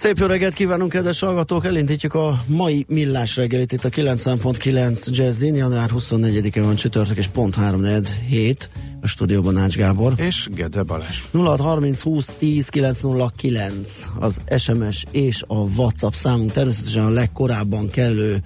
Szép 0.00 0.18
jó 0.18 0.26
reggelt 0.26 0.54
kívánunk, 0.54 0.90
kedves 0.90 1.20
hallgatók! 1.20 1.64
Elindítjuk 1.64 2.14
a 2.14 2.42
mai 2.46 2.84
millás 2.88 3.36
reggelit 3.36 3.72
itt 3.72 3.84
a 3.84 3.88
9.9 3.88 5.06
Jazzin. 5.10 5.54
Január 5.54 5.90
24-e 5.94 6.62
van 6.62 6.74
csütörtök, 6.74 7.16
és 7.16 7.26
pont 7.26 7.54
3 7.54 7.84
hét 8.28 8.70
a 9.00 9.06
stúdióban 9.06 9.56
Ács 9.56 9.76
Gábor. 9.76 10.12
És 10.16 10.48
Gede 10.54 10.82
Balázs. 10.82 11.22
0630 11.32 12.00
20 12.00 12.34
10 12.38 12.68
909 12.68 14.06
az 14.18 14.40
SMS 14.58 15.04
és 15.10 15.42
a 15.46 15.54
WhatsApp 15.54 16.12
számunk. 16.12 16.52
Természetesen 16.52 17.04
a 17.04 17.10
legkorábban 17.10 17.88
kellő 17.88 18.42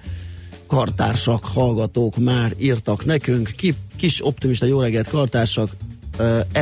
kartársak, 0.67 1.45
hallgatók 1.45 2.17
már 2.17 2.53
írtak 2.57 3.05
nekünk. 3.05 3.53
Ki, 3.57 3.73
kis 3.97 4.25
optimista 4.25 4.65
jó 4.65 4.81
reggelt 4.81 5.07
kartársak, 5.07 5.69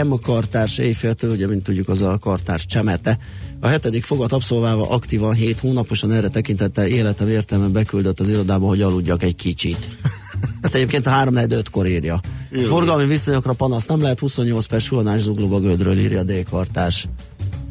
M 0.04 0.14
kartárs 0.22 0.78
éjféltől, 0.78 1.32
ugye, 1.32 1.48
mint 1.48 1.64
tudjuk, 1.64 1.90
az 1.90 2.02
a 2.02 2.18
kartárs 2.18 2.66
csemete. 2.66 3.18
A 3.64 3.68
hetedik 3.68 4.04
fogat 4.04 4.32
abszolválva 4.32 4.90
aktívan 4.90 5.34
7 5.34 5.60
hónaposan 5.60 6.12
erre 6.12 6.28
tekintette 6.28 6.88
életem 6.88 7.28
értelme 7.28 7.68
beküldött 7.68 8.20
az 8.20 8.30
irodába, 8.30 8.68
hogy 8.68 8.82
aludjak 8.82 9.24
egy 9.24 9.36
kicsit. 9.36 9.88
Ezt 10.62 10.76
egyébként 10.76 11.06
a 11.06 11.10
3 11.10 11.36
5 11.36 11.70
kor 11.70 11.88
írja. 11.88 12.20
Jó, 12.50 12.62
Forgalmi 12.62 13.06
viszonyokra 13.06 13.54
panasz 13.54 13.86
nem 13.86 14.02
lehet, 14.02 14.20
28 14.20 14.66
perc 14.66 14.84
suhanás 14.84 15.22
zuglóba 15.22 15.60
gödről 15.60 16.00
írja 16.00 16.20
a 16.20 16.24
D-kartás. 16.24 17.08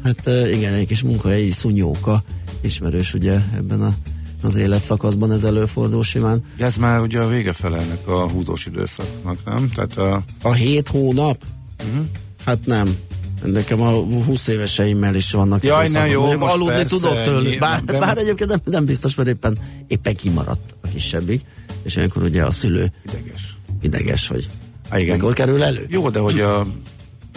Hát 0.03 0.29
igen, 0.51 0.73
egy 0.73 0.87
kis 0.87 1.01
munkahelyi 1.01 1.51
szunyóka, 1.51 2.23
ismerős 2.61 3.13
ugye 3.13 3.39
ebben 3.55 3.81
a 3.81 3.93
az 4.41 4.55
életszakaszban 4.55 5.31
ez 5.31 5.43
előfordul 5.43 6.03
simán. 6.03 6.43
De 6.57 6.65
ez 6.65 6.75
már 6.75 7.01
ugye 7.01 7.19
a 7.19 7.27
vége 7.27 7.53
felelnek 7.53 8.07
a 8.07 8.29
húzós 8.29 8.65
időszaknak, 8.65 9.37
nem? 9.45 9.69
Tehát 9.75 9.97
a... 9.97 10.23
A 10.41 10.53
hét 10.53 10.87
hónap? 10.87 11.37
Uh-huh. 11.83 12.05
Hát 12.45 12.65
nem. 12.65 12.97
Nekem 13.45 13.81
a 13.81 13.91
20 13.91 14.47
éveseimmel 14.47 15.15
is 15.15 15.31
vannak. 15.31 15.63
Jaj, 15.63 15.89
nem 15.89 16.07
jó, 16.07 16.37
most 16.37 16.53
Aludni 16.53 16.73
persze, 16.73 16.87
tudok 16.87 17.21
tőle. 17.21 17.57
Bár, 17.57 17.83
nem, 17.83 17.99
bár 17.99 18.17
egyébként 18.17 18.49
nem, 18.49 18.61
nem 18.65 18.85
biztos, 18.85 19.15
mert 19.15 19.29
éppen, 19.29 19.57
éppen 19.87 20.15
kimaradt 20.15 20.75
a 20.81 20.87
kisebbik. 20.87 21.41
És 21.83 21.95
ilyenkor 21.95 22.23
ugye 22.23 22.43
a 22.43 22.51
szülő 22.51 22.91
Ideges. 23.05 23.57
ideges, 23.81 24.27
hogy 24.27 24.49
Há, 24.89 24.99
igen. 24.99 25.15
mikor 25.15 25.33
kerül 25.33 25.63
elő. 25.63 25.85
Jó, 25.89 26.09
de 26.09 26.19
hogy 26.19 26.39
a 26.39 26.65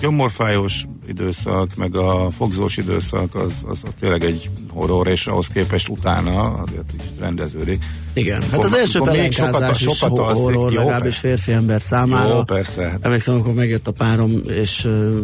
gyomorfájós 0.00 0.86
időszak, 1.08 1.74
meg 1.74 1.96
a 1.96 2.30
fogzós 2.30 2.76
időszak, 2.76 3.34
az, 3.34 3.64
az, 3.68 3.82
az 3.86 3.94
tényleg 4.00 4.24
egy 4.24 4.50
horror, 4.68 5.06
és 5.06 5.26
ahhoz 5.26 5.46
képest 5.46 5.88
utána 5.88 6.52
azért 6.52 6.92
is 6.94 7.02
rendeződik. 7.18 7.84
Igen, 8.16 8.42
hát 8.50 8.64
az 8.64 8.72
első 8.72 8.98
sokat- 8.98 9.80
is 9.80 9.96
sokat 9.96 10.18
alszik. 10.18 10.42
horror, 10.42 10.72
Jó, 10.72 10.78
legalábbis 10.78 11.16
férfi 11.16 11.52
ember 11.52 11.80
számára. 11.80 12.34
Jó, 12.34 12.42
persze. 12.42 12.98
Emlékszem, 13.00 13.34
amikor 13.34 13.52
megjött 13.54 13.86
a 13.86 13.90
párom, 13.92 14.40
és 14.48 14.84
uh, 14.84 15.16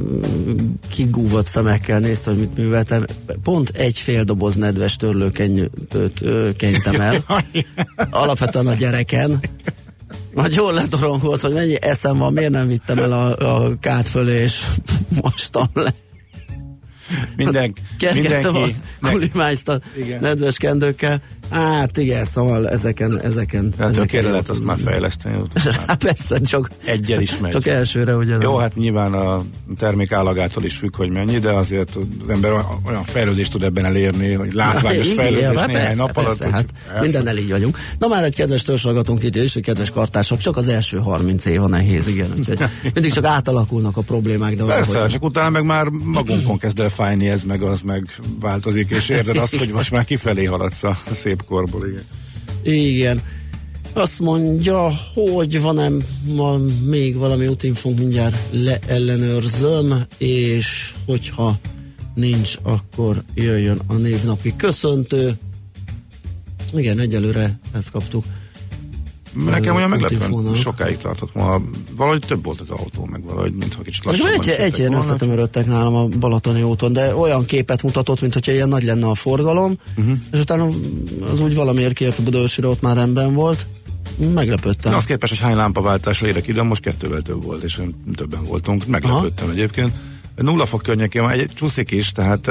kigúvott 0.88 1.46
szemekkel 1.46 1.98
nézte, 1.98 2.30
hogy 2.30 2.38
mit 2.38 2.56
műveltem. 2.56 3.04
Pont 3.42 3.68
egy 3.68 3.98
fél 3.98 4.24
doboz 4.24 4.54
nedves 4.56 4.96
törlőkenyőt 4.96 6.14
kenytem 6.56 7.00
el. 7.00 7.24
Alapvetően 8.10 8.66
a 8.66 8.74
gyereken. 8.74 9.40
Majd 10.34 10.54
jól 10.54 10.72
letorongolt, 10.72 11.40
hogy 11.40 11.52
mennyi 11.52 11.82
eszem 11.82 12.18
van, 12.18 12.32
miért 12.32 12.50
nem 12.50 12.68
vittem 12.68 12.98
el 12.98 13.12
a, 13.12 13.54
a 13.64 13.78
kát 13.80 14.08
fölé, 14.08 14.42
és 14.42 14.66
mostam 15.22 15.66
le. 15.74 15.94
Minden, 17.36 17.72
Kergettem 17.98 18.56
a 18.56 18.58
mindenki, 18.58 18.78
kulimányt 19.00 19.68
a 19.68 19.80
Igen. 19.96 20.20
nedves 20.20 20.56
kendőkkel. 20.56 21.22
Hát 21.52 21.96
igen, 21.96 22.24
szóval 22.24 22.68
ezeken, 22.68 23.20
ezeken. 23.20 23.70
tehát 23.70 23.86
a 23.86 23.88
ezeken 23.88 24.06
kérelet 24.06 24.44
jó 24.46 24.52
azt 24.52 24.64
már 24.64 24.78
fejleszteni. 24.84 25.36
Hát 25.86 26.02
persze, 26.04 26.40
csak, 26.40 26.70
Egyel 26.84 27.20
is 27.20 27.38
megy. 27.38 27.50
csak 27.50 27.66
elsőre 27.66 28.16
ugye. 28.16 28.36
Jó, 28.40 28.56
hát 28.56 28.76
nyilván 28.76 29.12
a 29.12 29.42
termék 29.78 30.12
állagától 30.12 30.64
is 30.64 30.74
függ, 30.76 30.96
hogy 30.96 31.10
mennyi, 31.10 31.38
de 31.38 31.50
azért 31.50 31.96
az 31.96 32.28
ember 32.28 32.50
olyan- 32.52 33.04
fejlődést 33.04 33.50
tud 33.52 33.62
ebben 33.62 33.84
elérni, 33.84 34.32
hogy 34.32 34.52
látványos 34.52 35.04
Igen, 35.06 35.16
fejlődés 35.16 35.58
hát 35.58 35.66
néhány 35.66 35.84
persze, 35.84 36.02
nap 36.02 36.12
persze, 36.12 36.50
hát 36.50 36.64
mindennel 37.00 37.36
így 37.36 37.50
vagyunk. 37.50 37.78
Na 37.98 38.06
már 38.06 38.24
egy 38.24 38.34
kedves 38.34 38.62
törzshallgatónk 38.62 39.24
írja 39.24 39.42
is, 39.42 39.52
hogy 39.54 39.62
kedves 39.62 39.90
kartások, 39.90 40.38
csak 40.38 40.56
az 40.56 40.68
első 40.68 40.98
30 40.98 41.44
év 41.44 41.62
a 41.62 41.68
nehéz, 41.68 42.06
igen. 42.08 42.34
Úgyhogy 42.38 42.58
mindig 42.94 43.12
csak 43.12 43.24
átalakulnak 43.24 43.96
a 43.96 44.00
problémák, 44.00 44.56
de 44.56 44.64
Persze, 44.64 44.88
valahogy- 44.92 45.10
csak 45.12 45.22
utána 45.24 45.50
meg 45.50 45.64
már 45.64 45.86
magunkon 45.88 46.58
kezd 46.58 46.80
el 46.80 46.88
fájni 46.88 47.28
ez, 47.28 47.42
meg 47.44 47.62
az 47.62 47.80
meg 47.80 48.08
változik, 48.40 48.90
és 48.90 49.08
érzed 49.08 49.36
azt, 49.36 49.56
hogy 49.56 49.68
most 49.68 49.90
már 49.90 50.04
kifelé 50.04 50.44
haladsz 50.44 50.82
a 50.84 50.96
szép 51.14 51.41
korból, 51.44 51.88
igen. 51.88 52.04
Igen. 52.62 53.22
Azt 53.92 54.18
mondja, 54.20 54.92
hogy 55.14 55.60
van-e 55.60 55.88
ma 56.34 56.58
még 56.84 57.16
valami 57.16 57.46
útinfónk, 57.46 57.98
mindjárt 57.98 58.36
leellenőrzöm, 58.50 60.06
és 60.18 60.94
hogyha 61.06 61.58
nincs, 62.14 62.58
akkor 62.62 63.22
jöjjön 63.34 63.80
a 63.86 63.94
névnapi 63.94 64.56
köszöntő. 64.56 65.32
Igen, 66.74 66.98
egyelőre 66.98 67.58
ezt 67.72 67.90
kaptuk. 67.90 68.24
Nekem 69.32 69.74
olyan 69.74 69.88
meglepően 69.88 70.54
sokáig 70.54 70.96
tartott 70.96 71.34
ma. 71.34 71.60
Valahogy 71.96 72.20
több 72.26 72.44
volt 72.44 72.60
az 72.60 72.70
autó, 72.70 73.04
meg 73.04 73.24
valahogy, 73.24 73.52
mintha 73.52 73.82
kicsit 73.82 74.04
lassabban 74.04 74.32
egy, 74.32 74.48
egy 74.48 74.78
ilyen 74.78 74.92
összetömörödtek 74.92 75.66
nálam 75.66 75.94
a 75.94 76.06
Balatoni 76.18 76.62
úton, 76.62 76.92
de 76.92 77.14
olyan 77.14 77.44
képet 77.44 77.82
mutatott, 77.82 78.20
mint 78.20 78.32
hogyha 78.32 78.52
ilyen 78.52 78.68
nagy 78.68 78.82
lenne 78.82 79.06
a 79.06 79.14
forgalom, 79.14 79.74
uh-huh. 79.96 80.18
és 80.32 80.40
utána 80.40 80.68
az 81.32 81.40
úgy 81.40 81.54
valamiért 81.54 81.92
kiért 81.92 82.18
a 82.18 82.22
Budaörsire, 82.22 82.68
ott 82.68 82.80
már 82.80 82.96
rendben 82.96 83.34
volt. 83.34 83.66
Meglepődtem. 84.34 84.94
Az 84.94 85.04
képest, 85.04 85.32
hogy 85.32 85.42
hány 85.42 85.56
lámpaváltásra 85.56 86.26
érek 86.26 86.46
ide, 86.46 86.62
most 86.62 86.82
kettővel 86.82 87.22
több 87.22 87.44
volt, 87.44 87.62
és 87.62 87.80
többen 88.14 88.44
voltunk. 88.44 88.86
Meglepődtem 88.86 89.44
Aha. 89.44 89.54
egyébként. 89.54 89.92
Nulla 90.36 90.66
fok 90.66 90.82
környékén 90.82 91.22
van, 91.22 91.30
egy 91.30 91.50
csúszik 91.54 91.90
is, 91.90 92.12
tehát 92.12 92.50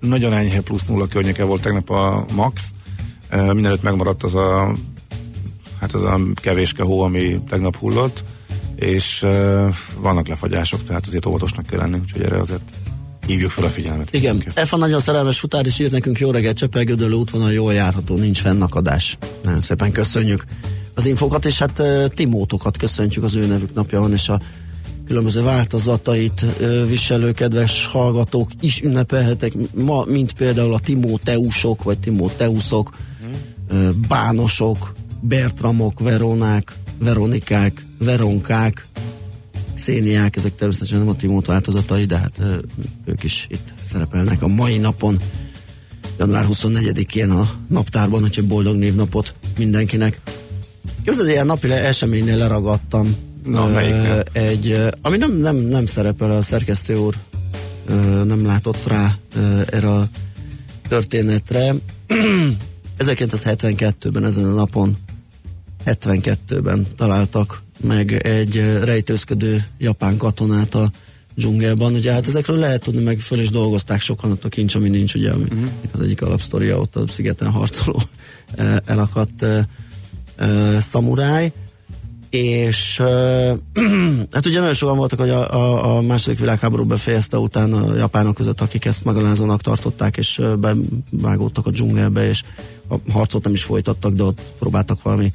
nagyon 0.00 0.32
enyhe 0.32 0.60
plusz 0.60 0.84
nulla 0.84 1.06
környéke 1.06 1.44
volt 1.44 1.62
tegnap 1.62 1.90
a 1.90 2.26
max. 2.34 2.70
Mindenütt 3.52 3.82
megmaradt 3.82 4.22
az 4.22 4.34
a 4.34 4.74
hát 5.80 5.94
az 5.94 6.02
a 6.02 6.20
kevéske 6.34 6.82
hó, 6.82 7.00
ami 7.00 7.40
tegnap 7.48 7.76
hullott, 7.76 8.24
és 8.76 9.26
vannak 10.00 10.28
lefagyások, 10.28 10.82
tehát 10.82 11.06
azért 11.06 11.26
óvatosnak 11.26 11.66
kell 11.66 11.78
lenni, 11.78 11.98
úgyhogy 11.98 12.22
erre 12.22 12.38
azért 12.38 12.62
hívjuk 13.26 13.50
fel 13.50 13.64
a 13.64 13.68
figyelmet. 13.68 14.14
Igen, 14.14 14.40
F 14.40 14.72
a 14.72 14.76
nagyon 14.76 15.00
szerelmes 15.00 15.38
futár 15.38 15.66
is 15.66 15.78
írt 15.78 15.90
nekünk 15.90 16.18
jó 16.18 16.30
reggelt, 16.30 16.56
Csepelgödölő 16.56 17.14
útvonal 17.14 17.52
jól 17.52 17.72
járható, 17.72 18.16
nincs 18.16 18.40
fennakadás. 18.40 19.18
Nagyon 19.42 19.60
szépen 19.60 19.92
köszönjük 19.92 20.44
az 20.94 21.06
infokat, 21.06 21.44
és 21.44 21.58
hát 21.58 21.82
Timótokat 22.14 22.76
köszöntjük, 22.76 23.24
az 23.24 23.34
ő 23.34 23.46
nevük 23.46 23.74
napja 23.74 24.00
van, 24.00 24.12
és 24.12 24.28
a 24.28 24.40
különböző 25.06 25.42
változatait 25.42 26.44
viselő 26.88 27.32
kedves 27.32 27.86
hallgatók 27.86 28.50
is 28.60 28.82
ünnepelhetek 28.82 29.52
ma, 29.74 30.04
mint 30.04 30.32
például 30.32 30.74
a 30.74 30.78
Timóteusok, 30.78 31.82
vagy 31.82 31.98
Timóteuszok, 31.98 32.96
ö, 33.68 33.88
Bánosok, 34.08 34.94
Bertramok, 35.20 36.00
Veronák, 36.00 36.72
Veronikák, 36.98 37.84
Veronkák, 37.98 38.86
Széniák, 39.74 40.36
ezek 40.36 40.54
természetesen 40.54 40.98
nem 40.98 41.08
a 41.08 41.16
Timót 41.16 41.46
változatai, 41.46 42.04
de 42.04 42.18
hát 42.18 42.40
ők 43.04 43.22
is 43.22 43.46
itt 43.50 43.72
szerepelnek 43.84 44.42
a 44.42 44.46
mai 44.46 44.78
napon. 44.78 45.20
január 46.18 46.46
24-én 46.50 47.30
a 47.30 47.50
naptárban, 47.68 48.22
úgyhogy 48.22 48.46
boldog 48.46 48.76
névnapot 48.76 49.34
mindenkinek. 49.58 50.20
Képzeld, 51.04 51.28
ilyen 51.28 51.46
napi 51.46 51.70
eseménynél 51.70 52.36
leragadtam. 52.36 53.16
Na, 53.44 53.66
melyiknél? 53.66 54.22
Egy, 54.32 54.88
ami 55.02 55.16
nem, 55.16 55.32
nem, 55.32 55.56
nem 55.56 55.86
szerepel 55.86 56.30
a 56.30 56.42
szerkesztő 56.42 56.96
úr, 56.96 57.14
nem 58.24 58.46
látott 58.46 58.86
rá 58.86 59.18
erre 59.70 59.90
a 59.90 60.08
történetre. 60.88 61.74
1972-ben 62.98 64.24
ezen 64.24 64.44
a 64.44 64.54
napon 64.54 64.96
72-ben 65.88 66.86
találtak 66.96 67.62
meg 67.80 68.12
egy 68.12 68.78
rejtőzködő 68.82 69.64
japán 69.78 70.16
katonát 70.16 70.74
a 70.74 70.90
dzsungelban. 71.36 71.94
Ugye 71.94 72.12
hát 72.12 72.26
ezekről 72.26 72.58
lehet 72.58 72.82
tudni, 72.82 73.02
meg 73.02 73.20
föl 73.20 73.40
is 73.40 73.50
dolgozták 73.50 74.00
sokan 74.00 74.30
ott 74.30 74.44
a 74.44 74.48
kincs, 74.48 74.74
ami 74.74 74.88
nincs, 74.88 75.14
ugye, 75.14 75.30
ami 75.30 75.42
uh-huh. 75.42 75.68
az 75.92 76.00
egyik 76.00 76.22
alapsztoria, 76.22 76.78
ott 76.78 76.96
a 76.96 77.08
szigeten 77.08 77.50
harcoló 77.50 78.02
elakadt 78.84 79.42
uh, 79.42 79.58
uh, 80.40 80.78
szamuráj 80.78 81.52
és 82.30 82.98
uh, 83.00 83.06
hát 84.32 84.46
ugye 84.46 84.58
nagyon 84.58 84.74
sokan 84.74 84.96
voltak, 84.96 85.18
hogy 85.18 85.30
a, 85.30 85.52
a, 85.52 85.96
a 85.96 86.00
második 86.00 86.38
világháború 86.38 86.84
befejezte 86.84 87.38
után 87.38 87.72
a 87.72 87.94
japánok 87.94 88.34
között, 88.34 88.60
akik 88.60 88.84
ezt 88.84 89.04
megalázónak 89.04 89.60
tartották, 89.60 90.16
és 90.16 90.38
uh, 90.38 90.52
bevágódtak 91.10 91.66
a 91.66 91.70
dzsungelbe, 91.70 92.28
és 92.28 92.42
a 92.88 93.10
harcot 93.12 93.44
nem 93.44 93.54
is 93.54 93.62
folytattak, 93.62 94.12
de 94.12 94.22
ott 94.22 94.40
próbáltak 94.58 95.02
valami 95.02 95.32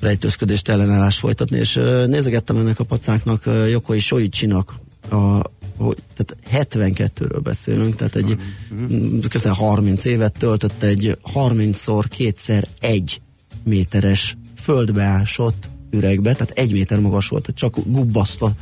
rejtőzködést, 0.00 0.68
ellenállást 0.68 1.18
folytatni, 1.18 1.58
és 1.58 1.80
nézegettem 2.06 2.56
ennek 2.56 2.80
a 2.80 2.84
pacáknak, 2.84 3.50
Jokoi 3.70 3.98
Soichinak, 3.98 4.74
a, 5.10 5.42
hogy, 5.76 5.96
tehát 6.14 6.66
72-ről 6.66 7.40
beszélünk, 7.42 7.96
tehát 7.96 8.14
egy 8.14 8.36
uh-huh. 8.70 9.26
közel 9.28 9.52
30 9.52 10.04
évet 10.04 10.34
töltött 10.38 10.82
egy 10.82 11.18
30-szor 11.34 12.04
kétszer 12.08 12.68
egy 12.80 13.20
méteres 13.64 14.36
földbeásott 14.60 15.68
üregbe, 15.90 16.32
tehát 16.32 16.50
egy 16.50 16.72
méter 16.72 16.98
magas 16.98 17.28
volt, 17.28 17.48
csak 17.54 17.76
gubbasztva 17.84 18.52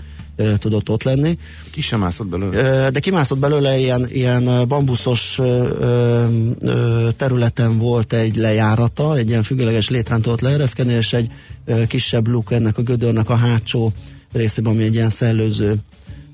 tudott 0.58 0.88
ott 0.88 1.02
lenni. 1.02 1.38
Ki 1.70 1.80
sem 1.80 2.00
mászott 2.00 2.26
belőle? 2.26 2.84
E, 2.84 2.90
de 2.90 3.00
kimászott 3.00 3.38
belőle 3.38 3.78
ilyen, 3.78 4.06
ilyen 4.10 4.68
bambuszos 4.68 5.40
területen 7.16 7.78
volt 7.78 8.12
egy 8.12 8.36
lejárata, 8.36 9.16
egy 9.16 9.28
ilyen 9.28 9.42
függőleges 9.42 9.88
létrán 9.88 10.20
tudott 10.20 10.40
leereszkedni, 10.40 10.92
és 10.92 11.12
egy 11.12 11.30
kisebb 11.86 12.28
luk 12.28 12.52
ennek 12.52 12.78
a 12.78 12.82
gödörnek 12.82 13.30
a 13.30 13.36
hátsó 13.36 13.92
részében, 14.32 14.72
ami 14.72 14.82
egy 14.82 14.94
ilyen 14.94 15.10
szellőző 15.10 15.74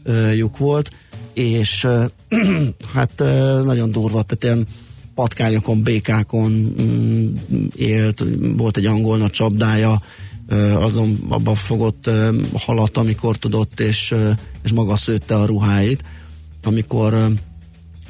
e, 0.04 0.34
lyuk 0.34 0.58
volt, 0.58 0.90
és 1.32 1.86
hát 2.94 3.22
nagyon 3.64 3.90
durva, 3.90 4.22
tehát 4.22 4.44
ilyen 4.44 4.66
patkányokon, 5.14 5.82
békákon 5.82 6.74
mm, 6.82 7.26
élt, 7.76 8.24
volt 8.56 8.76
egy 8.76 8.86
angol 8.86 9.18
nagy 9.18 9.30
csapdája, 9.30 10.02
azon 10.74 11.18
abban 11.28 11.54
fogott 11.54 12.10
halat, 12.52 12.96
amikor 12.96 13.36
tudott, 13.36 13.80
és, 13.80 14.14
és 14.62 14.72
maga 14.72 14.96
szőtte 14.96 15.34
a 15.34 15.46
ruháit. 15.46 16.04
Amikor 16.62 17.30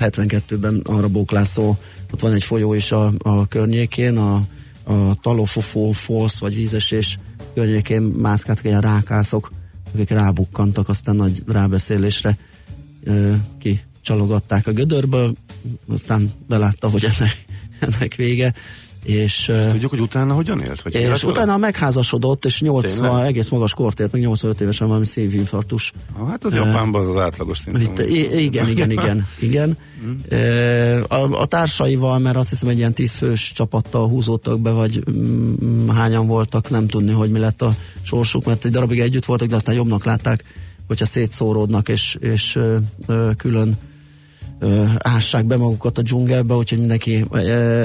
72-ben 0.01 0.81
arra 0.85 1.09
bóklászó, 1.09 1.77
ott 2.13 2.21
van 2.21 2.33
egy 2.33 2.45
folyó 2.45 2.75
is 2.75 2.93
a, 2.93 3.13
a 3.19 3.47
környékén, 3.47 4.17
a, 4.17 4.35
a 4.85 5.15
Talofofó 5.15 5.91
Falls, 5.93 6.39
vagy 6.39 6.55
vízesés 6.55 7.19
környékén 7.55 8.03
mászkáltak 8.03 8.65
ilyen 8.65 8.81
rákászok, 8.81 9.53
akik 9.95 10.11
rábukkantak, 10.11 10.89
aztán 10.89 11.17
nagy 11.17 11.43
rábeszélésre 11.47 12.39
ö, 13.05 13.35
ki 13.59 13.81
csalogatták 14.03 14.67
a 14.67 14.73
gödörből, 14.73 15.35
aztán 15.89 16.31
belátta, 16.49 16.89
hogy 16.89 17.05
ennek, 17.05 17.45
ennek 17.81 18.15
vége, 18.15 18.55
és, 19.03 19.49
és 19.49 19.71
tudjuk, 19.71 19.91
hogy 19.91 20.01
utána 20.01 20.35
hogyan 20.35 20.61
élt? 20.61 20.83
Vagy 20.83 20.95
és 20.95 21.25
utána 21.25 21.57
megházasodott, 21.57 22.45
és 22.45 22.61
80, 22.61 23.25
egész 23.25 23.49
magas 23.49 23.75
kort 23.75 24.01
élt, 24.01 24.13
meg 24.13 24.21
85 24.21 24.61
évesen 24.61 24.87
valami 24.87 25.07
szívinfarktus. 25.07 25.93
Ah, 26.19 26.29
hát 26.29 26.45
az 26.45 26.55
Japánban 26.55 27.03
az 27.03 27.09
az 27.09 27.17
átlagos 27.17 27.59
szint. 27.59 27.83
Itt, 27.83 27.99
igen, 28.39 28.69
igen, 28.69 28.91
igen, 28.91 29.27
igen. 29.39 29.79
Mm. 30.07 31.03
a, 31.09 31.41
a 31.41 31.47
társaival, 31.47 32.19
mert 32.19 32.37
azt 32.37 32.49
hiszem 32.49 32.69
egy 32.69 32.79
ilyen 32.79 32.95
tízfős 32.95 33.53
csapattal 33.53 34.09
húzódtak 34.09 34.61
be, 34.61 34.71
vagy 34.71 35.03
mm, 35.11 35.89
hányan 35.89 36.27
voltak, 36.27 36.71
nem 36.71 36.87
tudni, 36.87 37.13
hogy 37.13 37.31
mi 37.31 37.39
lett 37.39 37.63
a 37.63 37.75
sorsuk, 38.03 38.45
mert 38.45 38.65
egy 38.65 38.71
darabig 38.71 39.01
együtt 39.01 39.25
voltak, 39.25 39.49
de 39.49 39.55
aztán 39.55 39.75
jobbnak 39.75 40.05
látták, 40.05 40.45
hogyha 40.87 41.07
szétszóródnak, 41.07 41.89
és, 41.89 42.17
és 42.21 42.57
ö, 42.57 42.77
ö, 43.07 43.31
külön 43.37 43.79
ássák 44.99 45.45
be 45.45 45.57
magukat 45.57 45.99
a 45.99 46.03
dzsungelbe, 46.03 46.55
úgyhogy 46.55 46.79
mindenki 46.79 47.25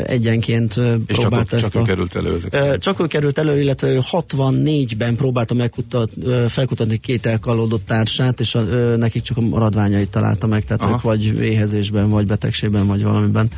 egyenként 0.06 0.80
és 1.08 1.16
próbált 1.16 1.50
csak, 1.50 1.60
ezt 1.60 1.72
csak 1.72 1.82
a... 1.82 1.86
került 1.86 2.16
elő 2.16 2.36
ezek. 2.36 2.78
Csak 2.78 3.00
ő 3.00 3.08
került 3.08 3.38
elő, 3.38 3.62
illetve 3.62 3.88
ő 3.88 4.00
64-ben 4.12 5.16
próbálta 5.16 5.54
megkutat, 5.54 6.12
felkutatni 6.48 6.98
két 6.98 7.26
elkalódott 7.26 7.86
társát, 7.86 8.40
és 8.40 8.56
a, 8.56 8.62
nekik 8.96 9.22
csak 9.22 9.38
a 9.38 9.42
maradványait 9.42 10.10
találta 10.10 10.48
meg, 10.48 10.64
tehát 10.64 10.82
Aha. 10.82 10.92
ők 10.92 11.02
vagy 11.02 11.26
éhezésben, 11.26 12.10
vagy 12.10 12.28
betegségben, 12.28 12.88
vagy 12.88 13.04
valamiben 13.04 13.50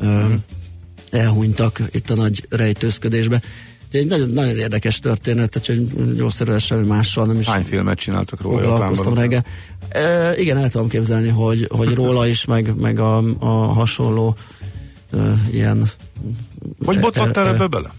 uh-huh. 0.00 0.34
elhunytak 1.10 1.82
itt 1.92 2.10
a 2.10 2.14
nagy 2.14 2.46
rejtőzködésbe 2.48 3.42
egy 3.90 4.06
nagyon, 4.06 4.30
nagyon 4.30 4.56
érdekes 4.56 4.98
történet, 4.98 5.66
hogy 5.66 5.86
gyógyszerűen 6.14 6.58
semmi 6.58 6.86
mással 6.86 7.26
nem 7.26 7.38
is. 7.38 7.46
Hány 7.46 7.62
filmet 7.62 7.98
csináltak 7.98 8.40
róla? 8.40 8.60
Foglalkoztam 8.60 9.14
reggel. 9.14 9.44
E, 9.88 10.36
igen, 10.36 10.56
el 10.56 10.70
tudom 10.70 10.88
képzelni, 10.88 11.28
hogy, 11.28 11.66
hogy 11.70 11.94
róla 11.94 12.26
is, 12.26 12.44
meg, 12.44 12.74
meg 12.76 12.98
a, 12.98 13.16
a 13.38 13.46
hasonló 13.48 14.36
e, 15.12 15.18
ilyen... 15.52 15.90
Hogy 16.84 17.00
botlattál 17.00 17.48
ebbe 17.48 17.66
bele? 17.66 17.92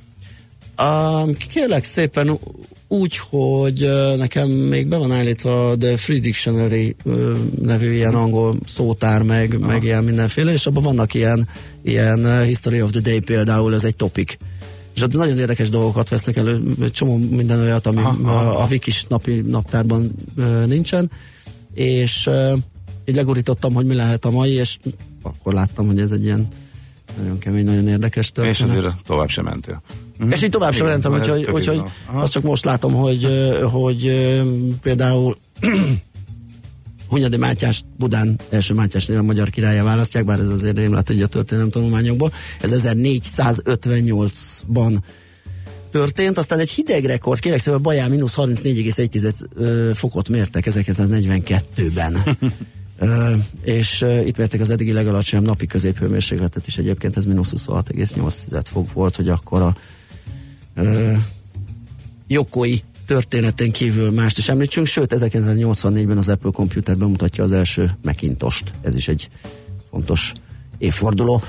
A, 0.75 1.25
kérlek 1.25 1.84
szépen 1.84 2.39
úgy, 2.88 3.19
hogy 3.30 3.89
nekem 4.18 4.50
még 4.50 4.88
be 4.88 4.98
van 4.98 5.12
állítva 5.12 5.69
a 5.69 5.78
The 5.78 5.98
Free 5.98 6.19
Dictionary 6.19 6.95
nevű 7.62 7.94
ilyen 7.94 8.16
angol 8.16 8.56
szótár, 8.66 9.22
meg, 9.22 9.54
ah. 9.54 9.68
meg 9.68 9.84
ilyen 9.84 10.04
mindenféle, 10.04 10.51
és 10.51 10.66
abban 10.66 10.84
vannak 10.84 11.13
ilyen, 11.13 11.48
ilyen 11.84 12.44
History 12.44 12.81
of 12.81 12.92
the 12.92 13.00
Day 13.00 13.19
például, 13.19 13.74
ez 13.74 13.84
egy 13.84 13.95
topik 13.95 14.38
és 14.98 15.04
ott 15.04 15.13
nagyon 15.13 15.38
érdekes 15.38 15.69
dolgokat 15.69 16.10
vesznek 16.10 16.36
elő, 16.36 16.75
csomó 16.92 17.18
minden 17.18 17.60
olyat, 17.60 17.88
ami 17.88 17.98
aha, 17.98 18.31
a, 18.31 18.62
a 18.62 18.68
Wikis 18.69 19.06
napi 19.06 19.42
naptárban 19.42 20.12
uh, 20.38 20.66
nincsen, 20.66 21.12
és 21.77 22.29
így 23.06 23.15
legurítottam, 23.15 23.74
hogy 23.74 23.85
mi 23.85 23.95
lehet 23.95 24.25
a 24.25 24.31
mai, 24.31 24.51
és 24.51 24.77
akkor 25.21 25.53
láttam, 25.53 25.88
hogy 25.88 26.00
ez 26.00 26.12
egy 26.12 26.24
ilyen 26.24 26.47
nagyon 27.21 27.39
kemény, 27.39 27.65
nagyon 27.65 27.88
érdekes 27.88 28.31
történet. 28.31 28.60
És 28.60 28.63
azért 28.63 28.96
tovább 29.05 29.29
sem 29.29 29.43
mentél. 29.43 29.81
Mm. 30.24 30.31
És 30.31 30.43
így 30.43 30.50
tovább 30.50 30.74
sem 30.74 30.86
mentem, 30.86 31.13
úgyhogy, 31.13 31.50
úgyhogy 31.50 31.81
azt 32.12 32.31
csak 32.31 32.43
most 32.43 32.65
látom, 32.65 32.93
hogy, 32.93 33.27
hogy 33.72 34.31
például 34.81 35.38
Hunyadi 37.10 37.38
Mátyás 37.38 37.84
Budán 37.98 38.39
első 38.50 38.74
Mátyás 38.74 39.05
néven 39.05 39.25
magyar 39.25 39.50
királya 39.50 39.84
választják, 39.84 40.25
bár 40.25 40.39
ez 40.39 40.50
azért 40.50 40.77
rémlet 40.77 41.10
egy 41.10 41.22
a 41.22 41.27
történelem 41.27 41.69
tanulmányokból. 41.69 42.31
Ez 42.62 42.81
1458-ban 42.86 44.98
történt, 45.98 46.38
aztán 46.38 46.60
egy 46.60 46.70
hideg 46.70 47.06
rekord, 47.06 47.39
kérlek 47.39 47.62
szépen 47.62 47.82
Baján 47.82 48.10
mínusz 48.10 48.36
34,1 48.36 49.94
fokot 49.94 50.30
mértek 50.30 50.68
1942-ben. 50.70 52.38
Uh, 53.00 53.34
és 53.77 54.01
uh, 54.01 54.27
itt 54.27 54.38
mérték 54.38 54.62
az 54.62 54.70
eddigi 54.70 54.92
legalacsonyabb 54.92 55.46
napi 55.46 55.66
középhőmérsékletet 55.66 56.68
is 56.68 56.77
egyébként, 56.77 57.18
ez 57.18 57.25
mínusz 57.25 57.51
26,8 57.56 58.63
fok 58.63 58.94
volt, 58.94 59.16
hogy 59.16 59.30
akkor 59.30 59.62
a 59.62 59.77
uh, 60.75 61.18
Jokoi 62.27 62.84
történeten 63.06 63.72
kívül 63.72 64.12
mást 64.12 64.38
is 64.38 64.50
említsünk, 64.50 64.88
sőt 64.88 65.16
1984-ben 65.16 66.18
az 66.18 66.30
Apple 66.30 66.51
Computer 66.51 66.98
bemutatja 66.98 67.44
az 67.44 67.51
első 67.51 67.98
Macintost, 68.04 68.74
ez 68.82 68.96
is 68.96 69.08
egy 69.08 69.30
fontos 69.89 70.32
évforduló. 70.77 71.42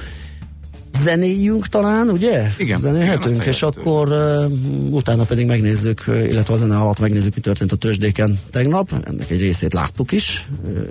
Zenéjünk 0.93 1.67
talán, 1.69 2.09
ugye? 2.09 2.51
Igen. 2.59 2.79
Zenélhetünk, 2.79 3.37
igen, 3.37 3.49
és 3.49 3.63
akkor 3.63 4.13
uh, 4.13 4.93
utána 4.93 5.25
pedig 5.25 5.47
megnézzük, 5.47 6.05
illetve 6.07 6.55
a 6.55 6.57
zene 6.57 6.77
alatt 6.77 6.99
megnézzük, 6.99 7.35
mi 7.35 7.41
történt 7.41 7.73
a 7.73 7.77
tőzsdéken 7.77 8.39
tegnap. 8.51 8.93
Ennek 9.05 9.31
egy 9.31 9.41
részét 9.41 9.73
láttuk 9.73 10.13
is, 10.13 10.49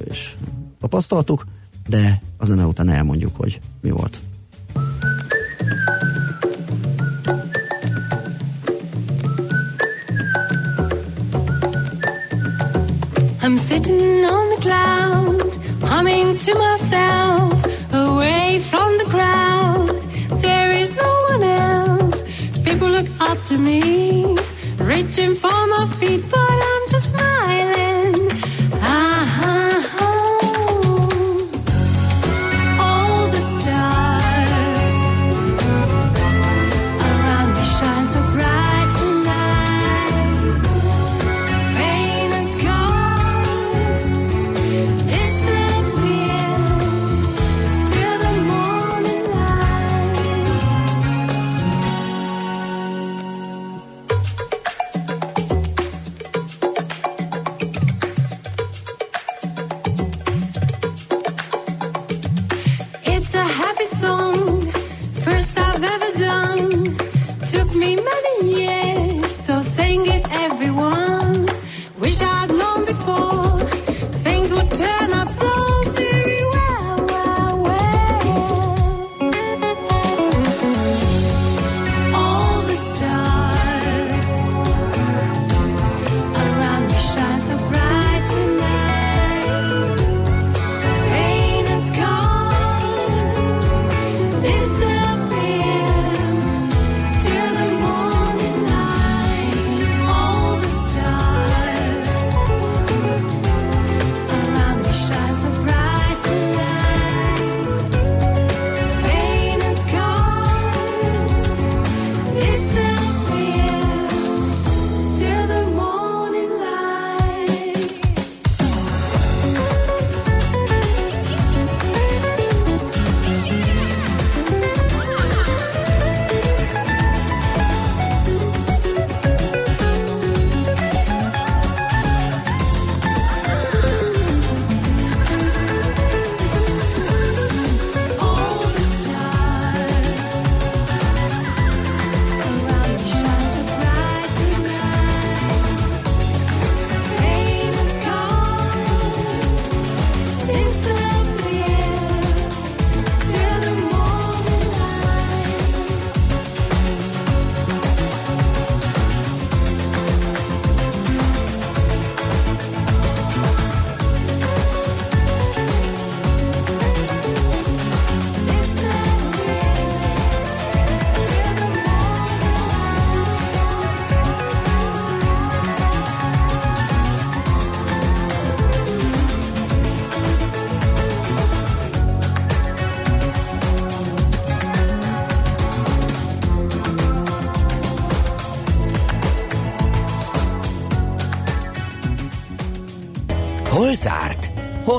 és 0.09 0.33
tapasztaltuk, 0.81 1.45
de 1.87 2.21
a 2.37 2.45
zene 2.45 2.65
után 2.65 2.89
elmondjuk, 2.89 3.35
hogy 3.35 3.59
mi 3.81 3.89
volt. 3.89 4.19
I'm 13.41 13.57
sitting 13.57 14.23
on 14.25 14.49
the 14.49 14.57
cloud, 14.59 15.57
humming 15.81 16.37
to 16.37 16.53
myself, 16.53 17.56
to 23.47 23.57
me, 23.57 24.25
reaching 24.77 25.33
for 25.33 25.67
my 25.67 25.87
feet, 25.97 26.29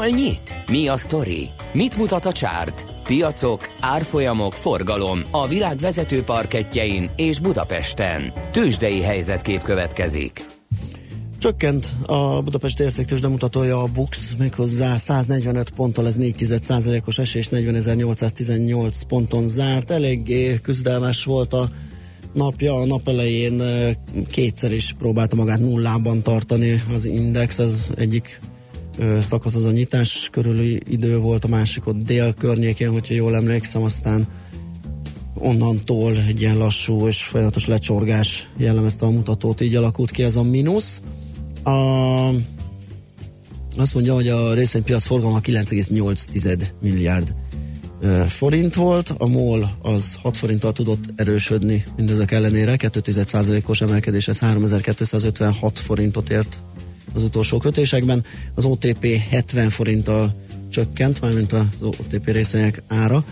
Hol 0.09 0.17
nyit? 0.17 0.55
Mi 0.69 0.89
a 0.89 0.97
sztori? 0.97 1.49
Mit 1.73 1.97
mutat 1.97 2.25
a 2.25 2.33
csárt? 2.33 2.85
Piacok, 3.05 3.69
árfolyamok, 3.81 4.53
forgalom 4.53 5.23
a 5.31 5.49
világ 5.49 5.77
vezető 5.77 6.23
parketjein 6.23 7.11
és 7.17 7.41
Budapesten. 7.41 8.33
Tősdei 8.53 9.01
helyzetkép 9.01 9.63
következik. 9.63 10.47
Csökkent 11.39 11.93
a 12.07 12.43
Budapest 12.43 12.81
értéktős 12.81 13.21
mutatója 13.21 13.83
a 13.83 13.87
BUX, 13.95 14.35
méghozzá 14.39 14.97
145 14.97 15.71
ponttal, 15.71 16.07
ez 16.07 16.17
4 16.17 16.45
os 17.05 17.19
esés, 17.19 17.49
40.818 17.49 19.01
ponton 19.09 19.47
zárt. 19.47 19.91
Eléggé 19.91 20.61
küzdelmes 20.63 21.25
volt 21.25 21.53
a 21.53 21.71
napja, 22.33 22.75
a 22.75 22.87
nap 22.87 23.09
elején 23.09 23.63
kétszer 24.31 24.73
is 24.73 24.95
próbálta 24.99 25.37
magát 25.37 25.61
nullában 25.61 26.23
tartani 26.23 26.83
az 26.95 27.05
index, 27.05 27.59
az 27.59 27.91
egyik 27.97 28.41
szakasz 29.21 29.55
az 29.55 29.65
a 29.65 29.71
nyitás 29.71 30.29
körüli 30.33 30.81
idő 30.87 31.19
volt, 31.19 31.45
a 31.45 31.49
másik 31.49 31.87
ott 31.87 32.03
dél 32.03 32.35
környékén, 32.35 32.91
hogyha 32.91 33.15
jól 33.15 33.35
emlékszem, 33.35 33.83
aztán 33.83 34.27
onnantól 35.35 36.17
egy 36.29 36.41
ilyen 36.41 36.57
lassú 36.57 37.07
és 37.07 37.23
folyamatos 37.23 37.67
lecsorgás 37.67 38.49
jellemezte 38.57 39.07
a 39.07 39.11
mutatót, 39.11 39.61
így 39.61 39.77
alakult 39.77 40.11
ki 40.11 40.23
ez 40.23 40.37
a 40.37 40.43
mínusz. 40.43 41.01
A, 41.65 41.71
azt 43.77 43.95
mondja, 43.95 44.15
hogy 44.15 44.29
a 44.29 44.55
részvénypiac 44.55 45.07
forgalma 45.07 45.41
9,8 45.41 46.63
milliárd 46.81 47.35
forint 48.27 48.75
volt, 48.75 49.15
a 49.19 49.27
MOL 49.27 49.71
az 49.83 50.19
6 50.23 50.37
forinttal 50.37 50.73
tudott 50.73 51.05
erősödni 51.17 51.85
mindezek 51.97 52.31
ellenére, 52.31 52.75
2,1%-os 52.79 53.81
emelkedés, 53.81 54.29
ez 54.29 54.39
3256 54.39 55.79
forintot 55.79 56.31
ért 56.31 56.63
az 57.15 57.23
utolsó 57.23 57.59
kötésekben. 57.59 58.25
Az 58.55 58.65
OTP 58.65 59.07
70 59.31 59.71
forinttal 59.71 60.35
csökkent, 60.71 61.21
mármint 61.21 61.53
az 61.53 61.67
OTP 61.81 62.31
részvények 62.31 62.83
ára. 62.87 63.25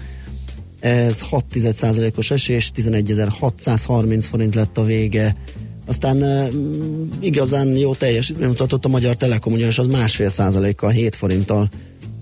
Ez 0.81 1.25
6,1%-os 1.31 2.31
esés, 2.31 2.71
11.630 2.77 4.27
forint 4.29 4.55
lett 4.55 4.79
a 4.79 4.85
vége. 4.85 5.37
Aztán 5.87 6.23
uh, 6.23 6.55
igazán 7.21 7.69
jó 7.69 7.95
teljesítmény 7.95 8.49
mutatott 8.49 8.85
a 8.85 8.89
Magyar 8.89 9.17
Telekom, 9.17 9.53
ugyanis 9.53 9.79
az 9.79 9.87
másfél 9.87 10.29
százalékkal 10.29 10.91
7 10.91 11.17
forinttal 11.17 11.69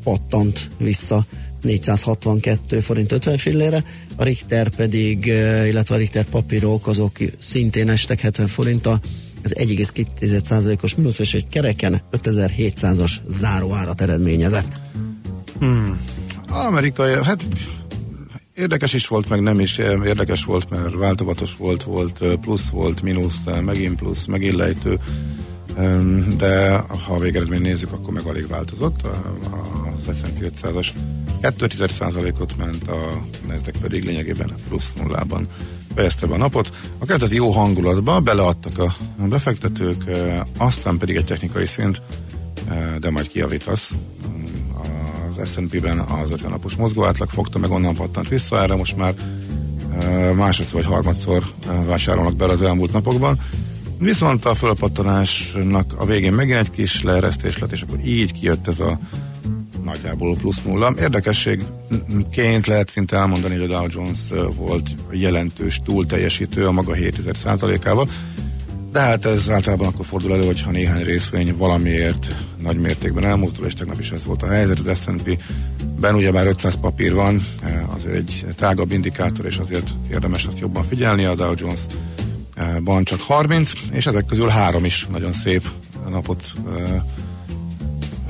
pattant 0.04 0.70
vissza 0.78 1.24
462 1.64 2.80
forint 2.80 3.12
50 3.12 3.36
fillére, 3.36 3.84
a 4.16 4.24
Richter 4.24 4.68
pedig, 4.68 5.26
illetve 5.66 5.94
a 5.94 5.98
Richter 5.98 6.24
papírok 6.24 6.86
azok 6.86 7.16
szintén 7.38 7.88
estek 7.88 8.20
70 8.20 8.46
forinttal, 8.46 9.00
ez 9.44 9.52
1,2%-os 9.54 10.94
mínusz, 10.94 11.18
és 11.18 11.34
egy 11.34 11.48
kereken 11.48 12.00
5700-as 12.12 13.12
záróárat 13.28 14.00
eredményezett. 14.00 14.78
Hmm. 15.58 16.00
Amerikai, 16.48 17.12
hát 17.22 17.44
érdekes 18.54 18.92
is 18.92 19.06
volt, 19.06 19.28
meg 19.28 19.40
nem 19.40 19.60
is 19.60 19.78
érdekes 19.78 20.44
volt, 20.44 20.70
mert 20.70 20.94
változatos 20.94 21.56
volt, 21.56 21.82
volt 21.82 22.36
plusz, 22.40 22.68
volt 22.68 23.02
mínusz, 23.02 23.40
megint 23.64 23.96
plusz, 23.96 24.24
megint 24.24 24.54
lejtő, 24.54 24.98
de 26.36 26.76
ha 26.76 27.14
a 27.14 27.18
végeredmény 27.18 27.60
nézzük, 27.60 27.92
akkor 27.92 28.12
meg 28.12 28.24
alig 28.24 28.48
változott. 28.48 29.06
Az 30.06 30.16
S&P 30.16 30.52
500-as 30.62 30.88
2,1%-ot 31.42 32.56
ment, 32.56 32.88
a 32.88 33.24
Nasdaq 33.46 33.78
pedig 33.80 34.04
lényegében 34.04 34.54
plusz 34.68 34.92
nullában 34.92 35.48
fejezte 35.94 36.26
be 36.26 36.34
a 36.34 36.36
napot. 36.36 36.76
A 36.98 37.04
kezdeti 37.04 37.34
jó 37.34 37.50
hangulatba 37.50 38.20
beleadtak 38.20 38.78
a 38.78 38.92
befektetők, 39.28 40.04
aztán 40.56 40.98
pedig 40.98 41.16
egy 41.16 41.24
technikai 41.24 41.66
szint, 41.66 42.02
de 43.00 43.10
majd 43.10 43.28
kiavítasz. 43.28 43.94
Az 45.38 45.50
S&P-ben 45.50 45.98
az 45.98 46.30
50 46.30 46.50
napos 46.50 46.74
mozgóátlag 46.74 47.28
fogta, 47.28 47.58
meg 47.58 47.70
onnan 47.70 47.94
pattant 47.94 48.28
vissza, 48.28 48.62
erre 48.62 48.74
most 48.74 48.96
már 48.96 49.14
másodszor 50.34 50.82
vagy 50.82 50.92
harmadszor 50.92 51.44
vásárolnak 51.86 52.36
bele 52.36 52.52
az 52.52 52.62
elmúlt 52.62 52.92
napokban. 52.92 53.40
Viszont 53.98 54.44
a 54.44 54.54
fölpattanásnak 54.54 55.94
a 55.98 56.04
végén 56.04 56.32
megint 56.32 56.58
egy 56.58 56.70
kis 56.70 57.02
leeresztés 57.02 57.58
lett, 57.58 57.72
és 57.72 57.82
akkor 57.82 57.98
így 58.04 58.32
kijött 58.32 58.68
ez 58.68 58.80
a 58.80 58.98
nagyjából 59.84 60.36
plusz 60.36 60.62
nulla. 60.62 60.94
Érdekességként 60.98 62.66
lehet 62.66 62.88
szinte 62.88 63.16
elmondani, 63.16 63.54
hogy 63.54 63.70
a 63.70 63.76
Dow 63.76 63.86
Jones 63.88 64.18
volt 64.56 64.90
jelentős 65.10 65.80
túlteljesítő 65.84 66.66
a 66.66 66.72
maga 66.72 66.94
7%-ával, 66.94 68.08
de 68.92 69.00
hát 69.00 69.24
ez 69.24 69.50
általában 69.50 69.86
akkor 69.86 70.06
fordul 70.06 70.32
elő, 70.32 70.46
hogyha 70.46 70.70
néhány 70.70 71.04
részvény 71.04 71.56
valamiért 71.56 72.34
nagy 72.62 72.80
mértékben 72.80 73.24
elmozdul, 73.24 73.66
és 73.66 73.74
tegnap 73.74 74.00
is 74.00 74.10
ez 74.10 74.24
volt 74.24 74.42
a 74.42 74.48
helyzet. 74.48 74.78
Az 74.78 74.98
S&P-ben 74.98 76.14
ugyebár 76.14 76.46
500 76.46 76.74
papír 76.80 77.14
van, 77.14 77.40
azért 77.86 78.16
egy 78.16 78.46
tágabb 78.56 78.92
indikátor, 78.92 79.46
és 79.46 79.56
azért 79.56 79.90
érdemes 80.10 80.46
azt 80.46 80.58
jobban 80.58 80.84
figyelni. 80.84 81.24
A 81.24 81.34
Dow 81.34 81.54
Jones 81.56 81.80
ban 82.84 83.04
csak 83.04 83.20
30, 83.20 83.72
és 83.90 84.06
ezek 84.06 84.26
közül 84.26 84.48
három 84.48 84.84
is 84.84 85.06
nagyon 85.10 85.32
szép 85.32 85.68
napot 86.10 86.52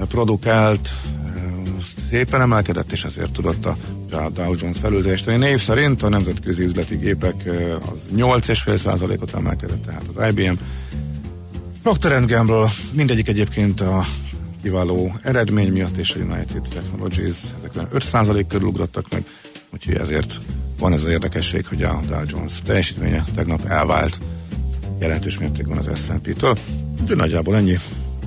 produkált, 0.09 0.95
szépen 2.11 2.41
emelkedett, 2.41 2.93
és 2.93 3.05
ezért 3.05 3.33
tudott 3.33 3.65
a 3.65 3.77
Dow 4.09 4.55
Jones 4.59 4.79
felülteljesíteni. 4.79 5.37
Név 5.37 5.61
szerint 5.61 6.03
a 6.03 6.09
nemzetközi 6.09 6.65
üzleti 6.65 6.97
gépek 6.97 7.35
az 7.93 7.99
8,5%-ot 8.17 9.35
emelkedett, 9.35 9.85
tehát 9.85 10.03
az 10.15 10.29
IBM 10.29 10.53
Procter 11.83 12.27
Gamble, 12.27 12.71
mindegyik 12.93 13.29
egyébként 13.29 13.81
a 13.81 14.05
kiváló 14.63 15.19
eredmény 15.23 15.73
miatt, 15.73 15.97
és 15.97 16.15
a 16.15 16.19
United 16.19 16.63
Technologies 16.75 17.37
ezekben 17.59 17.89
5% 17.93 18.45
körül 18.49 18.69
ugrottak 18.69 19.07
meg, 19.11 19.25
úgyhogy 19.73 19.95
ezért 19.95 20.41
van 20.79 20.93
ez 20.93 21.05
az 21.05 21.11
érdekesség, 21.11 21.67
hogy 21.67 21.83
a 21.83 22.01
Dow 22.09 22.23
Jones 22.27 22.63
teljesítménye 22.65 23.25
tegnap 23.35 23.65
elvált 23.65 24.21
jelentős 25.01 25.39
mértékben 25.39 25.79
az 25.79 26.05
S&P-től. 26.05 26.55
De 27.07 27.15
nagyjából 27.15 27.57
ennyi 27.57 27.79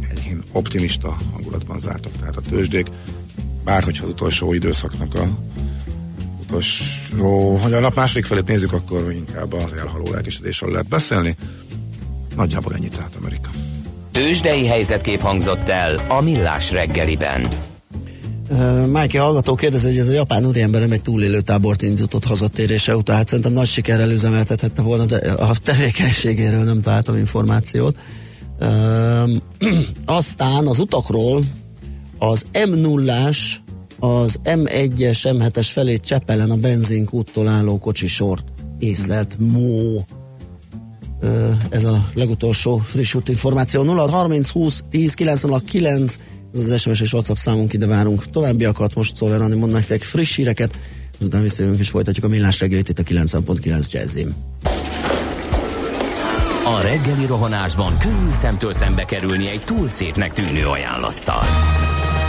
enyhén 0.09 0.43
optimista 0.51 1.17
hangulatban 1.33 1.79
zártak, 1.79 2.11
tehát 2.19 2.37
a 2.37 2.41
tőzsdék, 2.41 2.87
bárhogyha 3.67 4.03
az 4.03 4.09
utolsó 4.09 4.53
időszaknak 4.53 5.13
a 5.13 5.27
utolsó, 6.41 7.55
hogy 7.55 7.73
a 7.73 7.79
nap 7.79 7.95
második 7.95 8.25
felét 8.25 8.47
nézzük, 8.47 8.73
akkor 8.73 9.11
inkább 9.11 9.53
az 9.53 9.73
elhaló 9.79 10.11
lelkesedésről 10.11 10.71
lehet 10.71 10.87
beszélni. 10.87 11.35
Nagyjából 12.35 12.73
ennyi 12.73 12.87
tehát 12.87 13.15
Amerika. 13.19 13.49
Tőzsdei 14.11 14.65
helyzetkép 14.65 15.21
hangzott 15.21 15.69
el 15.69 15.99
a 16.07 16.21
Millás 16.21 16.71
reggeliben. 16.71 17.47
Uh, 18.49 18.85
Májki 18.85 19.17
hallgató 19.17 19.55
kérdezi, 19.55 19.87
hogy 19.87 19.97
ez 19.97 20.07
a 20.07 20.11
japán 20.11 20.45
úriember 20.45 20.81
nem 20.81 20.91
egy 20.91 21.01
túlélő 21.01 21.41
tábort 21.41 21.81
indított 21.81 22.25
hazatérése 22.25 22.95
után. 22.95 23.15
Hát 23.15 23.27
szerintem 23.27 23.53
nagy 23.53 23.67
sikerrel 23.67 24.11
üzemeltethette 24.11 24.81
volna, 24.81 25.05
de 25.05 25.31
a 25.31 25.55
tevékenységéről 25.63 26.63
nem 26.63 26.81
találtam 26.81 27.17
információt. 27.17 27.97
Uh, 28.59 29.29
aztán 30.05 30.67
az 30.67 30.79
utakról 30.79 31.41
az 32.17 32.45
M0-ás 32.53 33.37
az 33.99 34.39
M1-es, 34.43 35.19
M7-es 35.23 35.67
felé 35.71 35.97
Csepelen 35.97 36.49
a 36.49 36.55
benzinkúttól 36.55 37.47
álló 37.47 37.77
kocsisort 37.77 38.45
észlelt 38.79 39.35
mó. 39.39 40.05
Ez 41.69 41.83
a 41.83 42.09
legutolsó 42.13 42.77
friss 42.77 43.13
út 43.13 43.29
információ. 43.29 43.83
0 43.83 44.09
30 44.09 44.49
20 44.49 44.83
10 44.89 45.13
909 45.13 46.15
ez 46.53 46.69
az 46.69 46.81
SMS 46.81 47.01
és 47.01 47.13
WhatsApp 47.13 47.35
számunk, 47.35 47.73
ide 47.73 47.87
várunk 47.87 48.29
továbbiakat. 48.29 48.95
Most 48.95 49.15
Szoller 49.15 49.41
Anni 49.41 49.55
mond 49.55 49.71
nektek 49.71 50.01
friss 50.01 50.35
híreket, 50.35 50.73
azután 51.19 51.41
visszajövünk 51.41 51.79
és 51.79 51.89
folytatjuk 51.89 52.25
a 52.25 52.27
millás 52.27 52.59
reggelit 52.59 52.89
itt 52.89 52.99
a 52.99 53.03
90.9 53.03 53.91
Jazzim. 53.91 54.35
A 56.65 56.81
reggeli 56.81 57.25
rohanásban 57.25 57.97
könnyű 57.97 58.31
szemtől 58.31 58.73
szembe 58.73 59.05
kerülni 59.05 59.47
egy 59.47 59.61
túl 59.65 59.89
szépnek 59.89 60.33
tűnő 60.33 60.65
ajánlattal. 60.65 61.43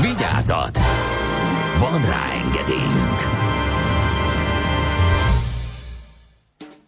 Vigyázat! 0.00 0.78
Van 1.78 2.00
rá 2.00 2.30
engedélyünk! 2.44 3.18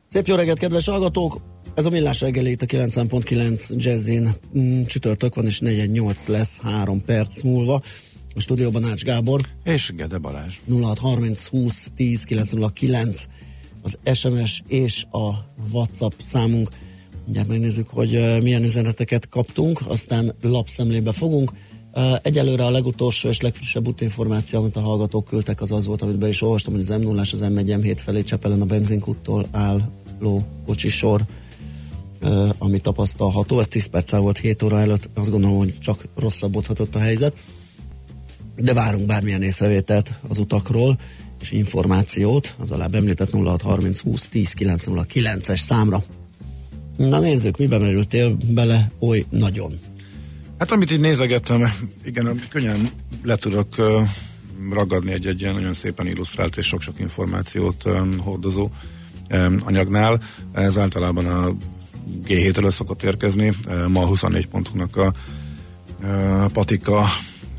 Szép 0.09 0.27
jó 0.27 0.35
reggelt, 0.35 0.59
kedves 0.59 0.87
hallgatók! 0.87 1.41
Ez 1.75 1.87
a 1.87 1.91
Millás 1.91 2.21
reggeli 2.21 2.51
itt 2.51 2.63
a 2.63 2.67
90.9 2.67 3.77
Jazzin. 3.77 4.35
Mm, 4.59 4.83
csütörtök 4.83 5.35
van 5.35 5.47
és 5.47 5.61
418 5.61 6.27
lesz 6.27 6.61
3 6.61 7.05
perc 7.05 7.43
múlva. 7.43 7.83
A 8.35 8.41
stúdióban 8.41 8.85
Ács 8.85 9.03
Gábor. 9.03 9.41
És 9.65 9.93
Gede 9.97 10.19
Balázs. 10.19 10.57
0630 10.69 11.47
20 11.47 11.89
10 11.97 12.25
909 12.25 13.27
az 13.83 13.99
SMS 14.15 14.63
és 14.69 15.05
a 15.11 15.31
WhatsApp 15.73 16.13
számunk. 16.21 16.69
Ugye 17.27 17.45
megnézzük, 17.45 17.89
hogy 17.89 18.43
milyen 18.43 18.65
üzeneteket 18.65 19.29
kaptunk, 19.29 19.81
aztán 19.87 20.33
lapszemlébe 20.41 21.13
fogunk. 21.13 21.53
Egyelőre 22.23 22.65
a 22.65 22.71
legutolsó 22.71 23.29
és 23.29 23.41
legfrissebb 23.41 23.89
útinformáció, 23.89 24.59
amit 24.59 24.77
a 24.77 24.81
hallgatók 24.81 25.25
küldtek, 25.25 25.61
az 25.61 25.73
az 25.73 25.87
volt, 25.87 26.03
amit 26.03 26.19
be 26.19 26.29
is 26.29 26.43
olvastam, 26.43 26.73
hogy 26.73 26.83
az 26.83 26.89
m 26.89 27.01
0 27.01 27.21
az 27.21 27.41
M1 27.41 27.79
M7 27.81 27.97
felé 27.97 28.23
Csepelen 28.23 28.61
a 28.61 28.65
benzinkúttól 28.65 29.47
álló 29.51 30.45
kocsisor, 30.67 31.23
ami 32.59 32.81
tapasztalható. 32.81 33.59
Ez 33.59 33.69
10 33.69 33.87
perccel 33.87 34.21
volt 34.21 34.39
7 34.39 34.63
óra 34.63 34.81
előtt, 34.81 35.09
azt 35.15 35.31
gondolom, 35.31 35.57
hogy 35.57 35.79
csak 35.79 36.09
rosszabbodhatott 36.17 36.95
a 36.95 36.99
helyzet. 36.99 37.33
De 38.57 38.75
várunk 38.75 39.07
bármilyen 39.07 39.43
észrevételt 39.43 40.19
az 40.29 40.39
utakról, 40.39 40.99
és 41.41 41.51
információt 41.51 42.55
az 42.59 42.71
alább 42.71 42.95
említett 42.95 43.31
0630 43.31 44.01
20 44.01 44.29
10 44.29 44.55
909-es 44.59 45.61
számra. 45.61 46.05
Na 46.97 47.19
nézzük, 47.19 47.57
miben 47.57 47.81
merültél 47.81 48.37
bele 48.47 48.91
oly 48.99 49.25
nagyon? 49.31 49.79
Hát 50.59 50.71
amit 50.71 50.91
így 50.91 51.01
nézegettem, 51.01 51.73
igen, 52.05 52.43
könnyen 52.49 52.91
le 53.23 53.37
tudok 53.37 53.75
ragadni 54.71 55.13
egy-egy 55.13 55.41
ilyen 55.41 55.55
nagyon 55.55 55.75
szépen 55.75 56.07
illusztrált 56.07 56.57
és 56.57 56.67
sok-sok 56.67 56.99
információt 56.99 57.85
hordozó 58.19 58.71
anyagnál. 59.61 60.21
Ez 60.53 60.79
általában 60.79 61.27
a 61.27 61.55
G7-ről 62.27 62.71
szokott 62.71 63.03
érkezni. 63.03 63.53
Ma 63.89 64.07
24 64.07 64.47
pontunknak 64.47 64.97
a 64.97 65.13
patika 66.53 67.05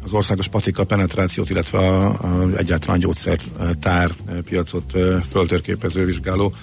az 0.04 0.14
országos 0.14 0.48
patika 0.48 0.84
penetrációt, 0.84 1.50
illetve 1.50 1.78
a, 1.78 2.08
a 2.08 2.58
egyáltalán 2.58 3.00
gyógyszertár 3.00 4.12
piacot 4.44 4.94
föltérképező 5.30 6.06
vizsgáló 6.06 6.54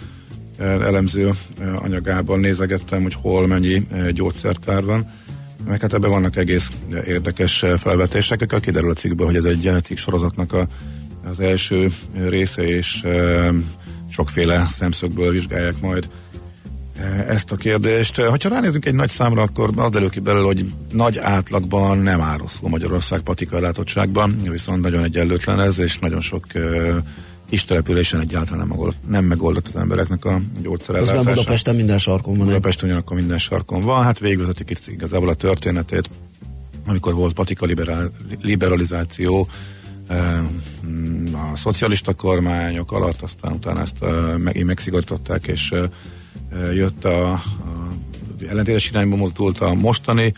elemző 0.59 1.31
anyagában 1.77 2.41
nézegettem, 2.41 3.03
hogy 3.03 3.15
hol 3.15 3.47
mennyi 3.47 3.87
gyógyszertár 4.13 4.85
van 4.85 5.11
meg 5.67 5.81
hát 5.81 5.93
ebben 5.93 6.11
vannak 6.11 6.37
egész 6.37 6.71
érdekes 7.07 7.65
felvetések, 7.77 8.43
akkor 8.43 8.61
kiderül 8.61 8.91
a 8.91 8.95
cikkből, 8.95 9.27
hogy 9.27 9.37
ez 9.37 9.45
egy 9.45 9.71
cikk 9.83 9.97
sorozatnak 9.97 10.53
a, 10.53 10.67
az 11.25 11.41
első 11.41 11.93
része, 12.29 12.63
és 12.63 13.03
e, 13.03 13.51
sokféle 14.11 14.67
szemszögből 14.71 15.31
vizsgálják 15.33 15.81
majd 15.81 16.09
ezt 17.29 17.53
a 17.53 17.57
kérdést. 17.57 18.21
Ha 18.21 18.37
ránézünk 18.43 18.87
egy 18.87 18.95
nagy 18.95 19.11
számra, 19.11 19.43
akkor 19.43 19.71
az 19.77 19.91
derül 19.91 20.11
ki 20.11 20.21
belőle, 20.21 20.45
hogy 20.45 20.65
nagy 20.93 21.19
átlagban 21.19 21.99
nem 21.99 22.21
áll 22.21 22.37
rosszul 22.37 22.69
Magyarország 22.69 23.21
patika 23.21 23.61
látottságban, 23.61 24.37
viszont 24.51 24.83
nagyon 24.83 25.05
egyenlőtlen 25.05 25.61
ez, 25.61 25.79
és 25.79 25.99
nagyon 25.99 26.21
sok 26.21 26.47
kis 27.53 27.65
településen 27.65 28.21
egyáltalán 28.21 28.59
nem 28.59 28.69
megoldott, 28.69 29.09
nem 29.09 29.25
megoldott 29.25 29.69
az 29.69 29.77
embereknek 29.77 30.25
a 30.25 30.41
gyógyszerellátása. 30.63 31.17
Közben 31.17 31.35
Budapesten 31.35 31.75
minden 31.75 31.99
sarkon 31.99 32.37
van. 32.37 32.47
Budapesten 32.47 32.89
ugyanakkor 32.89 33.17
minden 33.17 33.39
sarkon 33.39 33.81
van. 33.81 34.03
Hát 34.03 34.19
végigvezetik 34.19 34.71
itt 34.71 34.87
igazából 34.87 35.29
a 35.29 35.35
történetét, 35.35 36.11
amikor 36.87 37.15
volt 37.15 37.35
patika 37.35 37.67
liberál, 37.67 38.11
liberalizáció, 38.41 39.49
eh, 40.07 40.39
a 41.53 41.57
szocialista 41.57 42.15
kormányok 42.15 42.93
alatt, 42.93 43.23
aztán 43.23 43.53
utána 43.53 43.81
ezt 43.81 44.03
eh, 44.03 44.37
meg, 44.37 44.65
megszigorították, 44.65 45.47
és 45.47 45.71
eh, 45.71 46.75
jött 46.75 47.05
a, 47.05 47.33
a 47.33 47.41
ellentétes 48.49 48.91
irányba 48.91 49.17
mozdult 49.17 49.59
a 49.59 49.75
mostani 49.75 50.33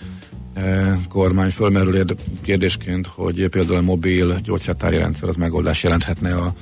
kormány 1.09 1.51
fölmerül 1.51 2.05
kérdésként, 2.43 3.07
hogy 3.07 3.49
például 3.49 3.79
a 3.79 3.83
mobil 3.83 4.39
gyógyszertári 4.43 4.97
rendszer 4.97 5.29
az 5.29 5.37
megoldás 5.37 5.83
jelenthetne 5.83 6.35
a 6.35 6.55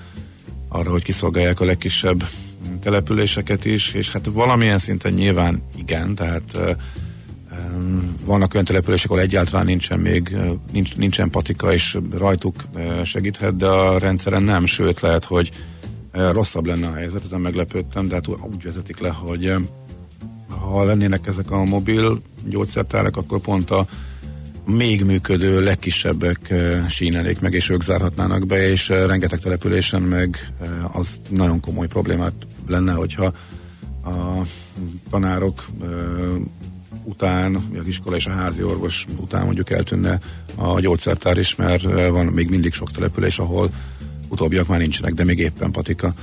arra, 0.72 0.90
hogy 0.90 1.02
kiszolgálják 1.02 1.61
a 1.61 1.64
legkisebb 1.64 2.24
településeket 2.80 3.64
is, 3.64 3.92
és 3.92 4.11
hát 4.11 4.26
valamilyen 4.32 4.78
szinten 4.78 5.12
nyilván 5.12 5.62
igen, 5.76 6.14
tehát 6.14 6.58
vannak 8.24 8.54
olyan 8.54 8.66
települések, 8.66 9.11
ahol 9.11 9.22
egyáltalán 9.22 9.66
nincsen 9.66 10.00
még, 10.00 10.37
nincs, 10.72 10.96
nincsen 10.96 11.30
patika, 11.30 11.72
és 11.72 11.98
rajtuk 12.18 12.64
segíthet, 13.04 13.56
de 13.56 13.66
a 13.66 13.98
rendszeren 13.98 14.42
nem, 14.42 14.66
sőt 14.66 15.00
lehet, 15.00 15.24
hogy 15.24 15.50
rosszabb 16.12 16.66
lenne 16.66 16.87
a 16.87 16.94
helyzet, 16.94 17.24
ezen 17.24 17.40
meglepődtem, 17.40 18.08
de 18.08 18.14
hát 18.14 18.28
úgy 18.28 18.62
vezetik 18.62 18.98
le, 18.98 19.08
hogy 19.08 19.54
ha 20.48 20.85
lennének 20.85 21.26
ezek 21.26 21.50
a 21.50 21.64
mobil 21.64 22.22
gyógyszertárak, 22.44 23.16
akkor 23.16 23.38
pont 23.38 23.70
a 23.70 23.87
még 24.66 25.05
működő 25.05 25.62
legkisebbek 25.62 26.51
eh, 26.51 26.88
sínenék 26.88 27.40
meg, 27.40 27.55
és 27.55 27.68
ők 27.68 27.83
zárhatnának 27.83 28.46
be, 28.46 28.68
és 28.68 28.90
eh, 28.90 29.07
rengeteg 29.07 29.38
településen 29.38 30.03
meg 30.03 30.53
eh, 30.61 30.96
az 30.96 31.20
nagyon 31.29 31.61
komoly 31.61 31.87
problémát 31.87 32.33
lenne, 32.66 32.92
hogyha 32.92 33.33
a 34.05 34.46
tanárok 35.11 35.66
után, 37.05 37.55
az 37.81 37.87
iskola 37.87 38.16
és 38.16 38.27
a 38.27 38.31
házi 38.31 38.62
orvos 38.62 39.07
után 39.20 39.44
mondjuk 39.44 39.70
eltűnne 39.70 40.18
a 40.55 40.81
gyógyszertár 40.81 41.38
is, 41.38 41.57
mert 41.57 41.83
van 42.11 42.27
még 42.27 42.51
mindig 42.51 42.72
sok 42.72 42.90
település, 42.90 43.38
ahol 43.38 43.70
utóbbiak 44.29 44.66
már 44.66 44.79
nincsenek, 44.79 45.14
de 45.14 45.25
még 45.25 45.38
éppen 45.38 45.70
patika 45.70 46.14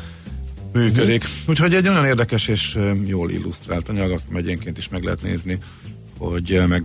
működik. 0.73 1.23
Uh-huh. 1.23 1.49
Úgyhogy 1.49 1.73
egy 1.73 1.87
olyan 1.87 2.05
érdekes 2.05 2.47
és 2.47 2.77
jól 3.05 3.31
illusztrált 3.31 3.89
anyag, 3.89 4.19
megyénként 4.29 4.77
is 4.77 4.89
meg 4.89 5.03
lehet 5.03 5.21
nézni, 5.21 5.57
hogy 6.19 6.61
meg 6.67 6.83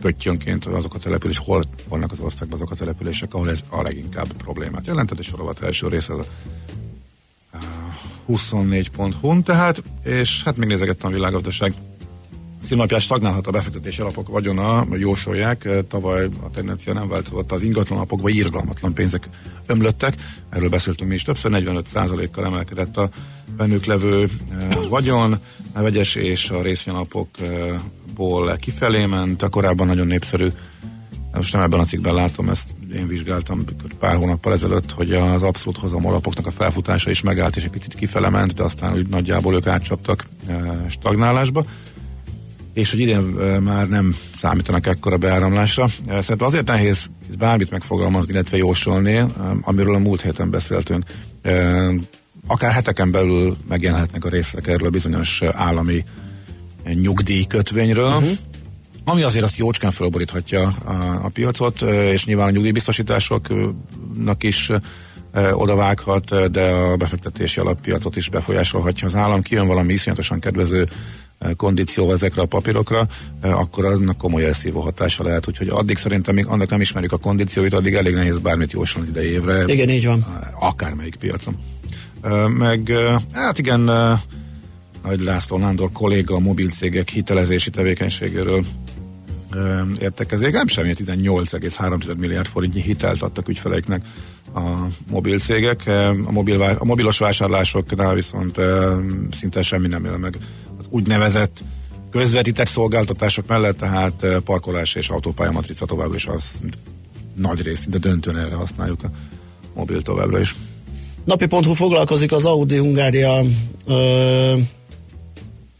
pöttyönként 0.00 0.64
azok 0.64 0.94
a 0.94 0.98
települések, 0.98 1.44
hol 1.44 1.62
vannak 1.88 2.12
az 2.12 2.18
országban 2.20 2.56
azok 2.58 2.70
a 2.70 2.74
települések, 2.74 3.34
ahol 3.34 3.50
ez 3.50 3.60
a 3.68 3.82
leginkább 3.82 4.32
problémát 4.32 4.86
jelentett, 4.86 5.18
és 5.18 5.30
a 5.32 5.36
rovat 5.36 5.62
első 5.62 5.88
része 5.88 6.12
az 6.12 6.18
a 6.18 6.28
24.hu, 8.32 9.42
tehát, 9.42 9.82
és 10.04 10.42
hát 10.44 10.56
megnézegettem 10.56 11.10
a 11.10 11.14
világgazdaság 11.14 11.74
címlapján 12.66 13.00
stagnálhat 13.00 13.46
a 13.46 13.50
befektetési 13.50 14.00
alapok 14.00 14.28
vagyona, 14.28 14.86
jósolják. 14.96 15.68
Tavaly 15.88 16.24
a 16.24 16.50
tendencia 16.50 16.92
nem 16.92 17.08
változott, 17.08 17.52
az 17.52 17.62
ingatlan 17.62 17.98
alapokba 17.98 18.28
írgalmatlan 18.28 18.94
pénzek 18.94 19.28
ömlöttek. 19.66 20.14
Erről 20.50 20.68
beszéltünk 20.68 21.08
mi 21.08 21.14
is 21.14 21.22
többször, 21.22 21.50
45%-kal 21.54 22.44
emelkedett 22.44 22.96
a 22.96 23.10
bennük 23.56 23.84
levő 23.84 24.28
vagyon, 24.88 25.38
a 25.72 25.82
vegyes 25.82 26.14
és 26.14 26.50
a 26.50 26.62
részvényalapokból 28.16 28.56
kifelé 28.56 29.06
ment, 29.06 29.42
a 29.42 29.48
korábban 29.48 29.86
nagyon 29.86 30.06
népszerű 30.06 30.48
most 31.34 31.52
nem 31.52 31.62
ebben 31.62 31.80
a 31.80 31.84
cikkben 31.84 32.14
látom, 32.14 32.48
ezt 32.48 32.74
én 32.94 33.06
vizsgáltam 33.06 33.64
pár 33.98 34.16
hónappal 34.16 34.52
ezelőtt, 34.52 34.90
hogy 34.92 35.12
az 35.12 35.42
abszolút 35.42 35.78
hozam 35.78 36.06
alapoknak 36.06 36.46
a 36.46 36.50
felfutása 36.50 37.10
is 37.10 37.20
megállt, 37.20 37.56
és 37.56 37.64
egy 37.64 37.70
picit 37.70 37.94
kifele 37.94 38.28
ment, 38.28 38.52
de 38.52 38.62
aztán 38.62 38.92
úgy 38.92 39.08
nagyjából 39.08 39.54
ők 39.54 39.66
átcsaptak 39.66 40.26
stagnálásba 40.88 41.64
és 42.72 42.90
hogy 42.90 43.00
idén 43.00 43.20
már 43.60 43.88
nem 43.88 44.16
számítanak 44.34 44.86
ekkora 44.86 45.16
beáramlásra. 45.16 45.86
Szerintem 46.06 46.46
azért 46.46 46.66
nehéz 46.66 47.10
bármit 47.38 47.70
megfogalmazni, 47.70 48.32
illetve 48.32 48.56
jósolni, 48.56 49.24
amiről 49.62 49.94
a 49.94 49.98
múlt 49.98 50.22
héten 50.22 50.50
beszéltünk. 50.50 51.04
Akár 52.46 52.72
heteken 52.72 53.10
belül 53.10 53.56
megjelenhetnek 53.68 54.24
a 54.24 54.28
részletek 54.28 54.72
erről 54.72 54.86
a 54.86 54.90
bizonyos 54.90 55.42
állami 55.42 56.04
nyugdíjkötvényről, 56.84 58.16
uh-huh. 58.16 58.28
ami 59.04 59.22
azért 59.22 59.44
azt 59.44 59.56
jócskán 59.56 59.90
felboríthatja 59.90 60.66
a, 60.84 60.92
a 61.24 61.28
piacot, 61.32 61.82
és 61.82 62.24
nyilván 62.24 62.46
a 62.46 62.50
nyugdíjbiztosításoknak 62.50 64.42
is 64.42 64.70
odavághat, 65.52 66.50
de 66.50 66.70
a 66.70 66.96
befektetési 66.96 67.60
alappiacot 67.60 68.16
is 68.16 68.28
befolyásolhatja 68.28 69.06
az 69.06 69.14
állam. 69.14 69.42
Kijön 69.42 69.66
valami 69.66 69.92
iszonyatosan 69.92 70.38
kedvező 70.38 70.88
kondícióval 71.56 72.14
ezekre 72.14 72.42
a 72.42 72.46
papírokra, 72.46 73.06
akkor 73.40 73.84
aznak 73.84 74.18
komoly 74.18 74.44
elszívó 74.44 74.80
hatása 74.80 75.24
lehet. 75.24 75.48
Úgyhogy 75.48 75.68
addig 75.68 75.96
szerintem, 75.96 76.34
még 76.34 76.46
annak 76.46 76.70
nem 76.70 76.80
ismerjük 76.80 77.12
a 77.12 77.16
kondícióit, 77.16 77.72
addig 77.72 77.94
elég 77.94 78.14
nehéz 78.14 78.38
bármit 78.38 78.72
jósolni 78.72 79.08
idei 79.08 79.30
évre. 79.30 79.64
Igen, 79.66 79.88
így 79.88 80.06
van. 80.06 80.26
Akármelyik 80.60 81.16
piacon. 81.16 81.56
Meg, 82.58 82.92
hát 83.32 83.58
igen, 83.58 83.90
Nagy 85.02 85.20
László 85.20 85.58
Nándor 85.58 85.92
kolléga 85.92 86.34
a 86.34 86.38
mobil 86.38 86.70
cégek 86.70 87.08
hitelezési 87.08 87.70
tevékenységéről 87.70 88.64
értekezik. 89.98 90.52
Nem 90.52 90.66
semmi 90.66 90.94
18,3 91.04 92.16
milliárd 92.16 92.46
forintnyi 92.46 92.80
hitelt 92.80 93.22
adtak 93.22 93.48
ügyfeleiknek 93.48 94.06
a 94.54 94.60
mobil 95.10 95.38
cégek. 95.38 95.86
A, 96.26 96.30
mobil, 96.30 96.62
a 96.62 96.84
mobilos 96.84 97.18
vásárlásoknál 97.18 98.14
viszont 98.14 98.60
szinte 99.30 99.62
semmi 99.62 99.88
nem 99.88 100.04
él 100.04 100.16
meg 100.16 100.36
úgynevezett 100.90 101.62
közvetített 102.10 102.68
szolgáltatások 102.68 103.46
mellett, 103.46 103.78
tehát 103.78 104.22
eh, 104.22 104.40
parkolás 104.40 104.94
és 104.94 105.08
autópálya 105.08 105.52
matrica 105.52 105.86
továbbra 105.86 106.14
is 106.14 106.26
az 106.26 106.52
nagy 107.36 107.62
rész, 107.62 107.86
de 107.88 107.98
döntően 107.98 108.38
erre 108.38 108.54
használjuk 108.54 109.02
a 109.04 109.10
mobil 109.74 110.02
továbbra 110.02 110.40
is. 110.40 110.54
Napi.hu 111.24 111.72
foglalkozik 111.72 112.32
az 112.32 112.44
Audi 112.44 112.78
Hungária 112.78 113.42
ö, 113.86 114.54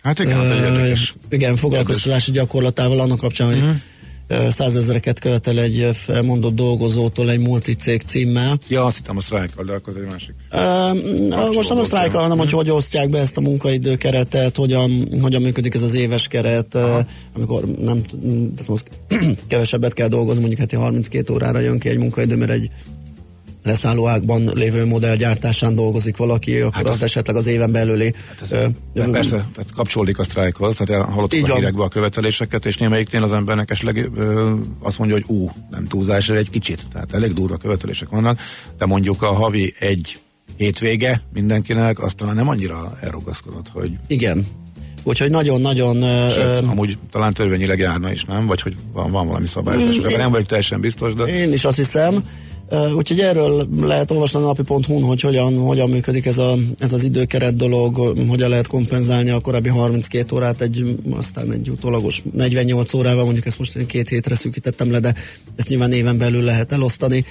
Hát 0.02 0.18
igen, 0.18 0.38
az 0.38 0.50
egy 0.50 0.62
érdekes. 0.62 1.14
Igen, 1.28 1.56
foglalkoztatási 1.56 2.30
gyakorlatával 2.30 3.00
annak 3.00 3.18
kapcsán, 3.18 3.46
hogy 3.46 3.56
uh-huh 3.56 3.74
százezereket 4.50 5.18
követel 5.18 5.58
egy 5.58 5.88
felmondott 5.92 6.54
dolgozótól 6.54 7.30
egy 7.30 7.38
multicég 7.38 8.02
címmel. 8.02 8.58
Ja, 8.68 8.84
azt 8.84 8.96
hittem 8.96 9.16
a 9.16 9.20
sztrájkkal, 9.20 9.64
de 9.64 9.72
akkor 9.72 9.96
egy 9.96 10.10
másik. 10.10 10.34
Uh, 10.52 11.54
most 11.54 11.68
nem 11.68 11.78
a 11.78 11.84
sztrájkkal, 11.84 12.22
hanem 12.22 12.38
hogy 12.38 12.50
hogy 12.50 12.70
osztják 12.70 13.08
be 13.10 13.18
ezt 13.18 13.36
a 13.36 13.40
munkaidőkeretet, 13.40 14.56
hogyan, 14.56 15.08
hogyan 15.22 15.42
működik 15.42 15.74
ez 15.74 15.82
az 15.82 15.94
éves 15.94 16.28
keret, 16.28 16.74
uh, 16.74 16.98
amikor 17.34 17.64
nem 17.64 18.02
teszem, 18.56 18.74
az 18.74 18.84
kevesebbet 19.48 19.92
kell 19.92 20.08
dolgozni, 20.08 20.40
mondjuk 20.40 20.60
heti 20.60 20.76
32 20.76 21.32
órára 21.32 21.58
jön 21.58 21.78
ki 21.78 21.88
egy 21.88 21.98
munkaidő, 21.98 22.36
mert 22.36 22.50
egy 22.50 22.70
leszállóákban 23.62 24.50
lévő 24.54 24.86
modell 24.86 25.16
gyártásán 25.16 25.74
dolgozik 25.74 26.16
valaki, 26.16 26.60
akkor 26.60 26.72
hát 26.72 26.84
az, 26.84 26.90
azt 26.90 27.02
esetleg 27.02 27.36
az 27.36 27.46
éven 27.46 27.72
belüli. 27.72 28.14
Hát 28.28 28.42
ez, 28.42 28.50
ö, 28.50 29.10
persze, 29.10 29.30
tehát 29.30 29.72
kapcsolódik 29.74 30.18
a 30.18 30.22
sztrájkhoz, 30.22 30.76
tehát 30.76 31.04
hallottuk 31.04 31.48
a 31.48 31.54
hírekbe 31.54 31.82
a 31.82 31.88
követeléseket, 31.88 32.66
és 32.66 32.76
némelyiknél 32.76 33.22
az 33.22 33.32
embernek 33.32 33.70
esetleg 33.70 34.10
ö, 34.14 34.54
azt 34.78 34.98
mondja, 34.98 35.16
hogy 35.16 35.36
ú, 35.36 35.50
nem 35.70 35.86
túlzás, 35.86 36.28
egy 36.28 36.50
kicsit, 36.50 36.82
tehát 36.92 37.12
elég 37.12 37.32
durva 37.32 37.56
követelések 37.56 38.08
vannak, 38.08 38.40
de 38.78 38.86
mondjuk 38.86 39.22
a 39.22 39.32
havi 39.32 39.74
egy 39.78 40.18
hétvége 40.56 41.20
mindenkinek, 41.32 42.02
azt 42.02 42.16
talán 42.16 42.34
nem 42.34 42.48
annyira 42.48 42.98
elrugaszkodott, 43.00 43.68
hogy... 43.68 43.90
Igen, 44.06 44.46
Úgyhogy 45.02 45.30
nagyon-nagyon... 45.30 46.30
Sőt, 46.30 46.66
amúgy 46.66 46.98
talán 47.10 47.32
törvényileg 47.32 47.78
járna 47.78 48.12
is, 48.12 48.24
nem? 48.24 48.46
Vagy 48.46 48.60
hogy 48.60 48.76
van, 48.92 49.10
van 49.10 49.26
valami 49.26 49.46
szabályozás. 49.46 49.98
Mm, 49.98 50.16
nem 50.16 50.30
vagyok 50.30 50.46
teljesen 50.46 50.80
biztos, 50.80 51.14
de... 51.14 51.24
Én 51.24 51.52
is 51.52 51.64
azt 51.64 51.76
hiszem. 51.76 52.24
Úgyhogy 52.96 53.20
erről 53.20 53.68
lehet 53.80 54.10
olvasni 54.10 54.38
a 54.38 54.42
napi.hu-n, 54.42 55.02
hogy 55.02 55.20
hogyan, 55.20 55.58
hogyan 55.58 55.90
működik 55.90 56.26
ez, 56.26 56.38
a, 56.38 56.56
ez 56.78 56.92
az 56.92 57.02
időkeret 57.02 57.56
dolog, 57.56 57.96
hogyan 58.28 58.48
lehet 58.48 58.66
kompenzálni 58.66 59.30
a 59.30 59.40
korábbi 59.40 59.68
32 59.68 60.36
órát 60.36 60.60
egy, 60.60 60.96
aztán 61.10 61.52
egy 61.52 61.70
utólagos 61.70 62.22
48 62.32 62.94
órával, 62.94 63.24
mondjuk 63.24 63.46
ezt 63.46 63.58
most 63.58 63.76
én 63.76 63.86
két 63.86 64.08
hétre 64.08 64.34
szűkítettem 64.34 64.90
le, 64.90 64.98
de 64.98 65.14
ezt 65.56 65.68
nyilván 65.68 65.92
éven 65.92 66.18
belül 66.18 66.42
lehet 66.42 66.72
elosztani, 66.72 67.24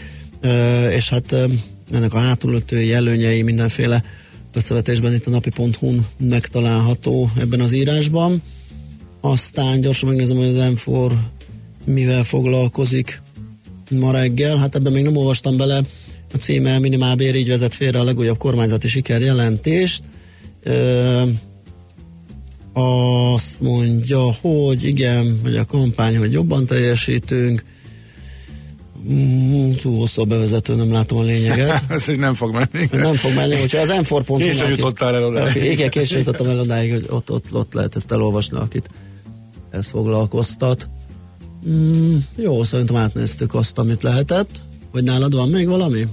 és 0.96 1.10
hát 1.10 1.36
ennek 1.92 2.14
a 2.14 2.20
hátulütői 2.20 2.94
előnyei 2.94 3.42
mindenféle 3.42 4.04
összevetésben 4.54 5.14
itt 5.14 5.28
a 5.28 5.30
napi.hu-n 5.30 6.06
megtalálható 6.20 7.32
ebben 7.40 7.60
az 7.60 7.72
írásban. 7.72 8.42
Aztán 9.22 9.82
gyorsan 9.82 10.10
megnézem, 10.10 10.38
hogy 10.38 10.48
az 10.48 10.72
M4 10.74 11.12
mivel 11.86 12.24
foglalkozik 12.24 13.22
ma 13.90 14.12
reggel, 14.12 14.58
hát 14.58 14.76
ebben 14.76 14.92
még 14.92 15.04
nem 15.04 15.16
olvastam 15.16 15.58
bele, 15.58 15.82
a 16.34 16.38
címe 16.38 16.80
minimálbér 16.80 17.36
így 17.36 17.48
vezet 17.48 17.74
félre 17.74 18.00
a 18.00 18.04
legújabb 18.04 18.38
kormányzati 18.38 18.88
sikerjelentést. 18.88 20.04
Ö, 20.64 21.22
azt 22.74 23.62
mondja, 23.62 24.34
hogy 24.42 24.84
igen, 24.84 25.40
hogy 25.44 25.56
a 25.56 25.66
kampány, 25.66 26.18
hogy 26.18 26.32
jobban 26.32 26.66
teljesítünk, 26.66 27.64
Mm, 29.08 29.72
túl 29.72 29.98
hosszú 29.98 30.22
a 30.22 30.26
bevezető, 30.26 30.76
nem 30.76 30.92
látom 30.92 31.18
a 31.18 31.22
lényeget. 31.22 31.84
Ez 31.90 32.06
nem 32.06 32.34
fog 32.34 32.54
menni. 32.54 32.88
Nem 32.92 33.14
fog 33.14 33.34
menni, 33.34 33.60
hogyha 33.60 33.80
az 33.80 34.08
pont 34.26 34.44
Később 34.44 34.70
jutottál 34.70 35.16
el 35.16 35.24
odáig. 35.24 35.64
Igen, 35.64 35.90
később 35.90 36.18
jutottam 36.18 36.48
el 36.48 36.60
odáig, 36.60 36.92
hogy 36.92 37.06
ott, 37.10 37.32
ott, 37.32 37.54
ott 37.54 37.74
lehet 37.74 37.96
ezt 37.96 38.12
elolvasni, 38.12 38.58
akit 38.58 38.90
ez 39.72 39.88
foglalkoztat. 39.88 40.90
Mm, 41.68 42.18
jó, 42.36 42.64
szerintem 42.64 42.96
átnéztük 42.96 43.54
azt, 43.54 43.78
amit 43.78 44.04
lehetett. 44.04 44.62
Vagy 44.92 45.04
nálad 45.04 45.34
van 45.34 45.50
még 45.50 45.68
valami? 45.68 46.08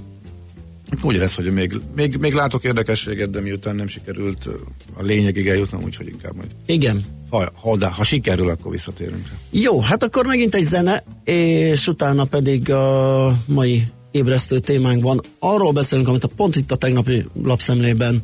Úgy 1.01 1.15
lesz, 1.15 1.35
hogy 1.35 1.51
még, 1.51 1.79
még, 1.95 2.17
még 2.17 2.33
látok 2.33 2.63
érdekességet, 2.63 3.29
de 3.29 3.41
miután 3.41 3.75
nem 3.75 3.87
sikerült 3.87 4.45
a 4.93 5.01
lényegig 5.01 5.47
eljutnom, 5.47 5.83
úgyhogy 5.83 6.07
inkább 6.07 6.35
majd. 6.35 6.49
Igen. 6.65 7.03
Ha, 7.29 7.51
ha, 7.61 7.77
de, 7.77 7.87
ha 7.87 8.03
sikerül, 8.03 8.49
akkor 8.49 8.71
visszatérünk. 8.71 9.31
Jó, 9.49 9.79
hát 9.79 10.03
akkor 10.03 10.25
megint 10.25 10.55
egy 10.55 10.65
zene, 10.65 11.03
és 11.23 11.87
utána 11.87 12.25
pedig 12.25 12.71
a 12.71 13.37
mai 13.45 13.87
ébresztő 14.11 14.59
témánkban 14.59 15.21
arról 15.39 15.71
beszélünk, 15.71 16.07
amit 16.07 16.23
a 16.23 16.29
pont 16.35 16.55
itt 16.55 16.71
a 16.71 16.75
tegnapi 16.75 17.25
lapszemlében 17.43 18.21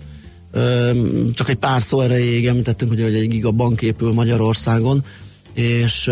csak 1.34 1.50
egy 1.50 1.56
pár 1.56 1.82
szó 1.82 2.02
erejéig 2.02 2.48
említettünk, 2.48 2.92
hogy 2.92 3.02
egy 3.02 3.28
gigabank 3.28 3.82
épül 3.82 4.14
Magyarországon, 4.14 5.06
és 5.54 6.12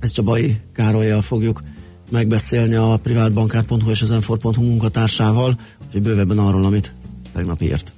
ezt 0.00 0.14
Csabai 0.14 0.60
Károlyjal 0.72 1.22
fogjuk 1.22 1.62
megbeszélni 2.10 2.74
a 2.74 2.98
privátbankár.hu 3.02 3.90
és 3.90 4.02
az 4.02 4.10
enfor.hu 4.10 4.62
munkatársával, 4.62 5.60
hogy 5.92 6.02
bővebben 6.02 6.38
arról, 6.38 6.64
amit 6.64 6.94
tegnap 7.32 7.62
írt. 7.62 7.92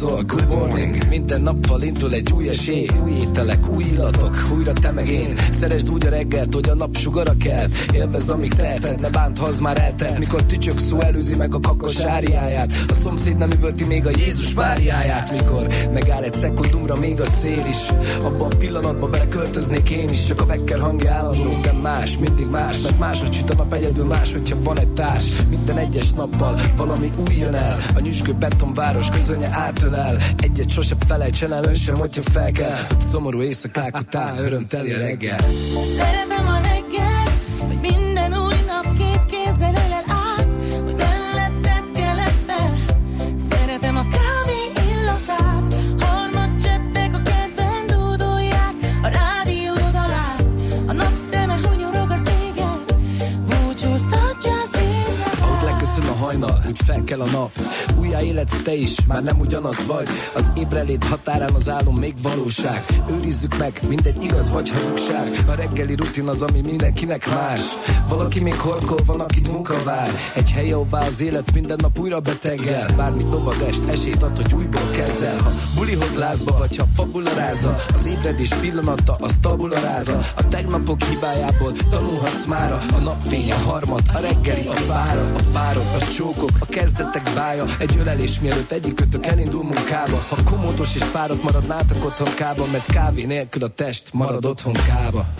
Rajzol 0.00 0.22
Good 0.22 0.48
morning, 0.48 1.08
minden 1.08 1.42
nappal 1.42 1.82
indul 1.82 2.14
egy 2.14 2.32
új 2.32 2.48
esély 2.48 2.86
Új 3.04 3.12
ételek, 3.12 3.69
új 4.00 4.06
illatok, 4.06 4.56
újra 4.56 4.72
te 4.72 4.90
meg 4.90 5.08
én. 5.08 5.36
Szeresd 5.50 5.90
úgy 5.90 6.06
a 6.06 6.08
reggelt, 6.08 6.54
hogy 6.54 6.68
a 6.68 6.74
nap 6.74 6.96
sugara 6.96 7.32
kell. 7.36 7.66
Élvezd, 7.92 8.28
amíg 8.28 8.54
teheted, 8.54 9.00
ne 9.00 9.10
bánt, 9.10 9.38
ha 9.38 9.46
az 9.46 9.58
már 9.58 9.80
eltelt. 9.80 10.18
Mikor 10.18 10.42
tücsök 10.42 10.78
szó 10.78 11.00
előzi 11.00 11.34
meg 11.34 11.54
a 11.54 11.60
kakos 11.60 12.00
áriáját. 12.00 12.72
A 12.88 12.94
szomszéd 12.94 13.36
nem 13.36 13.50
üvölti 13.50 13.84
még 13.84 14.06
a 14.06 14.10
Jézus 14.16 14.54
Máriáját 14.54 15.32
Mikor 15.32 15.66
megáll 15.92 16.22
egy 16.22 16.34
szekundumra 16.34 16.96
még 16.96 17.20
a 17.20 17.26
szél 17.26 17.64
is. 17.68 17.88
Abba 18.22 18.44
a 18.44 18.56
pillanatba 18.58 19.08
beleköltöznék 19.08 19.90
én 19.90 20.08
is. 20.08 20.24
Csak 20.24 20.40
a 20.40 20.46
vekker 20.46 20.78
hangja 20.78 21.12
állandó, 21.12 21.58
de 21.62 21.72
más, 21.72 22.18
mindig 22.18 22.46
más. 22.46 22.80
Mert 22.80 22.98
máshogy 22.98 23.32
süt 23.32 23.50
a 23.50 23.54
nap 23.54 23.72
egyedül 23.72 24.04
más, 24.04 24.32
hogyha 24.32 24.56
van 24.62 24.78
egy 24.78 24.88
társ. 24.88 25.24
Minden 25.48 25.78
egyes 25.78 26.12
nappal 26.12 26.60
valami 26.76 27.12
új 27.28 27.36
jön 27.36 27.54
el. 27.54 27.78
A 27.96 28.00
nyüskő 28.00 28.32
betonváros 28.32 29.10
közönye 29.10 29.48
átölel. 29.52 30.16
Egyet 30.42 30.70
sose 30.70 30.96
felejtsen 31.06 31.52
el, 31.52 31.64
ön 31.64 31.74
sem, 31.74 31.94
hogyha 31.94 32.22
fel 32.22 32.52
kell. 32.52 32.78
Hogy 32.88 33.00
szomorú 33.00 33.42
éjszakák 33.42 33.89
után 33.92 34.38
örömteli 34.38 34.92
reggel 34.92 35.38
Szeretem 35.96 36.29
úgy 56.70 56.80
fel 56.84 57.04
kell 57.04 57.20
a 57.20 57.30
nap. 57.30 57.50
Újjá 57.98 58.20
életsz 58.20 58.62
te 58.62 58.74
is, 58.74 58.96
már 59.06 59.22
nem 59.22 59.40
ugyanaz 59.40 59.86
vagy. 59.86 60.08
Az 60.34 60.52
ébreléd 60.56 61.04
határán 61.04 61.54
az 61.54 61.68
álom 61.68 61.96
még 61.96 62.14
valóság. 62.22 62.84
Őrizzük 63.10 63.58
meg, 63.58 63.80
mindegy 63.88 64.22
igaz 64.22 64.50
vagy 64.50 64.70
hazugság. 64.70 65.44
A 65.48 65.54
reggeli 65.54 65.94
rutin 65.94 66.28
az, 66.28 66.42
ami 66.42 66.60
mindenkinek 66.60 67.30
más. 67.30 67.60
Valaki 68.08 68.40
még 68.40 68.54
horkol, 68.54 68.98
van, 69.06 69.20
akit 69.20 69.52
munka 69.52 69.82
vár. 69.84 70.10
Egy 70.34 70.50
hely, 70.50 70.72
ahová 70.72 71.06
az 71.06 71.20
élet 71.20 71.54
minden 71.54 71.78
nap 71.80 71.98
újra 71.98 72.20
betegel. 72.20 72.94
Bármit 72.96 73.28
dob 73.28 73.46
az 73.46 73.60
est, 73.60 73.88
esélyt 73.88 74.22
ad, 74.22 74.36
hogy 74.36 74.54
újból 74.54 74.90
kezd 74.92 75.22
el. 75.22 75.40
Ha 75.42 75.52
bulihoz 75.74 76.14
lázba, 76.14 76.58
vagy 76.58 76.76
ha 76.76 76.86
fabularáza 76.94 77.76
Az 77.94 78.06
ébredés 78.06 78.54
pillanata, 78.54 79.16
az 79.20 79.32
tabularáza 79.40 80.18
A 80.36 80.48
tegnapok 80.48 81.02
hibájából 81.02 81.72
tanulhatsz 81.90 82.44
mára. 82.46 82.78
A 82.96 82.98
napfény, 82.98 83.52
a 83.52 83.56
harmad, 83.56 84.02
a 84.14 84.18
reggeli, 84.18 84.66
a 84.66 84.86
vára 84.88 85.32
A 85.36 85.42
párok, 85.52 85.86
a 86.00 86.12
csókok, 86.12 86.50
a 86.60 86.66
kezdetek 86.66 87.30
bája 87.34 87.64
Egy 87.78 87.96
ölelés 87.98 88.40
mielőtt 88.40 88.70
egyikőtök 88.70 89.26
elindul 89.26 89.62
munkába. 89.62 90.16
Ha 90.28 90.36
komótos 90.44 90.94
és 90.94 91.02
fáradt 91.02 91.42
maradnátok 91.42 92.04
otthon 92.04 92.34
kába 92.34 92.66
Mert 92.72 92.92
kávé 92.92 93.24
nélkül 93.24 93.64
a 93.64 93.68
test 93.68 94.12
marad 94.12 94.44
otthon 94.44 94.72
kába 94.72 95.39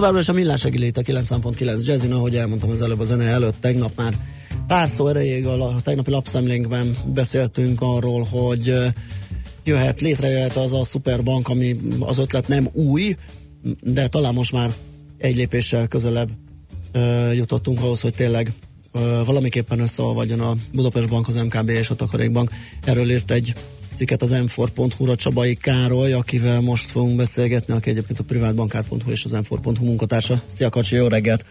továbbra 0.00 0.20
is 0.20 0.28
a 0.28 0.32
millás 0.32 0.60
segélyléte 0.60 1.02
90.9 1.04 1.86
Jazzin, 1.86 2.12
ahogy 2.12 2.36
elmondtam 2.36 2.70
az 2.70 2.82
előbb 2.82 3.00
a 3.00 3.04
zene 3.04 3.24
előtt, 3.24 3.54
tegnap 3.60 3.92
már 3.96 4.14
pár 4.66 4.88
szó 4.88 5.08
erejéig 5.08 5.46
a, 5.46 5.66
a 5.66 5.80
tegnapi 5.82 6.10
lapszemlénkben 6.10 6.96
beszéltünk 7.14 7.80
arról, 7.80 8.26
hogy 8.30 8.74
jöhet, 9.64 10.00
létrejöhet 10.00 10.56
az 10.56 10.72
a 10.72 10.84
szuperbank, 10.84 11.48
ami 11.48 11.80
az 11.98 12.18
ötlet 12.18 12.48
nem 12.48 12.68
új, 12.72 13.16
de 13.82 14.08
talán 14.08 14.34
most 14.34 14.52
már 14.52 14.74
egy 15.18 15.36
lépéssel 15.36 15.86
közelebb 15.86 16.30
jutottunk 17.32 17.80
ahhoz, 17.80 18.00
hogy 18.00 18.14
tényleg 18.14 18.52
valamiképpen 19.24 19.80
összeolvadjon 19.80 20.40
a 20.40 20.56
Budapest 20.72 21.08
Bank, 21.08 21.28
az 21.28 21.42
MKB 21.42 21.68
és 21.68 21.90
a 21.90 21.94
Takarékbank. 21.94 22.50
Erről 22.84 23.10
írt 23.10 23.30
egy 23.30 23.54
cikket 23.94 24.22
az 24.22 24.34
m4.hu-ra 24.34 25.14
Csabai 25.14 25.54
Károly, 25.54 26.12
akivel 26.12 26.60
most 26.60 26.90
fogunk 26.90 27.16
beszélgetni, 27.16 27.74
aki 27.74 27.90
egyébként 27.90 28.18
a 28.18 28.24
privátbankár.hu 28.24 29.10
és 29.10 29.24
az 29.24 29.32
m4.hu 29.34 29.84
munkatársa. 29.84 30.34
Szia 30.46 30.68
Kacsi, 30.68 30.96
jó 30.96 31.06
reggelt! 31.06 31.44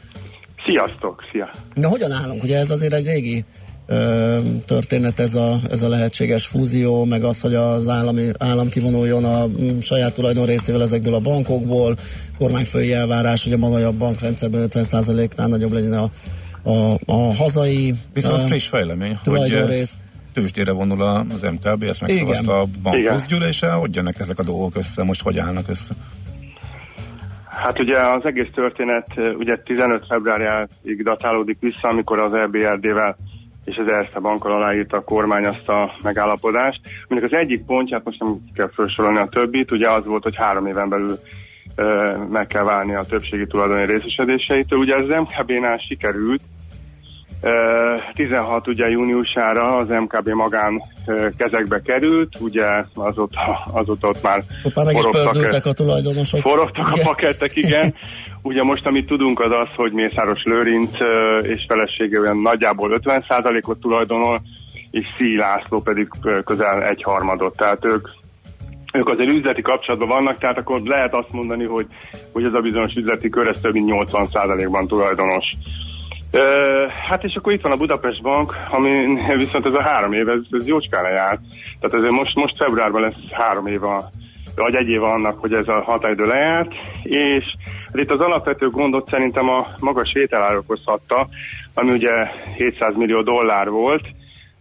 Sziasztok, 0.65 1.23
szia! 1.31 1.49
De 1.75 1.87
hogyan 1.87 2.11
állunk? 2.11 2.43
Ugye 2.43 2.57
ez 2.57 2.69
azért 2.69 2.93
egy 2.93 3.05
régi 3.05 3.45
ö, 3.87 4.39
történet 4.65 5.19
ez 5.19 5.35
a, 5.35 5.59
ez 5.69 5.81
a 5.81 5.89
lehetséges 5.89 6.45
fúzió, 6.45 7.05
meg 7.05 7.23
az, 7.23 7.41
hogy 7.41 7.55
az 7.55 7.87
állami, 7.87 8.29
állam 8.37 8.69
kivonuljon 8.69 9.25
a 9.25 9.47
mm, 9.47 9.79
saját 9.79 10.13
tulajdon 10.13 10.45
részével 10.45 10.81
ezekből 10.81 11.13
a 11.13 11.19
bankokból, 11.19 11.95
kormányfői 12.37 12.93
elvárás, 12.93 13.43
hogy 13.43 13.53
a 13.53 13.57
magyar 13.57 13.93
bankrendszerben 13.93 14.67
50%-nál 14.69 15.47
nagyobb 15.47 15.71
legyen 15.71 15.93
a, 15.93 16.09
a, 16.69 16.99
a 17.05 17.33
hazai 17.33 17.93
Viszont 18.13 18.41
ö, 18.41 18.45
friss 18.45 18.67
fejlemény, 18.67 19.09
hogy 19.09 19.19
tulajdonrész. 19.23 19.97
Tőzsdére 20.33 20.71
vonul 20.71 21.01
az 21.01 21.41
MKB, 21.41 21.83
ezt 21.83 22.01
megszavazta 22.01 22.59
a 22.59 22.65
banközgyűlése, 22.83 23.71
hogy 23.71 23.95
jönnek 23.95 24.19
ezek 24.19 24.39
a 24.39 24.43
dolgok 24.43 24.75
össze, 24.75 25.03
most 25.03 25.21
hogy 25.21 25.37
állnak 25.37 25.69
össze? 25.69 25.93
Hát 27.49 27.79
ugye 27.79 27.97
az 27.97 28.25
egész 28.25 28.49
történet 28.53 29.07
ugye 29.37 29.57
15 29.57 30.05
februárjáig 30.09 31.03
datálódik 31.03 31.57
vissza, 31.59 31.87
amikor 31.87 32.19
az 32.19 32.33
EBRD-vel 32.33 33.17
és 33.65 33.77
az 33.77 33.91
Erste 33.91 34.19
bankkal 34.19 34.51
aláírta 34.51 34.97
a 34.97 35.03
kormány 35.03 35.45
azt 35.45 35.69
a 35.69 35.91
megállapodást. 36.03 36.81
Mondjuk 37.07 37.31
az 37.31 37.37
egyik 37.37 37.65
pontját, 37.65 38.03
most 38.03 38.19
nem 38.19 38.37
kell 38.53 38.69
felsorolni 38.73 39.17
a 39.19 39.27
többit, 39.27 39.71
ugye 39.71 39.89
az 39.89 40.05
volt, 40.05 40.23
hogy 40.23 40.35
három 40.35 40.65
éven 40.65 40.89
belül 40.89 41.19
ö, 41.75 42.17
meg 42.29 42.47
kell 42.47 42.63
válni 42.63 42.95
a 42.95 43.03
többségi 43.03 43.47
tulajdoni 43.47 43.85
részesedéseitől. 43.85 44.79
Ugye 44.79 44.95
ez 44.95 45.03
az 45.09 45.19
MKB-nál 45.19 45.77
sikerült, 45.77 46.41
16 48.13 48.67
ugye 48.67 48.89
júniusára 48.89 49.77
az 49.77 49.87
MKB 49.87 50.29
magán 50.29 50.81
kezekbe 51.37 51.81
került, 51.81 52.39
ugye 52.39 52.65
azóta, 52.93 53.63
azóta 53.73 54.07
ott 54.07 54.21
már 54.21 54.43
Ott 54.63 54.75
már 54.75 54.85
forogtak- 55.01 55.65
a 55.65 55.73
tulajdonosok. 55.73 56.41
Forogtak 56.41 56.87
a 56.87 56.97
pakettek, 57.03 57.55
igen. 57.55 57.93
Ugye 58.41 58.63
most, 58.63 58.85
amit 58.85 59.05
tudunk, 59.05 59.39
az 59.39 59.51
az, 59.51 59.67
hogy 59.75 59.91
Mészáros 59.91 60.43
Lőrinc 60.43 60.91
és 61.41 61.65
felesége 61.67 62.19
olyan 62.19 62.41
nagyjából 62.41 62.99
50%-ot 63.03 63.79
tulajdonol, 63.79 64.41
és 64.91 65.07
Szí 65.17 65.37
László 65.37 65.81
pedig 65.81 66.07
közel 66.45 66.83
egy 66.83 67.03
harmadot. 67.03 67.57
Tehát 67.57 67.85
ők, 67.85 68.07
ők 68.93 69.09
azért 69.09 69.29
üzleti 69.29 69.61
kapcsolatban 69.61 70.07
vannak, 70.07 70.37
tehát 70.37 70.57
akkor 70.57 70.81
lehet 70.81 71.13
azt 71.13 71.31
mondani, 71.31 71.65
hogy, 71.65 71.87
hogy 72.31 72.43
ez 72.43 72.53
a 72.53 72.59
bizonyos 72.59 72.93
üzleti 72.93 73.29
kör, 73.29 73.47
ez 73.47 73.59
több 73.61 73.73
mint 73.73 73.91
80%-ban 73.93 74.87
tulajdonos. 74.87 75.45
Ö, 76.31 76.85
hát 77.07 77.23
és 77.23 77.35
akkor 77.35 77.53
itt 77.53 77.61
van 77.61 77.71
a 77.71 77.75
Budapest 77.75 78.21
Bank, 78.21 78.55
ami 78.69 79.17
viszont 79.37 79.65
ez 79.65 79.73
a 79.73 79.81
három 79.81 80.13
év, 80.13 80.29
ez, 80.29 80.39
ez 80.51 80.67
jócskán 80.67 81.03
lejárt. 81.03 81.41
Tehát 81.79 81.97
ezért 81.97 82.13
most, 82.13 82.35
most 82.35 82.57
februárban 82.57 83.01
lesz 83.01 83.31
három 83.31 83.67
év 83.67 83.83
a, 83.83 84.09
vagy 84.55 84.75
egy 84.75 84.87
éve 84.87 85.05
annak, 85.05 85.39
hogy 85.39 85.53
ez 85.53 85.67
a 85.67 85.81
határidő 85.83 86.25
lejárt, 86.25 86.71
és 87.03 87.45
hát 87.85 87.95
itt 87.95 88.11
az 88.11 88.19
alapvető 88.19 88.69
gondot 88.69 89.09
szerintem 89.09 89.49
a 89.49 89.67
magas 89.79 90.11
vételár 90.13 90.57
okozhatta, 90.57 91.27
ami 91.73 91.91
ugye 91.91 92.11
700 92.55 92.95
millió 92.95 93.21
dollár 93.21 93.69
volt. 93.69 94.03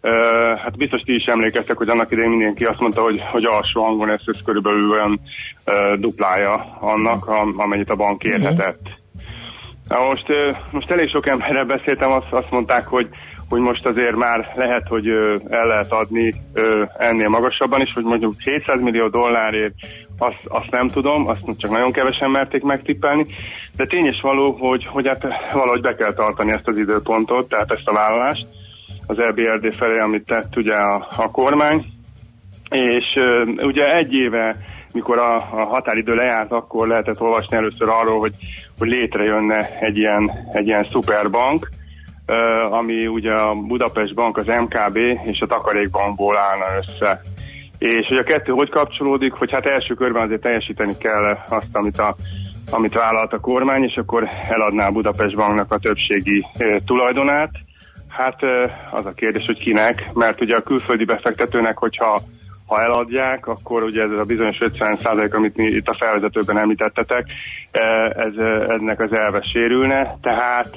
Uh, 0.03 0.59
hát 0.59 0.77
biztos 0.77 1.01
ti 1.01 1.15
is 1.15 1.25
emlékeztek, 1.25 1.77
hogy 1.77 1.89
annak 1.89 2.11
idején 2.11 2.31
mindenki 2.31 2.65
azt 2.65 2.81
mondta, 2.81 3.03
hogy, 3.03 3.23
hogy 3.31 3.45
alsó 3.45 3.85
hangon 3.85 4.11
ez, 4.11 4.21
ez 4.25 4.43
körülbelül 4.45 4.91
olyan 4.91 5.21
uh, 5.67 6.01
duplája 6.01 6.77
annak, 6.81 7.27
am, 7.27 7.55
amennyit 7.57 7.91
a 7.91 7.97
bank 7.97 8.25
érhetett. 8.25 8.81
Na 9.89 10.05
most, 10.05 10.27
most 10.73 10.91
elég 10.91 11.09
sok 11.11 11.27
emberrel 11.27 11.65
beszéltem, 11.65 12.11
azt, 12.11 12.33
azt 12.33 12.51
mondták, 12.51 12.87
hogy, 12.87 13.09
hogy 13.49 13.61
most 13.61 13.87
azért 13.87 14.17
már 14.17 14.53
lehet, 14.57 14.89
hogy 14.89 15.09
el 15.49 15.67
lehet 15.67 15.93
adni 15.93 16.35
ennél 16.99 17.29
magasabban 17.29 17.81
is, 17.81 17.93
hogy 17.95 18.05
mondjuk 18.05 18.33
700 18.39 18.83
millió 18.83 19.09
dollárért 19.09 19.75
azt, 20.19 20.47
azt 20.49 20.71
nem 20.71 20.89
tudom, 20.89 21.29
azt 21.29 21.41
csak 21.57 21.71
nagyon 21.71 21.93
kevesen 21.93 22.31
merték 22.31 22.63
megtippelni, 22.63 23.27
de 23.77 23.87
tény 23.87 24.07
és 24.07 24.21
való, 24.21 24.53
hogy, 24.53 24.87
hogy 24.87 25.07
hát 25.07 25.27
valahogy 25.53 25.81
be 25.81 25.95
kell 25.95 26.13
tartani 26.13 26.53
ezt 26.53 26.69
az 26.69 26.79
időpontot, 26.79 27.49
tehát 27.49 27.73
ezt 27.73 27.89
a 27.89 27.93
vállalást 27.93 28.47
az 29.07 29.19
EBRD 29.19 29.75
felé, 29.75 29.99
amit 29.99 30.27
tett 30.27 30.57
ugye 30.57 30.75
a, 30.75 31.09
a 31.17 31.31
kormány, 31.31 31.85
és 32.71 33.21
ugye 33.57 33.95
egy 33.95 34.13
éve 34.13 34.57
mikor 34.99 35.19
a, 35.19 35.35
a 35.35 35.65
határidő 35.65 36.15
lejárt, 36.15 36.53
akkor 36.53 36.89
lehetett 36.89 37.21
olvasni 37.21 37.57
először 37.57 37.89
arról, 37.89 38.19
hogy, 38.19 38.33
hogy 38.79 38.89
létrejönne 38.89 39.79
egy 39.81 39.97
ilyen, 39.97 40.31
egy 40.53 40.67
ilyen 40.67 40.87
szuperbank, 40.91 41.69
ami 42.71 43.07
ugye 43.07 43.33
a 43.33 43.55
Budapest 43.55 44.15
Bank, 44.15 44.37
az 44.37 44.47
MKB 44.47 44.97
és 45.23 45.41
a 45.41 45.47
Takarékbankból 45.47 46.37
állna 46.37 46.65
össze. 46.79 47.21
És 47.79 48.07
hogy 48.07 48.17
a 48.17 48.23
kettő 48.23 48.53
hogy 48.53 48.71
kapcsolódik, 48.71 49.33
hogy 49.33 49.53
hát 49.53 49.67
első 49.67 49.95
körben 49.95 50.23
azért 50.23 50.41
teljesíteni 50.41 50.97
kell 50.97 51.39
azt, 51.49 51.73
amit 51.73 51.99
a 51.99 52.17
amit 52.71 52.95
vállalt 52.95 53.33
a 53.33 53.41
kormány, 53.41 53.83
és 53.83 53.97
akkor 53.97 54.29
eladná 54.49 54.87
a 54.87 54.91
Budapest 54.91 55.35
Banknak 55.35 55.73
a 55.73 55.79
többségi 55.79 56.47
tulajdonát. 56.85 57.51
Hát 58.09 58.39
az 58.91 59.07
a 59.07 59.13
kérdés, 59.13 59.47
hogy 59.47 59.59
kinek, 59.59 60.11
mert 60.15 60.41
ugye 60.41 60.57
a 60.57 60.63
külföldi 60.63 61.05
befektetőnek, 61.05 61.79
hogyha 61.79 62.23
ha 62.69 62.83
eladják, 62.83 63.47
akkor 63.47 63.83
ugye 63.83 64.03
ez 64.03 64.19
a 64.19 64.25
bizonyos 64.25 64.57
50 64.61 64.99
százalék, 65.03 65.35
amit 65.35 65.57
mi 65.57 65.65
itt 65.65 65.89
a 65.89 65.95
felvezetőben 65.95 66.59
említettetek, 66.59 67.27
ez, 68.11 68.33
ennek 68.69 69.01
az 69.01 69.13
elve 69.13 69.43
sérülne, 69.53 70.19
tehát 70.23 70.71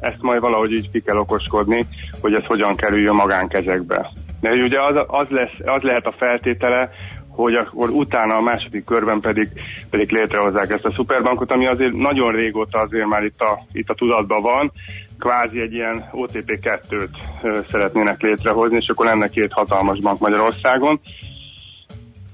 ezt 0.00 0.20
majd 0.20 0.40
valahogy 0.40 0.72
így 0.72 0.90
ki 0.90 1.00
kell 1.00 1.16
okoskodni, 1.16 1.86
hogy 2.20 2.34
ez 2.34 2.44
hogyan 2.44 2.76
kerüljön 2.76 3.14
magánkezekbe. 3.14 4.10
De 4.40 4.50
ugye 4.50 4.82
az, 4.82 5.04
az, 5.06 5.26
lesz, 5.28 5.58
az 5.64 5.82
lehet 5.82 6.06
a 6.06 6.14
feltétele, 6.18 6.90
hogy 7.28 7.54
akkor 7.54 7.90
utána 7.90 8.36
a 8.36 8.40
második 8.40 8.84
körben 8.84 9.20
pedig, 9.20 9.48
pedig 9.90 10.10
létrehozzák 10.10 10.70
ezt 10.70 10.84
a 10.84 10.92
szuperbankot, 10.92 11.52
ami 11.52 11.66
azért 11.66 11.92
nagyon 11.92 12.32
régóta 12.32 12.78
azért 12.78 13.06
már 13.06 13.24
itt 13.24 13.40
a, 13.40 13.58
itt 13.72 13.88
a 13.88 13.94
tudatban 13.94 14.42
van, 14.42 14.72
kvázi 15.18 15.60
egy 15.60 15.72
ilyen 15.72 16.08
OTP 16.12 16.58
2-t 16.62 17.64
szeretnének 17.70 18.20
létrehozni, 18.20 18.76
és 18.76 18.88
akkor 18.88 19.06
lenne 19.06 19.28
két 19.28 19.52
hatalmas 19.52 19.98
bank 19.98 20.18
Magyarországon. 20.18 21.00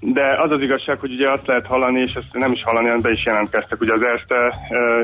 De 0.07 0.37
az 0.43 0.51
az 0.51 0.61
igazság, 0.61 0.99
hogy 0.99 1.12
ugye 1.12 1.31
azt 1.31 1.47
lehet 1.47 1.67
hallani, 1.67 2.01
és 2.01 2.12
ezt 2.12 2.33
nem 2.33 2.53
is 2.53 2.62
hallani, 2.62 2.87
hanem 2.87 3.01
be 3.01 3.11
is 3.11 3.25
jelentkeztek, 3.25 3.81
ugye 3.81 3.93
az 3.93 4.03
Erste 4.03 4.55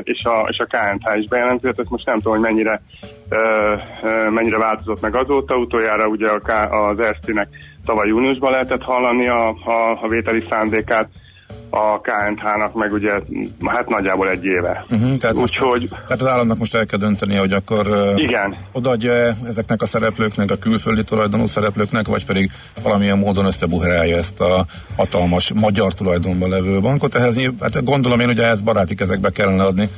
és 0.03 0.23
a, 0.23 0.47
és 0.49 0.59
a 0.59 0.65
KNH 0.65 1.19
is 1.19 1.27
bejelentkezett, 1.27 1.79
ezt 1.79 1.89
most 1.89 2.05
nem 2.05 2.15
tudom, 2.15 2.31
hogy 2.31 2.41
mennyire, 2.41 2.81
mennyire 4.29 4.57
változott 4.57 5.01
meg 5.01 5.15
azóta. 5.15 5.57
Utoljára 5.57 6.07
ugye 6.07 6.29
a 6.29 6.39
K, 6.39 6.49
az 6.71 6.99
Erste-nek 6.99 7.47
tavaly 7.85 8.07
júniusban 8.07 8.51
lehetett 8.51 8.81
hallani 8.81 9.27
a, 9.27 9.47
a, 9.49 9.99
a 10.01 10.07
vételi 10.07 10.43
szándékát, 10.49 11.09
a 11.69 12.01
KNH-nak 12.01 12.73
meg 12.73 12.93
ugye 12.93 13.11
hát 13.65 13.89
nagyjából 13.89 14.29
egy 14.29 14.45
éve. 14.45 14.85
Uh-huh, 14.89 15.17
tehát, 15.17 15.35
Úgyhogy, 15.35 15.89
tehát 15.89 16.21
az 16.21 16.27
államnak 16.27 16.57
most 16.57 16.75
el 16.75 16.85
kell 16.85 16.99
dönteni, 16.99 17.35
hogy 17.35 17.53
akkor 17.53 18.13
igen. 18.15 18.55
odaadja 18.71 19.13
ezeknek 19.47 19.81
a 19.81 19.85
szereplőknek, 19.85 20.51
a 20.51 20.55
külföldi 20.55 21.03
tulajdonú 21.03 21.45
szereplőknek, 21.45 22.07
vagy 22.07 22.25
pedig 22.25 22.51
valamilyen 22.83 23.17
módon 23.17 23.45
összebuherálja 23.45 24.17
ezt 24.17 24.39
a 24.39 24.65
hatalmas 24.95 25.53
magyar 25.53 25.93
tulajdonban 25.93 26.49
levő 26.49 26.79
bankot. 26.79 27.15
Ehhez 27.15 27.41
hát 27.61 27.83
gondolom 27.83 28.19
én, 28.19 28.27
hogy 28.27 28.39
ehhez 28.39 28.61
baráti 28.61 28.95
kezekbe 28.95 29.29
kellene 29.29 29.63
adni 29.63 29.89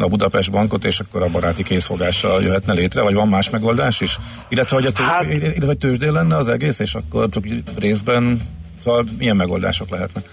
a 0.00 0.08
Budapest 0.08 0.50
bankot, 0.50 0.84
és 0.84 1.00
akkor 1.00 1.22
a 1.22 1.28
baráti 1.28 1.62
készfogással 1.62 2.42
jöhetne 2.42 2.72
létre, 2.72 3.02
vagy 3.02 3.14
van 3.14 3.28
más 3.28 3.50
megoldás 3.50 4.00
is? 4.00 4.18
Illetve, 4.48 4.76
hogy 4.76 4.86
a 4.86 4.92
tő, 4.92 5.04
hát, 5.04 5.24
illetve, 5.32 5.74
tőzsdén 5.74 6.12
lenne 6.12 6.36
az 6.36 6.48
egész, 6.48 6.78
és 6.78 6.94
akkor 6.94 7.28
csak 7.28 7.44
részben, 7.78 8.40
szóval 8.82 9.04
milyen 9.18 9.36
megoldások 9.36 9.90
lehetnek? 9.90 10.24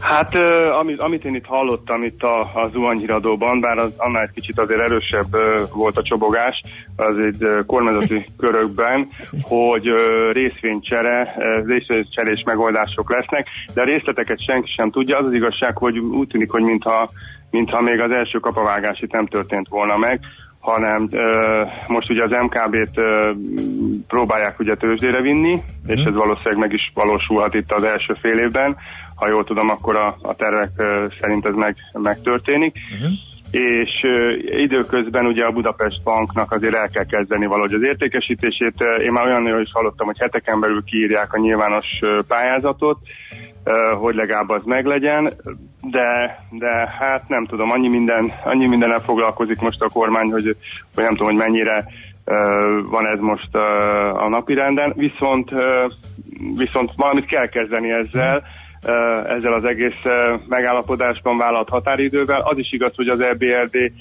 Hát 0.00 0.34
amit, 0.80 1.00
amit 1.00 1.24
én 1.24 1.34
itt 1.34 1.44
hallottam 1.44 2.02
itt 2.02 2.22
a, 2.22 2.40
a 2.40 2.70
zuhanyhíradóban, 2.72 3.60
bár 3.60 3.78
az, 3.78 3.92
annál 3.96 4.22
egy 4.22 4.30
kicsit 4.34 4.58
azért 4.58 4.80
erősebb 4.80 5.36
volt 5.74 5.96
a 5.96 6.02
csobogás 6.02 6.62
az 6.96 7.18
egy 7.18 7.46
kormányzati 7.66 8.26
körökben, 8.38 9.08
hogy 9.42 9.90
részvénycsere, 10.32 11.34
részvénycserés 11.66 12.42
megoldások 12.46 13.10
lesznek, 13.10 13.48
de 13.74 13.80
a 13.80 13.84
részleteket 13.84 14.44
senki 14.44 14.72
sem 14.76 14.90
tudja. 14.90 15.18
Az 15.18 15.26
az 15.26 15.34
igazság, 15.34 15.76
hogy 15.78 15.98
úgy 15.98 16.28
tűnik, 16.28 16.50
hogy 16.50 16.62
mintha 16.62 17.10
mintha 17.50 17.80
még 17.80 18.00
az 18.00 18.10
első 18.10 18.38
kapavágás 18.38 19.00
itt 19.00 19.12
nem 19.12 19.26
történt 19.26 19.68
volna 19.68 19.96
meg, 19.96 20.20
hanem 20.66 21.08
ö, 21.12 21.62
most 21.86 22.10
ugye 22.10 22.22
az 22.22 22.30
MKB-t 22.30 22.98
ö, 22.98 23.30
próbálják 24.08 24.58
ugye 24.58 24.74
tőzsdére 24.74 25.20
vinni, 25.20 25.54
mm. 25.54 25.90
és 25.90 26.04
ez 26.04 26.14
valószínűleg 26.14 26.58
meg 26.58 26.72
is 26.72 26.92
valósulhat 26.94 27.54
itt 27.54 27.72
az 27.72 27.84
első 27.84 28.16
fél 28.20 28.38
évben. 28.38 28.76
Ha 29.16 29.28
jól 29.28 29.44
tudom, 29.44 29.70
akkor 29.70 29.96
a, 29.96 30.16
a 30.22 30.34
tervek 30.34 30.70
szerint 31.20 31.46
ez 31.46 31.54
meg, 31.54 31.76
megtörténik. 31.92 32.78
Mm. 33.02 33.12
És 33.50 33.90
időközben 34.40 35.26
ugye 35.26 35.44
a 35.44 35.52
Budapest 35.52 36.02
Banknak 36.02 36.52
azért 36.52 36.74
el 36.74 36.88
kell 36.88 37.04
kezdeni 37.04 37.46
valahogy 37.46 37.72
az 37.72 37.82
értékesítését. 37.82 38.74
Én 39.04 39.12
már 39.12 39.26
olyan 39.26 39.60
is 39.60 39.70
hallottam, 39.72 40.06
hogy 40.06 40.18
heteken 40.18 40.60
belül 40.60 40.84
kiírják 40.84 41.32
a 41.32 41.38
nyilvános 41.38 41.86
pályázatot, 42.28 42.98
hogy 43.98 44.14
legalább 44.14 44.48
az 44.48 44.62
meglegyen, 44.64 45.32
de, 45.80 46.38
de 46.50 46.96
hát 46.98 47.28
nem 47.28 47.46
tudom, 47.46 47.70
annyi 47.70 47.88
minden, 47.88 48.32
annyi 48.44 48.66
mindennel 48.66 49.00
foglalkozik 49.00 49.60
most 49.60 49.82
a 49.82 49.88
kormány, 49.88 50.30
hogy, 50.30 50.56
hogy 50.94 51.04
nem 51.04 51.14
tudom, 51.16 51.26
hogy 51.26 51.50
mennyire 51.50 51.84
van 52.90 53.06
ez 53.06 53.18
most 53.20 53.54
a 54.14 54.28
napirenden, 54.28 54.92
viszont, 54.96 55.50
viszont 56.56 56.90
valamit 56.96 57.26
kell 57.26 57.46
kezdeni 57.46 57.90
ezzel, 57.90 58.42
ezzel 59.26 59.52
az 59.52 59.64
egész 59.64 60.02
megállapodásban 60.48 61.38
vállalt 61.38 61.68
határidővel. 61.68 62.40
Az 62.40 62.58
is 62.58 62.72
igaz, 62.72 62.92
hogy 62.96 63.08
az 63.08 63.20
EBRD 63.20 63.92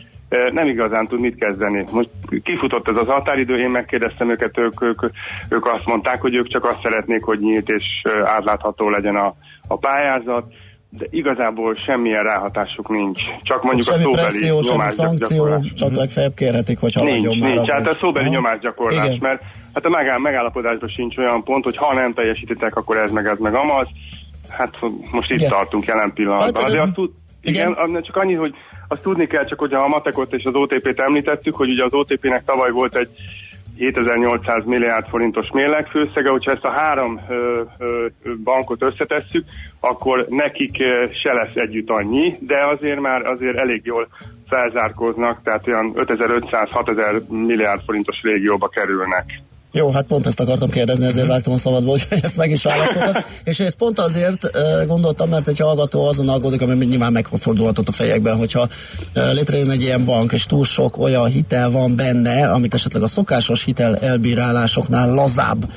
nem 0.54 0.68
igazán 0.68 1.08
tud 1.08 1.20
mit 1.20 1.36
kezdeni. 1.36 1.86
Most 1.92 2.10
kifutott 2.44 2.88
ez 2.88 2.98
az 2.98 3.08
határidő, 3.08 3.58
én 3.60 3.70
megkérdeztem 3.70 4.30
őket, 4.30 4.58
ők, 4.58 4.82
ők, 4.82 5.02
ők 5.50 5.66
azt 5.66 5.86
mondták, 5.86 6.22
hogy 6.22 6.36
ők 6.36 6.48
csak 6.48 6.66
azt 6.66 6.80
szeretnék, 6.84 7.24
hogy 7.24 7.40
nyílt 7.40 7.70
és 7.70 7.84
átlátható 8.24 8.90
legyen 8.90 9.16
a, 9.16 9.36
a 9.68 9.78
pályázat, 9.78 10.46
de 10.90 11.06
igazából 11.10 11.76
semmilyen 11.76 12.24
ráhatásuk 12.24 12.90
nincs. 12.90 13.20
Csak 13.42 13.64
mondjuk 13.64 13.86
semmi 13.86 14.04
a 14.04 14.06
szóbeli 14.06 14.22
presszió, 14.22 14.62
semmi 14.62 14.90
szankció, 14.90 15.48
csak 15.76 15.92
legfeljebb 15.92 16.34
kérhetik, 16.34 16.80
hogy 16.80 16.94
haladjon 16.94 17.22
nincs, 17.22 17.40
már. 17.40 17.56
Nincs, 17.56 17.70
hát 17.70 17.88
a 17.88 17.94
szóbeli 17.94 18.26
Aha. 18.26 18.34
nyomásgyakorlás, 18.34 19.06
Igen. 19.06 19.18
mert 19.22 19.42
hát 19.74 19.86
a 19.86 19.90
megáll, 19.90 20.20
megállapodásban 20.20 20.90
sincs 20.90 21.18
olyan 21.18 21.44
pont, 21.44 21.64
hogy 21.64 21.78
ha 21.78 21.94
nem 21.94 22.14
teljesítitek, 22.14 22.76
akkor 22.76 22.98
ez 22.98 23.12
meg 23.12 23.26
ez 23.26 23.38
meg 23.38 23.54
amaz. 23.54 23.88
Hát 24.50 24.76
most 25.12 25.32
itt 25.32 25.38
Igen. 25.38 25.50
tartunk 25.50 25.86
jelen 25.86 26.14
pillanatban. 26.14 26.64
Hát, 26.64 26.74
ez- 26.74 26.80
azt 26.80 26.94
tud, 26.94 27.12
igen, 27.42 27.72
igen, 27.88 28.04
csak 28.04 28.16
annyi, 28.16 28.34
hogy 28.34 28.54
azt 28.88 29.02
tudni 29.02 29.28
kell, 29.28 29.46
csak 29.46 29.60
hogy 29.60 29.74
a 29.74 29.88
Matekot 29.88 30.34
és 30.34 30.44
az 30.44 30.54
OTP-t 30.54 31.00
említettük, 31.00 31.56
hogy 31.56 31.70
ugye 31.70 31.84
az 31.84 31.94
OTP-nek 31.94 32.46
tavaly 32.46 32.72
volt 32.72 32.96
egy 32.96 33.10
7800 33.78 34.66
milliárd 34.66 35.08
forintos 35.08 35.48
mérlegfőszege, 35.54 36.30
hogyha 36.30 36.52
ezt 36.52 36.64
a 36.64 36.72
három 36.72 37.20
ö, 37.30 37.62
ö, 37.78 38.06
bankot 38.44 38.82
összetesszük, 38.82 39.46
akkor 39.80 40.26
nekik 40.30 40.78
se 41.24 41.34
lesz 41.34 41.56
együtt 41.56 41.90
annyi, 41.90 42.36
de 42.40 42.66
azért 42.66 43.00
már 43.00 43.26
azért 43.26 43.58
elég 43.58 43.82
jól 43.86 44.08
felzárkóznak, 44.48 45.42
tehát 45.44 45.68
olyan 45.68 45.94
5500-6000 45.96 47.28
milliárd 47.28 47.82
forintos 47.86 48.22
régióba 48.22 48.68
kerülnek. 48.68 49.26
Jó, 49.76 49.92
hát 49.92 50.06
pont 50.06 50.26
ezt 50.26 50.40
akartam 50.40 50.70
kérdezni, 50.70 51.06
ezért 51.06 51.28
vágtam 51.28 51.54
a 51.54 51.58
szabadból, 51.58 51.98
hogy 52.10 52.20
ezt 52.24 52.38
meg 52.38 52.52
is 52.52 52.64
válaszoltad. 52.64 53.16
És 53.44 53.60
ezt 53.60 53.76
pont 53.76 54.00
azért 54.00 54.48
gondoltam, 54.88 55.30
mert 55.30 55.48
egy 55.48 55.60
hallgató 55.60 56.08
azon 56.08 56.30
aggódik, 56.30 56.62
ami 56.62 56.86
nyilván 56.86 57.12
megfordulhatott 57.12 57.88
a 57.88 57.92
fejekben, 57.92 58.38
hogyha 58.38 58.68
létrejön 59.14 59.70
egy 59.70 59.82
ilyen 59.82 60.06
bank, 60.06 60.32
és 60.32 60.46
túl 60.46 60.66
sok 60.66 60.98
olyan 60.98 61.26
hitel 61.26 61.72
van 61.72 61.96
benne, 61.96 62.50
amit 62.50 62.74
esetleg 62.74 63.04
a 63.04 63.08
szokásos 63.08 63.64
hitel 63.64 63.96
elbírálásoknál 63.96 65.14
lazább 65.14 65.72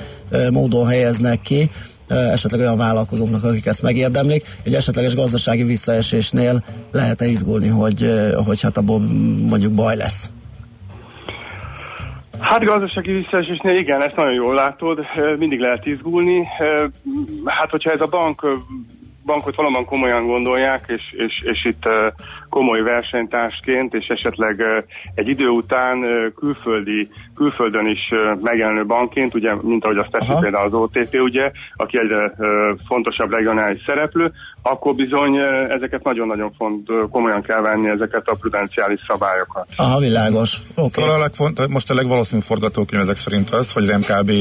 módon 0.51 0.87
helyeznek 0.87 1.41
ki, 1.41 1.71
esetleg 2.09 2.61
olyan 2.61 2.77
vállalkozóknak, 2.77 3.45
akik 3.45 3.67
ezt 3.67 3.83
megérdemlik, 3.83 4.59
egy 4.63 4.75
esetleges 4.75 5.15
gazdasági 5.15 5.63
visszaesésnél 5.63 6.65
lehet-e 6.93 7.27
izgulni, 7.27 7.69
hogy, 7.69 8.11
hogy 8.45 8.61
hát 8.61 8.77
abból 8.77 8.99
mondjuk 9.49 9.73
baj 9.73 9.97
lesz. 9.97 10.31
Hát 12.41 12.65
gazdasági 12.65 13.13
visszaesésnél 13.13 13.77
igen, 13.77 14.03
ezt 14.03 14.17
nagyon 14.17 14.33
jól 14.33 14.55
látod, 14.55 14.99
mindig 15.39 15.61
lehet 15.61 15.87
izgulni. 15.87 16.49
Hát 17.45 17.71
hogyha 17.71 17.91
ez 17.91 18.01
a 18.01 18.07
bank 18.07 18.47
bankot 19.29 19.55
valóban 19.55 19.85
komolyan 19.85 20.27
gondolják, 20.27 20.85
és, 20.87 21.03
és, 21.11 21.43
és 21.45 21.65
itt 21.65 21.89
komoly 22.49 22.83
versenytársként, 22.83 23.95
és 23.95 24.07
esetleg 24.07 24.63
egy 25.15 25.29
idő 25.29 25.49
után 25.49 26.01
külföldi, 26.37 27.09
külföldön 27.35 27.87
is 27.87 28.13
megjelenő 28.41 28.87
bankként, 28.87 29.35
ugye, 29.35 29.55
mint 29.63 29.85
ahogy 29.85 29.99
azt 29.99 30.11
teszi 30.11 30.33
például 30.41 30.67
az 30.67 30.75
OTP, 30.75 31.21
ugye, 31.21 31.51
aki 31.75 31.99
egyre 31.99 32.35
fontosabb 32.87 33.31
regionális 33.31 33.83
szereplő, 33.87 34.33
akkor 34.63 34.95
bizony 34.95 35.37
ö, 35.37 35.73
ezeket 35.73 36.05
nagyon-nagyon 36.05 36.53
font, 36.57 36.91
ö, 36.91 37.05
komolyan 37.11 37.43
kell 37.43 37.61
venni, 37.61 37.89
ezeket 37.89 38.23
a 38.29 38.35
prudenciális 38.35 39.01
szabályokat. 39.07 39.67
Aha, 39.77 39.99
világos. 39.99 40.57
Oké. 40.75 41.01
Szóval 41.01 41.15
a 41.15 41.19
legfont, 41.19 41.69
most 41.69 41.91
a 41.91 41.95
legvalószínűbb 41.95 42.45
forgatókönyv 42.45 43.03
ezek 43.03 43.17
szerint 43.17 43.51
az, 43.51 43.73
hogy 43.73 43.89
az 43.89 43.97
MKB 43.97 44.33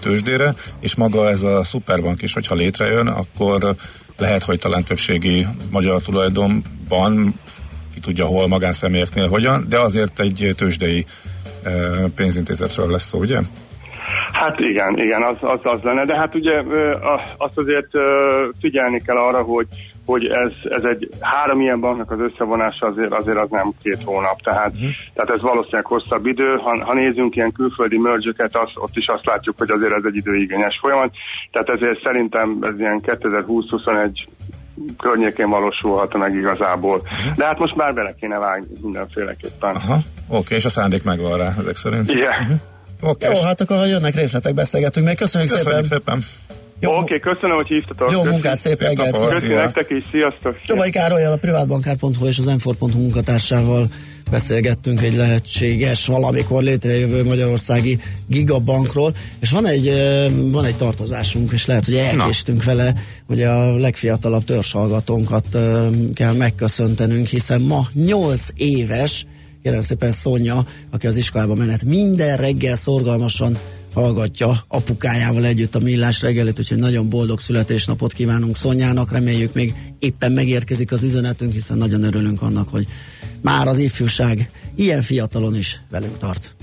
tőzsdére, 0.00 0.54
és 0.80 0.94
maga 0.94 1.28
ez 1.28 1.42
a 1.42 1.62
szuperbank 1.62 2.22
is, 2.22 2.32
hogyha 2.34 2.54
létrejön, 2.54 3.06
akkor 3.06 3.74
lehet, 4.18 4.42
hogy 4.42 4.58
talán 4.58 4.84
többségi 4.84 5.46
magyar 5.70 6.02
tulajdonban, 6.02 7.34
ki 7.94 8.00
tudja 8.00 8.24
hol, 8.24 8.48
magánszemélyeknél 8.48 9.28
hogyan, 9.28 9.66
de 9.68 9.78
azért 9.78 10.20
egy 10.20 10.54
tőzsdei 10.56 11.06
eh, 11.62 11.72
pénzintézetről 12.14 12.90
lesz 12.90 13.06
szó, 13.06 13.18
ugye? 13.18 13.40
Hát 14.32 14.60
igen, 14.60 14.98
igen, 14.98 15.22
az, 15.22 15.36
az, 15.40 15.60
az 15.62 15.80
lenne, 15.82 16.04
de 16.04 16.16
hát 16.16 16.34
ugye 16.34 16.62
azt 17.36 17.58
azért 17.58 17.90
figyelni 18.60 19.00
kell 19.00 19.16
arra, 19.16 19.42
hogy 19.42 19.66
hogy 20.06 20.26
ez, 20.26 20.52
ez 20.62 20.82
egy 20.82 21.08
három 21.20 21.60
ilyen 21.60 21.80
banknak 21.80 22.10
az 22.10 22.20
összevonása 22.20 22.86
azért, 22.86 23.12
azért 23.12 23.38
az 23.38 23.48
nem 23.50 23.72
két 23.82 24.02
hónap, 24.04 24.40
tehát, 24.42 24.72
uh-huh. 24.72 24.88
tehát 25.14 25.30
ez 25.30 25.40
valószínűleg 25.40 25.86
hosszabb 25.86 26.26
idő. 26.26 26.56
Ha, 26.56 26.84
ha 26.84 26.94
nézzünk 26.94 27.36
ilyen 27.36 27.52
külföldi 27.52 27.98
mergeket, 27.98 28.56
az, 28.56 28.70
ott 28.74 28.96
is 28.96 29.06
azt 29.06 29.26
látjuk, 29.26 29.58
hogy 29.58 29.70
azért 29.70 29.92
ez 29.92 30.02
egy 30.06 30.16
időigényes 30.16 30.78
folyamat, 30.80 31.10
tehát 31.52 31.68
ezért 31.68 32.02
szerintem 32.02 32.58
ez 32.60 32.80
ilyen 32.80 33.00
2020-21 33.06 34.26
környékén 34.98 35.48
valósulhat 35.48 36.18
meg 36.18 36.34
igazából. 36.34 36.96
Uh-huh. 36.96 37.36
De 37.36 37.44
hát 37.44 37.58
most 37.58 37.76
már 37.76 37.94
bele 37.94 38.14
kéne 38.20 38.38
vágni 38.38 38.74
mindenféleképpen. 38.82 39.74
Aha, 39.74 39.98
oké, 40.28 40.54
és 40.54 40.64
a 40.64 40.68
szándék 40.68 41.02
megvan 41.02 41.38
rá, 41.38 41.54
ezek 41.58 41.76
szerint. 41.76 42.10
Igen. 42.10 42.40
Uh-huh. 42.40 42.56
Oké, 43.04 43.26
Jó, 43.26 43.40
hát 43.40 43.60
akkor 43.60 43.76
ha 43.76 43.86
jönnek 43.86 44.14
részletek, 44.14 44.54
beszélgetünk 44.54 45.06
még. 45.06 45.16
Köszönjük, 45.16 45.50
köszönjük 45.50 45.84
szépen. 45.84 45.98
szépen. 46.16 46.24
Jó, 46.80 46.90
Oké, 46.90 47.16
okay, 47.16 47.34
köszönöm, 47.34 47.56
hogy 47.56 47.66
hívtatok. 47.66 48.10
jó 48.10 48.20
Köszi. 48.20 48.32
munkát, 48.32 48.58
szép 48.58 48.80
reggelt. 48.80 49.38
Szia. 49.38 49.56
nektek 49.56 49.90
is, 49.90 50.04
sziasztok! 50.10 50.62
Csabai 50.64 50.90
Károlyal, 50.90 51.32
a 51.32 51.36
privátbankár.hu 51.36 52.26
és 52.26 52.38
az 52.38 52.46
enfor.hu 52.46 52.98
munkatársával 52.98 53.86
beszélgettünk 54.30 55.02
egy 55.02 55.14
lehetséges, 55.14 56.06
valamikor 56.06 56.62
létrejövő 56.62 57.24
magyarországi 57.24 57.98
gigabankról, 58.26 59.14
és 59.40 59.50
van 59.50 59.66
egy, 59.66 59.92
van 60.50 60.64
egy 60.64 60.76
tartozásunk, 60.76 61.52
és 61.52 61.66
lehet, 61.66 61.84
hogy 61.84 61.94
elkéstünk 61.94 62.64
vele, 62.64 62.94
hogy 63.26 63.42
a 63.42 63.76
legfiatalabb 63.76 64.44
törzshallgatónkat 64.44 65.46
kell 66.14 66.32
megköszöntenünk, 66.32 67.26
hiszen 67.26 67.60
ma 67.60 67.86
8 67.92 68.48
éves, 68.56 69.26
kérem 69.64 69.82
szépen 69.82 70.12
Szonya, 70.12 70.66
aki 70.90 71.06
az 71.06 71.16
iskolába 71.16 71.54
menet 71.54 71.84
minden 71.84 72.36
reggel 72.36 72.76
szorgalmasan 72.76 73.58
hallgatja 73.94 74.64
apukájával 74.68 75.44
együtt 75.44 75.74
a 75.74 75.78
millás 75.78 76.22
reggelit, 76.22 76.58
úgyhogy 76.58 76.78
nagyon 76.78 77.08
boldog 77.08 77.40
születésnapot 77.40 78.12
kívánunk 78.12 78.56
Szonyának, 78.56 79.12
reméljük 79.12 79.52
még 79.52 79.74
éppen 79.98 80.32
megérkezik 80.32 80.92
az 80.92 81.02
üzenetünk, 81.02 81.52
hiszen 81.52 81.78
nagyon 81.78 82.02
örülünk 82.02 82.42
annak, 82.42 82.68
hogy 82.68 82.86
már 83.42 83.66
az 83.66 83.78
ifjúság 83.78 84.50
ilyen 84.74 85.02
fiatalon 85.02 85.56
is 85.56 85.80
velünk 85.90 86.18
tart. 86.18 86.56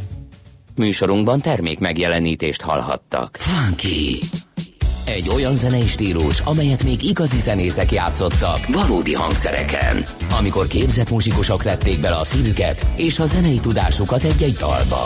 Műsorunkban 0.75 1.41
termék 1.41 1.79
megjelenítést 1.79 2.61
hallhattak. 2.61 3.37
Funky. 3.39 4.19
Egy 5.05 5.29
olyan 5.29 5.53
zenei 5.53 5.87
stílus, 5.87 6.39
amelyet 6.39 6.83
még 6.83 7.03
igazi 7.03 7.39
zenészek 7.39 7.91
játszottak 7.91 8.65
valódi 8.67 9.13
hangszereken. 9.13 10.03
Amikor 10.39 10.67
képzett 10.67 11.09
muzsikusok 11.09 11.63
tették 11.63 11.99
bele 11.99 12.15
a 12.15 12.23
szívüket 12.23 12.85
és 12.95 13.19
a 13.19 13.25
zenei 13.25 13.59
tudásukat 13.59 14.23
egy-egy 14.23 14.53
dalba. 14.53 15.05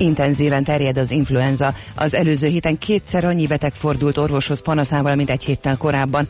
Intenzíven 0.00 0.64
terjed 0.64 0.98
az 0.98 1.10
influenza. 1.10 1.74
Az 1.94 2.14
előző 2.14 2.46
héten 2.46 2.78
kétszer 2.78 3.24
annyi 3.24 3.46
beteg 3.46 3.72
fordult 3.72 4.16
orvoshoz 4.16 4.62
panaszával, 4.62 5.14
mint 5.14 5.30
egy 5.30 5.44
héttel 5.44 5.76
korábban. 5.76 6.28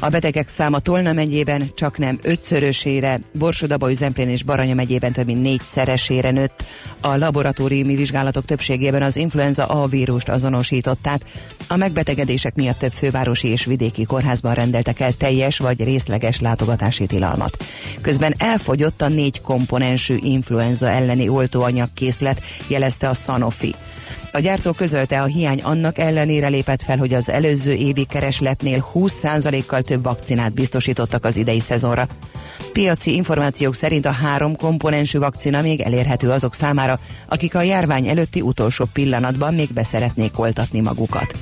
A 0.00 0.08
betegek 0.08 0.48
száma 0.48 0.78
Tolna 0.78 1.12
megyében 1.12 1.70
csak 1.74 1.98
nem 1.98 2.18
ötszörösére, 2.22 3.20
Borsodaba, 3.32 3.90
Üzemplén 3.90 4.28
és 4.28 4.42
Baranya 4.42 4.74
megyében 4.74 5.12
több 5.12 5.26
mint 5.26 5.42
négyszeresére 5.42 6.30
nőtt. 6.30 6.64
A 7.00 7.16
laboratóriumi 7.16 7.94
vizsgálatok 7.94 8.44
többségében 8.44 9.02
az 9.02 9.16
influenza 9.16 9.66
A 9.66 9.86
vírust 9.86 10.28
azonosították. 10.28 11.22
A 11.68 11.76
megbetegedések 11.76 12.54
miatt 12.54 12.78
több 12.78 12.92
fővárosi 12.92 13.48
és 13.48 13.64
vidéki 13.64 14.04
kórházban 14.04 14.54
rendeltek 14.54 15.00
el 15.00 15.12
teljes 15.12 15.58
vagy 15.58 15.84
részleges 15.84 16.40
látogatási 16.40 17.06
tilalmat. 17.06 17.64
Közben 18.00 18.34
elfogyott 18.38 19.02
a 19.02 19.08
négy 19.08 19.40
komponensű 19.40 20.16
influenza 20.20 20.88
elleni 20.88 21.28
oltóanyagkészlet, 21.28 22.42
jelezte 22.68 23.08
a 23.08 23.14
Sanofi. 23.14 23.74
A 24.34 24.40
gyártó 24.40 24.72
közölte, 24.72 25.22
a 25.22 25.24
hiány 25.24 25.60
annak 25.62 25.98
ellenére 25.98 26.48
lépett 26.48 26.82
fel, 26.82 26.96
hogy 26.96 27.14
az 27.14 27.30
előző 27.30 27.72
évi 27.72 28.04
keresletnél 28.04 28.86
20%-kal 28.94 29.82
több 29.82 30.02
vakcinát 30.02 30.52
biztosítottak 30.52 31.24
az 31.24 31.36
idei 31.36 31.60
szezonra. 31.60 32.06
Piaci 32.72 33.14
információk 33.14 33.74
szerint 33.74 34.06
a 34.06 34.10
három 34.10 34.56
komponensű 34.56 35.18
vakcina 35.18 35.60
még 35.60 35.80
elérhető 35.80 36.30
azok 36.30 36.54
számára, 36.54 36.98
akik 37.28 37.54
a 37.54 37.62
járvány 37.62 38.08
előtti 38.08 38.40
utolsó 38.40 38.84
pillanatban 38.92 39.54
még 39.54 39.72
beszeretnék 39.72 40.38
oltatni 40.38 40.80
magukat. 40.80 41.34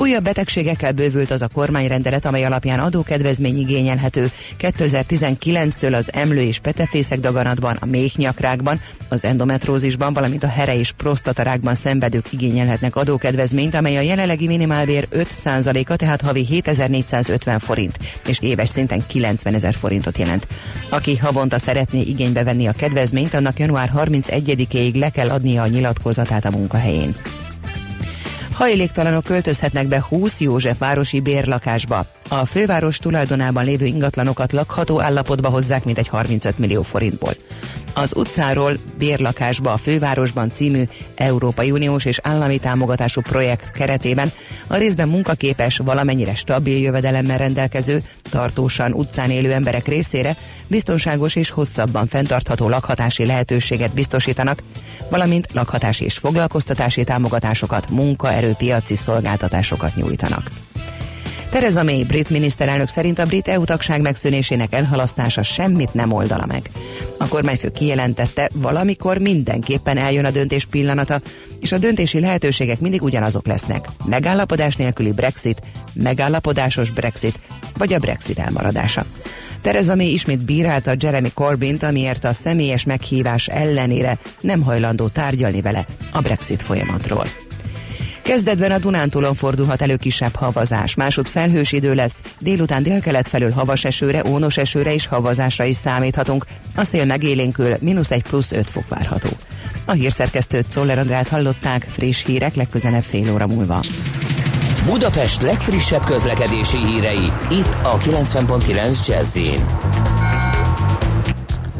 Újabb 0.00 0.24
betegségekkel 0.24 0.92
bővült 0.92 1.30
az 1.30 1.42
a 1.42 1.48
kormányrendelet, 1.48 2.24
amely 2.24 2.44
alapján 2.44 2.80
adókedvezmény 2.80 3.58
igényelhető 3.58 4.30
2019-től 4.58 5.96
az 5.96 6.12
emlő 6.12 6.40
és 6.40 6.58
petefészek 6.58 7.20
daganatban, 7.20 7.76
a 7.80 7.86
méhnyakrákban, 7.86 8.80
az 9.08 9.24
endometrózisban, 9.24 10.12
valamint 10.12 10.42
a 10.42 10.48
here 10.48 10.76
és 10.76 10.92
prostatarákban 10.92 11.74
szenvedők 11.74 12.32
igényelhetnek 12.32 12.96
adókedvezményt, 12.96 13.74
amely 13.74 13.96
a 13.96 14.00
jelenlegi 14.00 14.46
minimálbér 14.46 15.08
5%-a, 15.12 15.96
tehát 15.96 16.20
havi 16.20 16.44
7450 16.44 17.58
forint, 17.58 17.98
és 18.26 18.38
éves 18.40 18.68
szinten 18.68 19.02
90 19.06 19.54
ezer 19.54 19.74
forintot 19.74 20.18
jelent. 20.18 20.46
Aki 20.88 21.16
havonta 21.16 21.58
szeretné 21.58 22.00
igénybe 22.00 22.44
venni 22.44 22.66
a 22.66 22.72
kedvezményt, 22.72 23.34
annak 23.34 23.58
január 23.58 23.92
31-ig 23.96 24.98
le 24.98 25.10
kell 25.10 25.28
adnia 25.28 25.62
a 25.62 25.66
nyilatkozatát 25.66 26.44
a 26.44 26.50
munkahelyén. 26.50 27.14
Hajléktalanok 28.60 29.24
költözhetnek 29.24 29.86
be 29.86 30.04
20 30.08 30.40
József 30.40 30.78
városi 30.78 31.20
bérlakásba. 31.20 32.04
A 32.28 32.46
főváros 32.46 32.98
tulajdonában 32.98 33.64
lévő 33.64 33.84
ingatlanokat 33.84 34.52
lakható 34.52 35.00
állapotba 35.00 35.48
hozzák 35.48 35.84
mintegy 35.84 36.08
35 36.08 36.58
millió 36.58 36.82
forintból. 36.82 37.32
Az 37.94 38.16
utcáról 38.16 38.76
bérlakásba 38.98 39.72
a 39.72 39.76
fővárosban 39.76 40.50
című 40.50 40.82
Európai 41.14 41.70
Uniós 41.70 42.04
és 42.04 42.18
állami 42.22 42.58
támogatású 42.58 43.20
projekt 43.20 43.72
keretében 43.72 44.32
a 44.66 44.76
részben 44.76 45.08
munkaképes, 45.08 45.76
valamennyire 45.76 46.34
stabil 46.34 46.78
jövedelemmel 46.78 47.38
rendelkező, 47.38 48.02
tartósan 48.30 48.92
utcán 48.92 49.30
élő 49.30 49.52
emberek 49.52 49.88
részére 49.88 50.36
biztonságos 50.66 51.36
és 51.36 51.50
hosszabban 51.50 52.06
fenntartható 52.06 52.68
lakhatási 52.68 53.26
lehetőséget 53.26 53.94
biztosítanak, 53.94 54.62
valamint 55.10 55.48
lakhatási 55.52 56.04
és 56.04 56.18
foglalkoztatási 56.18 57.04
támogatásokat, 57.04 57.90
munkaerőpiaci 57.90 58.96
szolgáltatásokat 58.96 59.96
nyújtanak. 59.96 60.50
Theresa 61.50 61.82
May 61.82 62.04
brit 62.04 62.30
miniszterelnök 62.30 62.88
szerint 62.88 63.18
a 63.18 63.24
brit 63.24 63.48
EU 63.48 63.64
tagság 63.64 64.00
megszűnésének 64.00 64.72
elhalasztása 64.72 65.42
semmit 65.42 65.94
nem 65.94 66.12
oldala 66.12 66.46
meg. 66.46 66.70
A 67.18 67.28
kormányfő 67.28 67.68
kijelentette, 67.68 68.50
valamikor 68.54 69.18
mindenképpen 69.18 69.96
eljön 69.96 70.24
a 70.24 70.30
döntés 70.30 70.64
pillanata, 70.64 71.20
és 71.60 71.72
a 71.72 71.78
döntési 71.78 72.20
lehetőségek 72.20 72.80
mindig 72.80 73.02
ugyanazok 73.02 73.46
lesznek. 73.46 73.88
Megállapodás 74.04 74.76
nélküli 74.76 75.12
Brexit, 75.12 75.62
megállapodásos 75.92 76.90
Brexit, 76.90 77.40
vagy 77.76 77.92
a 77.92 77.98
Brexit 77.98 78.38
elmaradása. 78.38 79.04
Theresa 79.60 79.94
May 79.94 80.12
ismét 80.12 80.44
bírálta 80.44 80.94
Jeremy 80.98 81.30
Corbyn-t, 81.32 81.82
amiért 81.82 82.24
a 82.24 82.32
személyes 82.32 82.84
meghívás 82.84 83.46
ellenére 83.46 84.18
nem 84.40 84.62
hajlandó 84.62 85.08
tárgyalni 85.08 85.60
vele 85.60 85.84
a 86.12 86.20
Brexit 86.20 86.62
folyamatról. 86.62 87.26
Kezdetben 88.30 88.72
a 88.72 88.78
Dunántúlon 88.78 89.34
fordulhat 89.34 89.82
elő 89.82 89.96
kisebb 89.96 90.34
havazás, 90.34 90.94
másod 90.94 91.26
felhős 91.26 91.72
idő 91.72 91.94
lesz, 91.94 92.22
délután 92.38 92.82
délkelet 92.82 93.28
felől 93.28 93.50
havas 93.50 93.84
esőre, 93.84 94.22
ónos 94.28 94.56
esőre 94.56 94.94
és 94.94 95.06
havazásra 95.06 95.64
is 95.64 95.76
számíthatunk. 95.76 96.44
A 96.74 96.84
szél 96.84 97.04
megélénkül, 97.04 97.76
mínusz 97.80 98.10
1 98.10 98.22
plusz 98.22 98.52
5 98.52 98.70
fok 98.70 98.88
várható. 98.88 99.28
A 99.84 99.92
hírszerkesztőt 99.92 100.70
Czoller 100.70 100.98
Andrát 100.98 101.28
hallották, 101.28 101.86
friss 101.90 102.24
hírek 102.24 102.54
legközelebb 102.54 103.02
fél 103.02 103.32
óra 103.32 103.46
múlva. 103.46 103.84
Budapest 104.84 105.42
legfrissebb 105.42 106.04
közlekedési 106.04 106.86
hírei, 106.86 107.32
itt 107.50 107.78
a 107.82 107.98
90.9 107.98 109.06
jazz 109.06 109.38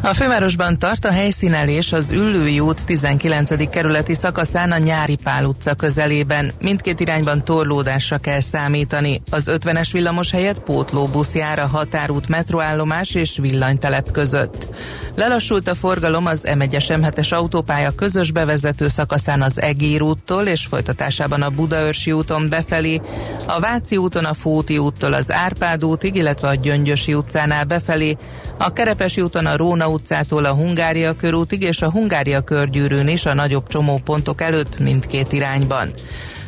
a 0.03 0.14
fővárosban 0.14 0.78
tart 0.78 1.05
a 1.05 1.11
helyszínelés 1.11 1.92
az 1.92 2.11
Üllői 2.11 2.61
út 2.61 2.84
19. 2.84 3.68
kerületi 3.70 4.14
szakaszán 4.14 4.72
a 4.72 4.78
Nyári 4.78 5.16
Pál 5.16 5.44
utca 5.44 5.74
közelében. 5.74 6.53
Mindkét 6.61 7.01
irányban 7.01 7.44
torlódásra 7.44 8.18
kell 8.18 8.40
számítani. 8.40 9.22
Az 9.30 9.48
50-es 9.51 9.88
villamos 9.92 10.30
helyett 10.30 10.61
pótlóbusz 10.61 11.34
jár 11.34 11.59
a 11.59 11.66
határút 11.66 12.28
metroállomás 12.28 13.14
és 13.14 13.38
villanytelep 13.38 14.11
között. 14.11 14.68
Lelassult 15.14 15.68
a 15.68 15.74
forgalom 15.74 16.26
az 16.26 16.46
M1-es 16.48 16.84
M7-es 16.88 17.34
autópálya 17.34 17.90
közös 17.90 18.32
bevezető 18.32 18.88
szakaszán 18.88 19.42
az 19.42 19.61
Egér 19.61 20.03
úttól 20.03 20.42
és 20.42 20.66
folytatásában 20.66 21.42
a 21.42 21.51
Budaörsi 21.51 22.12
úton 22.12 22.48
befelé, 22.48 23.01
a 23.46 23.61
Váci 23.61 23.96
úton 23.96 24.24
a 24.24 24.34
Fóti 24.34 24.78
úttól 24.78 25.12
az 25.12 25.32
Árpád 25.32 25.84
útig, 25.84 26.14
illetve 26.14 26.48
a 26.48 26.55
Gyöngyösi 26.55 27.14
utcánál 27.14 27.64
befelé, 27.64 28.16
a 28.59 28.72
Kerepesi 28.72 29.20
úton 29.20 29.46
a 29.46 29.57
Róna 29.57 29.88
utcától 29.91 30.45
a 30.45 30.53
Hungária 30.53 31.16
körútig 31.16 31.62
és 31.62 31.82
a 31.82 31.91
Hungária 31.91 32.41
körgyűrűn 32.41 33.09
is 33.09 33.26
a 33.26 33.34
nagyobb 33.34 33.66
csomópontok 33.66 34.41
előtt 34.41 34.78
mindkét 34.78 35.32
irányban. 35.32 35.95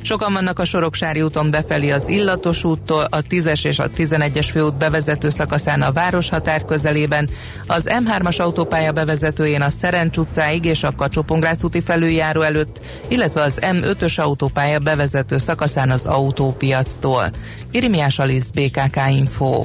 Sokan 0.05 0.33
vannak 0.33 0.59
a 0.59 0.65
Soroksári 0.65 1.23
úton 1.23 1.51
befelé 1.51 1.91
az 1.91 2.09
Illatos 2.09 2.65
úttól, 2.65 3.05
a 3.11 3.23
10-es 3.23 3.67
és 3.67 3.79
a 3.79 3.91
11-es 3.91 4.49
főút 4.53 4.79
bevezető 4.79 5.29
szakaszán 5.29 5.83
a 5.83 5.93
városhatár 5.93 6.65
közelében, 6.65 7.31
az 7.67 7.91
M3-as 7.91 8.41
autópálya 8.41 8.93
bevezetőjén 8.93 9.63
a 9.63 9.71
Szerencs 9.71 10.17
utcáig 10.17 10.65
és 10.65 10.83
a 10.83 10.95
kacsó 10.95 11.25
úti 11.63 11.81
felüljáró 11.81 12.41
előtt, 12.41 12.81
illetve 13.09 13.43
az 13.43 13.59
M5-ös 13.61 14.21
autópálya 14.21 14.79
bevezető 14.79 15.39
szakaszán 15.39 15.91
az 15.91 16.07
autópiactól. 16.07 17.31
Irimiás 17.71 18.19
Alisz, 18.19 18.51
BKK 18.51 18.97
Info. 19.11 19.65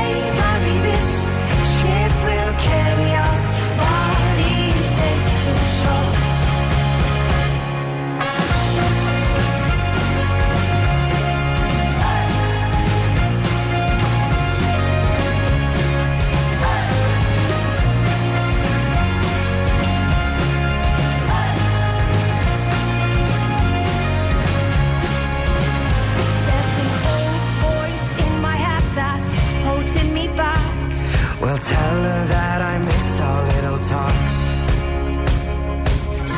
tell 31.67 32.03
her 32.09 32.25
that 32.25 32.61
I 32.61 32.77
miss 32.79 33.19
our 33.21 33.41
little 33.53 33.79
talks. 33.93 34.35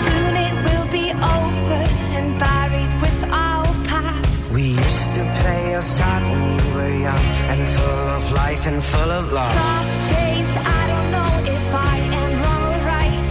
Soon 0.03 0.33
it 0.47 0.55
will 0.65 0.87
be 0.99 1.07
over 1.11 1.81
and 2.17 2.27
buried 2.39 2.93
with 3.03 3.19
our 3.31 3.65
past. 3.87 4.51
We 4.51 4.63
used 4.85 5.09
to 5.15 5.21
play 5.41 5.75
outside 5.75 6.23
when 6.29 6.41
we 6.49 6.57
were 6.75 6.95
young 7.07 7.25
and 7.51 7.61
full 7.75 8.07
of 8.17 8.31
life 8.33 8.67
and 8.67 8.83
full 8.83 9.11
of 9.19 9.31
love. 9.31 9.55
Some 9.63 9.91
days 10.17 10.49
I 10.79 10.81
don't 10.91 11.09
know 11.15 11.31
if 11.55 11.65
I 11.93 11.95
am 12.21 12.31
wrong 12.41 12.63
or 12.73 12.79
right. 12.93 13.23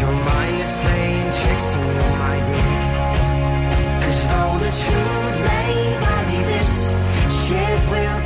Your 0.00 0.14
mind 0.30 0.56
is 0.64 0.72
playing 0.84 1.28
tricks 1.38 1.68
on 1.80 1.88
you, 1.96 2.10
my 2.24 2.36
dear. 2.48 2.76
Cause 4.02 4.20
though 4.32 4.54
the 4.64 4.72
truth 4.84 5.36
may 5.50 5.72
vary, 6.04 6.40
this 6.52 6.72
ship 7.44 7.80
will 7.92 8.25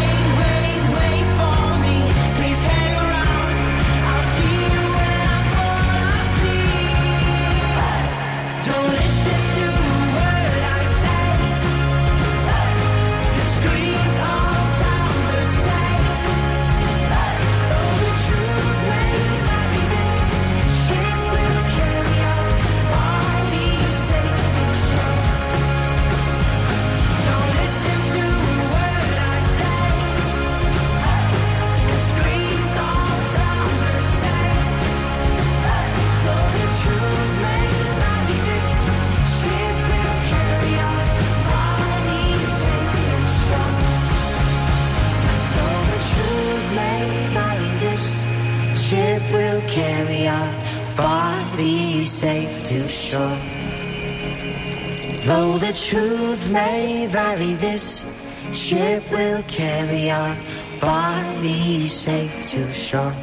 truth 55.73 56.49
may 56.51 57.07
vary, 57.07 57.55
this 57.55 58.03
ship 58.51 59.03
will 59.11 59.43
carry 59.47 60.11
our 60.11 60.35
bodies 60.79 61.91
safe 61.91 62.49
to 62.51 62.71
shore. 62.71 63.15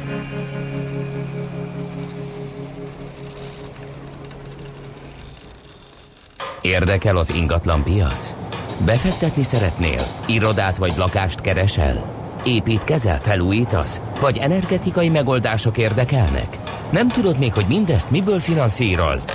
Érdekel 6.61 7.17
az 7.17 7.33
ingatlan 7.33 7.83
piac? 7.83 8.33
Befektetni 8.85 9.43
szeretnél? 9.43 10.01
Irodát 10.25 10.77
vagy 10.77 10.93
lakást 10.97 11.41
keresel? 11.41 12.17
Építkezel, 12.43 13.21
felújítasz? 13.21 14.01
Vagy 14.19 14.37
energetikai 14.37 15.09
megoldások 15.09 15.77
érdekelnek? 15.77 16.57
Nem 16.89 17.07
tudod 17.07 17.37
még, 17.37 17.53
hogy 17.53 17.65
mindezt 17.67 18.11
miből 18.11 18.39
finanszírozd? 18.39 19.31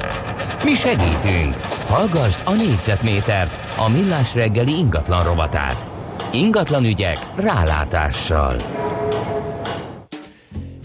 Mi 0.65 0.75
segítünk! 0.75 1.74
Hallgassd 1.87 2.41
a 2.45 2.53
négyzetmétert, 2.53 3.79
a 3.79 3.89
millás 3.89 4.35
reggeli 4.35 4.73
ingatlan 4.73 5.25
rovatát. 5.25 5.87
Ingatlan 6.33 6.85
ügyek 6.85 7.19
rálátással. 7.37 8.57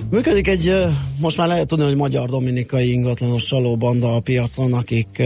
Működik 0.09 0.47
egy, 0.47 0.73
most 1.19 1.37
már 1.37 1.47
lehet 1.47 1.67
tudni, 1.67 1.85
hogy 1.85 1.95
magyar 1.95 2.29
dominikai 2.29 2.91
ingatlanos 2.91 3.43
csalóbanda 3.43 4.15
a 4.15 4.19
piacon, 4.19 4.73
akik 4.73 5.23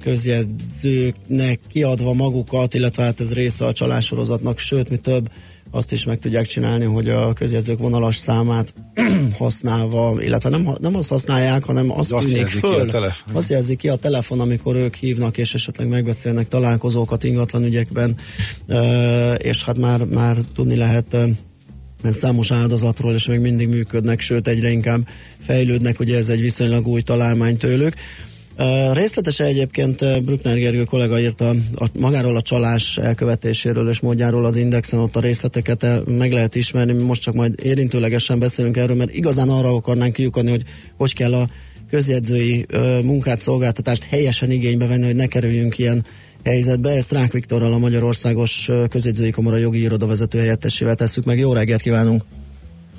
közjegyzőknek 0.00 1.60
kiadva 1.68 2.12
magukat, 2.12 2.74
illetve 2.74 3.02
hát 3.02 3.20
ez 3.20 3.34
része 3.34 3.66
a 3.66 3.72
csalássorozatnak, 3.72 4.58
sőt, 4.58 4.90
mi 4.90 4.96
több, 4.96 5.28
azt 5.74 5.92
is 5.92 6.04
meg 6.04 6.18
tudják 6.18 6.46
csinálni, 6.46 6.84
hogy 6.84 7.08
a 7.08 7.32
közjegyzők 7.32 7.78
vonalas 7.78 8.16
számát 8.16 8.74
használva, 9.38 10.22
illetve 10.22 10.48
nem, 10.48 10.68
nem 10.80 10.96
azt 10.96 11.08
használják, 11.08 11.64
hanem 11.64 11.90
azt 11.90 12.12
azt 12.12 12.28
tűnik 12.28 12.46
ki 12.46 12.58
föl. 12.58 12.86
telefon. 12.86 13.36
Azt 13.36 13.50
jelzi 13.50 13.76
ki 13.76 13.88
a 13.88 13.94
telefon, 13.94 14.40
amikor 14.40 14.76
ők 14.76 14.94
hívnak, 14.94 15.38
és 15.38 15.54
esetleg 15.54 15.88
megbeszélnek 15.88 16.48
találkozókat 16.48 17.24
ingatlan 17.24 17.64
ügyekben, 17.64 18.14
és 19.36 19.64
hát 19.64 19.78
már, 19.78 20.04
már 20.04 20.36
tudni 20.54 20.76
lehet 20.76 21.16
mert 22.02 22.16
számos 22.16 22.50
áldozatról, 22.50 23.14
és 23.14 23.26
még 23.26 23.38
mindig 23.38 23.68
működnek, 23.68 24.20
sőt 24.20 24.48
egyre 24.48 24.70
inkább 24.70 25.08
fejlődnek, 25.38 26.00
ugye 26.00 26.16
ez 26.18 26.28
egy 26.28 26.40
viszonylag 26.40 26.86
új 26.86 27.00
találmány 27.00 27.56
tőlük. 27.56 27.94
Részletesen 28.92 29.46
egyébként 29.46 30.24
Brückner 30.24 30.58
Gergő 30.58 30.84
kollega 30.84 31.20
írta 31.20 31.48
a, 31.74 31.86
magáról 31.98 32.36
a 32.36 32.42
csalás 32.42 32.98
elkövetéséről 32.98 33.88
és 33.88 34.00
módjáról 34.00 34.44
az 34.44 34.56
Indexen, 34.56 34.98
ott 34.98 35.16
a 35.16 35.20
részleteket 35.20 35.86
meg 36.06 36.32
lehet 36.32 36.54
ismerni, 36.54 37.02
most 37.02 37.22
csak 37.22 37.34
majd 37.34 37.54
érintőlegesen 37.62 38.38
beszélünk 38.38 38.76
erről, 38.76 38.96
mert 38.96 39.14
igazán 39.14 39.48
arra 39.48 39.68
akarnánk 39.68 40.12
kiukadni, 40.12 40.50
hogy 40.50 40.62
hogy 40.96 41.14
kell 41.14 41.34
a 41.34 41.48
közjegyzői 41.90 42.66
uh, 42.72 43.02
munkát, 43.02 43.38
szolgáltatást 43.38 44.04
helyesen 44.04 44.50
igénybe 44.50 44.86
venni, 44.86 45.04
hogy 45.04 45.16
ne 45.16 45.26
kerüljünk 45.26 45.78
ilyen 45.78 46.04
helyzetbe. 46.44 46.90
Ezt 46.90 47.12
Rák 47.12 47.32
Viktorral, 47.32 47.72
a 47.72 47.78
Magyarországos 47.78 48.68
ö, 48.68 48.84
Közjegyzői 48.90 49.30
Kamara 49.30 49.56
jogi 49.56 49.80
iroda 49.80 50.06
vezető 50.06 50.38
helyettesével 50.38 50.94
tesszük 50.94 51.24
meg. 51.24 51.38
Jó 51.38 51.52
reggelt 51.52 51.80
kívánunk! 51.80 52.22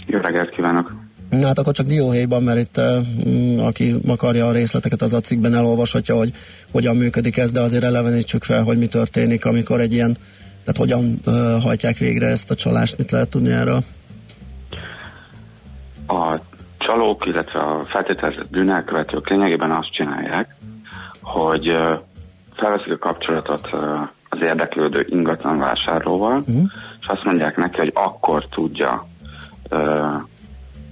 Jó 0.06 0.20
reggelt 0.20 0.50
kívánok! 0.50 1.05
Na 1.40 1.48
hát 1.48 1.60
akkor 1.60 1.74
csak 1.74 1.86
dióhéjban, 1.86 2.44
mert 2.44 2.60
itt 2.60 2.78
uh, 2.78 3.66
aki 3.66 3.96
akarja 4.08 4.48
a 4.48 4.52
részleteket, 4.52 5.02
az 5.02 5.14
a 5.14 5.20
cikkben 5.20 5.54
elolvashatja, 5.54 6.16
hogy 6.16 6.34
hogyan 6.72 6.96
működik 6.96 7.38
ez, 7.38 7.52
de 7.52 7.60
azért 7.60 7.84
elevenítsük 7.84 8.44
fel, 8.44 8.64
hogy 8.64 8.78
mi 8.78 8.88
történik, 8.88 9.46
amikor 9.46 9.80
egy 9.80 9.94
ilyen, 9.94 10.18
tehát 10.60 10.78
hogyan 10.78 11.20
uh, 11.26 11.64
hajtják 11.64 11.98
végre 11.98 12.28
ezt 12.28 12.52
a 12.52 12.56
csalást, 12.56 12.98
mit 12.98 13.12
lehet 13.12 13.30
tudni 13.30 13.52
erről? 13.52 13.84
A 16.08 16.40
csalók, 16.78 17.26
illetve 17.26 17.60
a 17.60 17.84
feltételezett 17.90 18.50
bűnelkövetők 18.50 19.30
lényegében 19.30 19.72
azt 19.72 19.92
csinálják, 19.92 20.56
hogy 21.22 21.68
ö, 21.68 21.94
felveszik 22.56 22.92
a 22.92 22.98
kapcsolatot 22.98 23.70
az 24.30 24.42
érdeklődő 24.42 25.06
ingatlan 25.10 25.58
vásárlóval, 25.58 26.38
uh-huh. 26.38 26.64
és 27.00 27.08
azt 27.08 27.24
mondják 27.24 27.58
neki, 27.58 27.78
hogy 27.78 27.92
akkor 27.94 28.46
tudja 28.50 29.08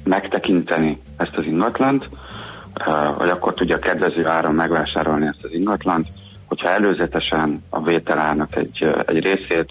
megtekinteni 0.03 1.01
ezt 1.17 1.35
az 1.35 1.45
ingatlant, 1.45 2.09
ö, 2.87 2.91
vagy 3.17 3.29
akkor 3.29 3.53
tudja 3.53 3.79
kedvező 3.79 4.27
áron 4.27 4.55
megvásárolni 4.55 5.27
ezt 5.27 5.43
az 5.43 5.51
ingatlant, 5.51 6.07
hogyha 6.45 6.69
előzetesen 6.69 7.63
a 7.69 7.83
vételárnak 7.83 8.55
egy, 8.55 8.77
ö, 8.81 8.99
egy 9.05 9.19
részét, 9.23 9.69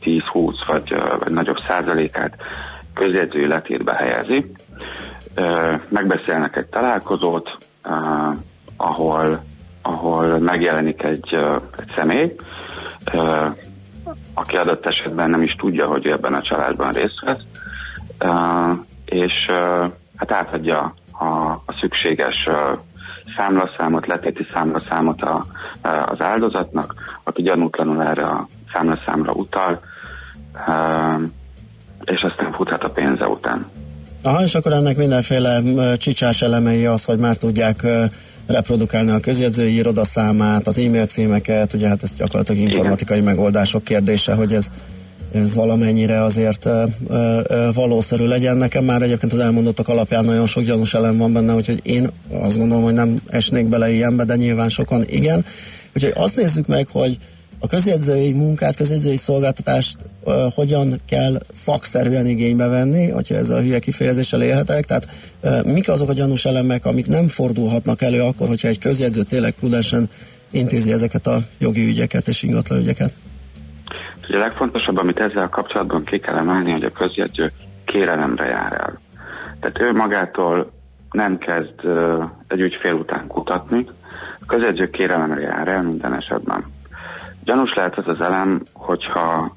10-20 0.00 0.54
vagy, 0.66 0.92
ö, 0.92 1.16
vagy 1.18 1.32
nagyobb 1.32 1.58
százalékát 1.68 2.36
közjegyző 2.94 3.40
életébe 3.40 3.92
helyezi, 3.94 4.52
megbeszélnek 5.88 6.56
egy 6.56 6.66
találkozót, 6.66 7.56
ahol, 8.76 9.42
ahol 9.82 10.38
megjelenik 10.38 11.02
egy, 11.02 11.34
egy 11.78 11.92
személy, 11.96 12.34
aki 14.34 14.56
adott 14.56 14.86
esetben 14.86 15.30
nem 15.30 15.42
is 15.42 15.54
tudja, 15.54 15.86
hogy 15.86 16.06
ebben 16.06 16.34
a 16.34 16.42
családban 16.42 16.92
részt 16.92 17.20
vesz, 17.24 17.42
és 19.12 19.32
hát 20.16 20.32
átadja 20.32 20.94
a, 21.12 21.26
a 21.50 21.74
szükséges 21.80 22.36
számlaszámot, 23.36 24.06
letéti 24.06 24.46
számlaszámot 24.52 25.22
a, 25.22 25.44
az 26.06 26.20
áldozatnak, 26.20 26.94
aki 27.24 27.42
gyanútlanul 27.42 28.02
erre 28.02 28.24
a 28.24 28.46
számlaszámra 28.72 29.32
utal, 29.32 29.80
és 32.04 32.22
aztán 32.22 32.52
futhat 32.52 32.84
a 32.84 32.90
pénze 32.90 33.28
után. 33.28 33.66
Aha, 34.22 34.42
és 34.42 34.54
akkor 34.54 34.72
ennek 34.72 34.96
mindenféle 34.96 35.60
csicsás 35.96 36.42
elemei 36.42 36.86
az, 36.86 37.04
hogy 37.04 37.18
már 37.18 37.36
tudják 37.36 37.86
reprodukálni 38.46 39.10
a 39.10 39.20
közjegyzői 39.20 39.74
iroda 39.74 40.04
számát, 40.04 40.66
az 40.66 40.78
e-mail 40.78 41.06
címeket, 41.06 41.72
ugye 41.72 41.88
hát 41.88 42.02
ez 42.02 42.12
gyakorlatilag 42.12 42.60
informatikai 42.60 43.20
megoldások 43.20 43.84
kérdése, 43.84 44.34
hogy 44.34 44.52
ez 44.52 44.68
ez 45.32 45.54
valamennyire 45.54 46.22
azért 46.22 46.64
ö, 46.64 46.84
ö, 47.08 47.40
ö, 47.48 47.68
valószerű 47.74 48.24
legyen. 48.24 48.56
Nekem 48.56 48.84
már 48.84 49.02
egyébként 49.02 49.32
az 49.32 49.38
elmondottak 49.38 49.88
alapján 49.88 50.24
nagyon 50.24 50.46
sok 50.46 50.62
gyanús 50.62 50.94
elem 50.94 51.16
van 51.16 51.32
benne, 51.32 51.54
úgyhogy 51.54 51.80
én 51.82 52.10
azt 52.30 52.58
gondolom, 52.58 52.82
hogy 52.82 52.92
nem 52.92 53.20
esnék 53.28 53.66
bele 53.66 53.90
ilyenbe, 53.90 54.24
de 54.24 54.36
nyilván 54.36 54.68
sokan 54.68 55.04
igen. 55.08 55.44
Úgyhogy 55.94 56.12
azt 56.16 56.36
nézzük 56.36 56.66
meg, 56.66 56.88
hogy 56.88 57.18
a 57.58 57.66
közjegyzői 57.66 58.32
munkát, 58.32 58.76
közjegyzői 58.76 59.16
szolgáltatást 59.16 59.96
ö, 60.24 60.46
hogyan 60.54 61.00
kell 61.08 61.40
szakszerűen 61.52 62.26
igénybe 62.26 62.66
venni, 62.66 63.08
hogyha 63.08 63.34
ezzel 63.34 63.56
a 63.56 63.60
hülye 63.60 63.78
kifejezéssel 63.78 64.42
élhetek, 64.42 64.84
tehát 64.84 65.08
ö, 65.40 65.72
mik 65.72 65.88
azok 65.88 66.08
a 66.08 66.12
gyanús 66.12 66.44
elemek, 66.44 66.86
amik 66.86 67.06
nem 67.06 67.28
fordulhatnak 67.28 68.02
elő 68.02 68.20
akkor, 68.20 68.48
hogyha 68.48 68.68
egy 68.68 68.78
közjegyző 68.78 69.22
tényleg 69.22 69.52
prudensen 69.52 70.10
intézi 70.50 70.92
ezeket 70.92 71.26
a 71.26 71.42
jogi 71.58 71.86
ügyeket 71.86 72.28
és 72.28 72.42
ingatlan 72.42 72.78
ügyeket. 72.78 73.12
Ugye 74.28 74.36
a 74.36 74.40
legfontosabb, 74.40 74.96
amit 74.96 75.20
ezzel 75.20 75.48
kapcsolatban 75.48 76.04
ki 76.04 76.18
kell 76.18 76.36
emelni, 76.36 76.70
hogy 76.70 76.84
a 76.84 76.92
közjegyző 76.92 77.50
kérelemre 77.84 78.46
jár 78.46 78.72
el. 78.72 78.98
Tehát 79.60 79.80
ő 79.80 79.92
magától 79.92 80.70
nem 81.10 81.38
kezd 81.38 81.88
egy 82.48 82.60
ügyfél 82.60 82.92
után 82.92 83.26
kutatni, 83.26 83.86
a 84.40 84.44
közjegyző 84.46 84.90
kérelemre 84.90 85.40
jár 85.40 85.68
el 85.68 85.82
minden 85.82 86.14
esetben. 86.14 86.64
Gyanús 87.44 87.74
lehet 87.74 87.98
az 87.98 88.08
az 88.08 88.20
elem, 88.20 88.62
hogyha 88.72 89.56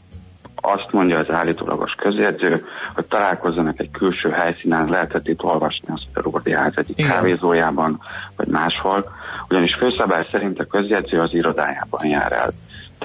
azt 0.56 0.92
mondja 0.92 1.20
az 1.20 1.30
állítólagos 1.30 1.92
közjegyző, 1.92 2.66
hogy 2.94 3.06
találkozzanak 3.06 3.80
egy 3.80 3.92
külső 3.92 4.30
helyszínen, 4.30 4.90
lehetett 4.90 5.28
itt 5.28 5.44
olvasni 5.44 5.88
azt 5.88 6.08
a 6.14 6.22
Ródiáz 6.22 6.74
egyik 6.76 7.00
Igen. 7.00 7.12
kávézójában, 7.12 8.00
vagy 8.36 8.48
máshol, 8.48 9.12
ugyanis 9.50 9.76
főszabály 9.80 10.28
szerint 10.32 10.60
a 10.60 10.66
közjegyző 10.66 11.18
az 11.18 11.34
irodájában 11.34 12.06
jár 12.06 12.32
el. 12.32 12.50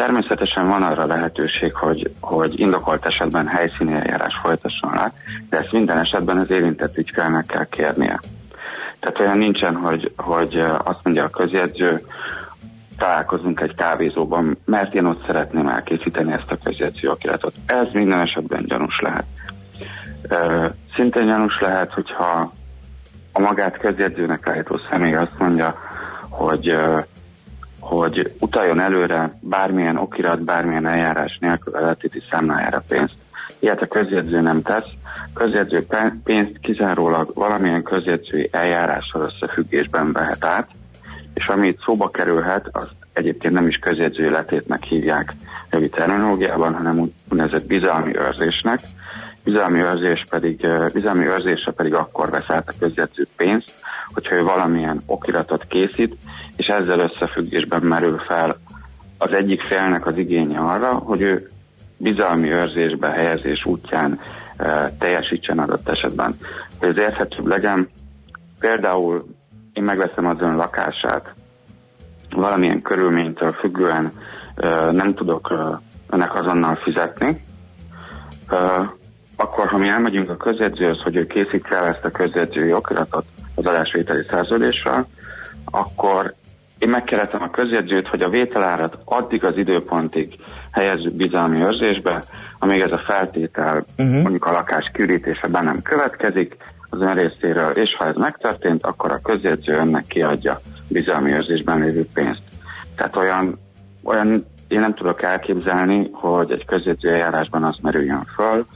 Természetesen 0.00 0.68
van 0.68 0.82
arra 0.82 1.06
lehetőség, 1.06 1.74
hogy, 1.74 2.12
hogy 2.20 2.60
indokolt 2.60 3.06
esetben 3.06 3.46
helyszíni 3.46 3.92
eljárás 3.92 4.38
folytasson 4.42 4.92
le, 4.92 5.12
de 5.50 5.58
ezt 5.58 5.72
minden 5.72 5.98
esetben 5.98 6.36
az 6.36 6.50
érintett 6.50 6.96
ügyfélnek 6.96 7.46
kell 7.46 7.64
kérnie. 7.64 8.20
Tehát 9.00 9.18
olyan 9.18 9.38
nincsen, 9.38 9.74
hogy, 9.74 10.12
hogy 10.16 10.54
azt 10.84 10.98
mondja 11.02 11.24
a 11.24 11.28
közjegyző, 11.28 12.00
találkozunk 12.98 13.60
egy 13.60 13.74
kávézóban, 13.74 14.58
mert 14.64 14.94
én 14.94 15.04
ott 15.04 15.26
szeretném 15.26 15.66
elkészíteni 15.66 16.32
ezt 16.32 16.50
a 16.50 16.58
közjegyző 16.64 17.08
okiratot. 17.08 17.54
Ez 17.66 17.92
minden 17.92 18.20
esetben 18.20 18.64
gyanús 18.64 19.00
lehet. 19.00 19.24
Szintén 20.94 21.26
gyanús 21.26 21.58
lehet, 21.60 21.92
hogyha 21.92 22.52
a 23.32 23.40
magát 23.40 23.78
közjegyzőnek 23.78 24.46
állító 24.46 24.80
személy 24.90 25.14
azt 25.14 25.38
mondja, 25.38 25.78
hogy 26.28 26.76
hogy 27.90 28.32
utaljon 28.40 28.80
előre 28.80 29.32
bármilyen 29.40 29.96
okirat, 29.96 30.42
bármilyen 30.42 30.86
eljárás 30.86 31.38
nélkül 31.40 31.74
a 31.74 31.80
letéti 31.80 32.22
számlájára 32.30 32.82
pénzt. 32.88 33.14
Ilyet 33.58 33.82
a 33.82 33.86
közjegyző 33.86 34.40
nem 34.40 34.62
tesz. 34.62 34.88
Közjegyző 35.34 35.86
pénzt 36.24 36.58
kizárólag 36.60 37.30
valamilyen 37.34 37.82
közjegyzői 37.82 38.48
eljárással 38.52 39.30
összefüggésben 39.32 40.12
vehet 40.12 40.44
át, 40.44 40.68
és 41.34 41.46
ami 41.46 41.68
itt 41.68 41.82
szóba 41.84 42.10
kerülhet, 42.10 42.68
az 42.72 42.88
egyébként 43.12 43.54
nem 43.54 43.68
is 43.68 43.76
közjegyző 43.76 44.30
letétnek 44.30 44.84
hívják 44.84 45.32
jogi 45.70 45.88
terminológiában, 45.88 46.74
hanem 46.74 47.10
úgynevezett 47.30 47.66
bizalmi 47.66 48.16
őrzésnek, 48.16 48.80
bizalmi 49.44 49.78
őrzés 49.78 50.24
pedig, 50.30 50.64
ö, 50.64 50.86
bizalmi 50.92 51.26
őrzésre 51.26 51.72
pedig 51.72 51.94
akkor 51.94 52.30
vesz 52.30 52.50
át 52.50 52.68
a 52.68 52.78
közjegyző 52.78 53.26
pénzt, 53.36 53.74
hogyha 54.12 54.34
ő 54.34 54.42
valamilyen 54.42 55.00
okiratot 55.06 55.66
készít, 55.66 56.16
és 56.56 56.66
ezzel 56.66 56.98
összefüggésben 56.98 57.82
merül 57.82 58.18
fel 58.18 58.56
az 59.18 59.34
egyik 59.34 59.62
félnek 59.62 60.06
az 60.06 60.18
igénye 60.18 60.58
arra, 60.58 60.94
hogy 60.94 61.20
ő 61.20 61.50
bizalmi 61.96 62.50
őrzésbe 62.50 63.08
helyezés 63.08 63.64
útján 63.64 64.20
e, 64.56 64.92
teljesítsen 64.98 65.58
adott 65.58 65.88
esetben. 65.88 66.36
Hogy 66.78 66.88
ez 66.88 66.96
érthetőbb 66.96 67.46
legyen, 67.46 67.88
például 68.60 69.24
én 69.72 69.84
megveszem 69.84 70.26
az 70.26 70.36
ön 70.40 70.56
lakását, 70.56 71.34
valamilyen 72.30 72.82
körülménytől 72.82 73.52
függően 73.52 74.12
e, 74.54 74.90
nem 74.90 75.14
tudok 75.14 75.50
e, 75.50 75.80
önnek 76.10 76.34
azonnal 76.34 76.74
fizetni, 76.74 77.44
e, 78.48 78.56
akkor 79.40 79.68
ha 79.68 79.78
mi 79.78 79.88
elmegyünk 79.88 80.30
a 80.30 80.36
közjegyzőhöz, 80.36 81.00
hogy 81.02 81.16
ő 81.16 81.26
készítse 81.26 81.76
el 81.76 81.86
ezt 81.86 82.04
a 82.04 82.10
közjegyzői 82.10 82.72
okiratot 82.72 83.24
az 83.54 83.66
adásvételi 83.66 84.22
szerződésről, 84.30 85.06
akkor 85.64 86.34
én 86.78 86.88
megkérhetem 86.88 87.42
a 87.42 87.50
közjegyzőt, 87.50 88.08
hogy 88.08 88.22
a 88.22 88.28
vételárat 88.28 88.98
addig 89.04 89.44
az 89.44 89.56
időpontig 89.56 90.34
helyezzük 90.70 91.14
bizalmi 91.14 91.62
őrzésbe, 91.62 92.22
amíg 92.58 92.80
ez 92.80 92.92
a 92.92 93.02
feltétel, 93.06 93.84
uh-huh. 93.98 94.22
mondjuk 94.22 94.46
a 94.46 94.52
lakás 94.52 94.90
kiürítése 94.92 95.46
be 95.46 95.60
nem 95.60 95.82
következik 95.82 96.56
az 96.90 97.00
ön 97.00 97.14
részéről, 97.14 97.70
és 97.70 97.94
ha 97.98 98.06
ez 98.06 98.16
megtörtént, 98.16 98.84
akkor 98.84 99.10
a 99.10 99.20
közjegyző 99.22 99.72
önnek 99.72 100.06
kiadja 100.06 100.60
bizalmi 100.88 101.32
őrzésben 101.32 101.80
lévő 101.80 102.06
pénzt. 102.14 102.42
Tehát 102.96 103.16
olyan, 103.16 103.58
olyan 104.04 104.46
én 104.68 104.80
nem 104.80 104.94
tudok 104.94 105.22
elképzelni, 105.22 106.10
hogy 106.12 106.50
egy 106.50 106.64
közjegyző 106.64 107.10
eljárásban 107.10 107.64
az 107.64 107.76
merüljön 107.82 108.24
föl, 108.34 108.66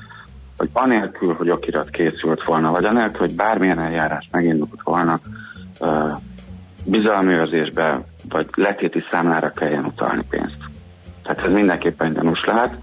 hogy 0.57 0.69
anélkül, 0.73 1.35
hogy 1.35 1.51
okirat 1.51 1.91
készült 1.91 2.45
volna, 2.45 2.71
vagy 2.71 2.85
anélkül, 2.85 3.19
hogy 3.19 3.35
bármilyen 3.35 3.79
eljárás 3.79 4.29
megindult 4.31 4.83
volna, 4.83 5.21
bizalmi 6.85 7.33
őrzésbe, 7.33 8.01
vagy 8.29 8.47
letéti 8.55 9.05
számlára 9.11 9.51
kelljen 9.51 9.85
utalni 9.85 10.23
pénzt. 10.31 10.59
Tehát 11.23 11.45
ez 11.45 11.53
mindenképpen 11.53 12.13
gyanús 12.13 12.45
lehet, 12.45 12.75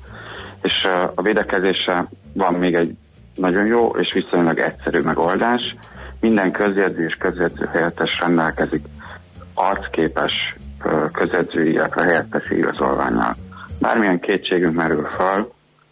és 0.62 0.88
a 1.16 1.22
védekezésre 1.22 2.08
van 2.34 2.54
még 2.54 2.74
egy 2.74 2.96
nagyon 3.36 3.66
jó 3.66 3.88
és 3.88 4.14
viszonylag 4.14 4.60
egyszerű 4.60 5.00
megoldás. 5.00 5.62
Minden 6.20 6.52
közjegyző 6.52 7.06
és 7.06 7.16
közjegyző 7.16 7.70
helyettes 7.72 8.20
rendelkezik 8.20 8.86
arcképes 9.54 10.32
közjegyzői, 11.12 11.72
illetve 11.72 12.04
helyettesi 12.04 12.58
igazolványal. 12.58 13.36
Bármilyen 13.80 14.20
kétségünk 14.20 14.76
merül 14.76 15.08
fel, 15.10 15.48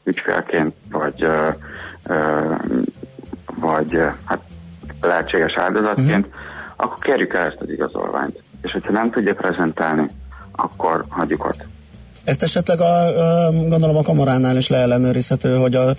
ügyfélként, 0.10 0.74
vagy, 0.92 1.26
vagy 3.56 3.98
hát 4.24 4.40
lehetséges 5.02 5.58
áldozatként, 5.58 6.26
uh-huh. 6.26 6.42
akkor 6.76 6.98
kérjük 7.00 7.34
el 7.34 7.46
ezt 7.46 7.62
az 7.62 7.70
igazolványt. 7.70 8.42
És 8.62 8.72
hogyha 8.72 8.92
nem 8.92 9.12
tudja 9.12 9.34
prezentálni, 9.34 10.10
akkor 10.52 11.06
hagyjuk 11.10 11.46
ott. 11.46 11.64
Ezt 12.24 12.44
esetleg 12.44 12.80
a, 12.82 13.46
a, 13.46 13.52
gondolom 13.52 13.96
a 13.96 14.02
kamaránál 14.02 14.58
is 14.58 14.68
leellenőrizhető, 14.68 15.56
hogy 15.56 15.76
a, 15.76 15.92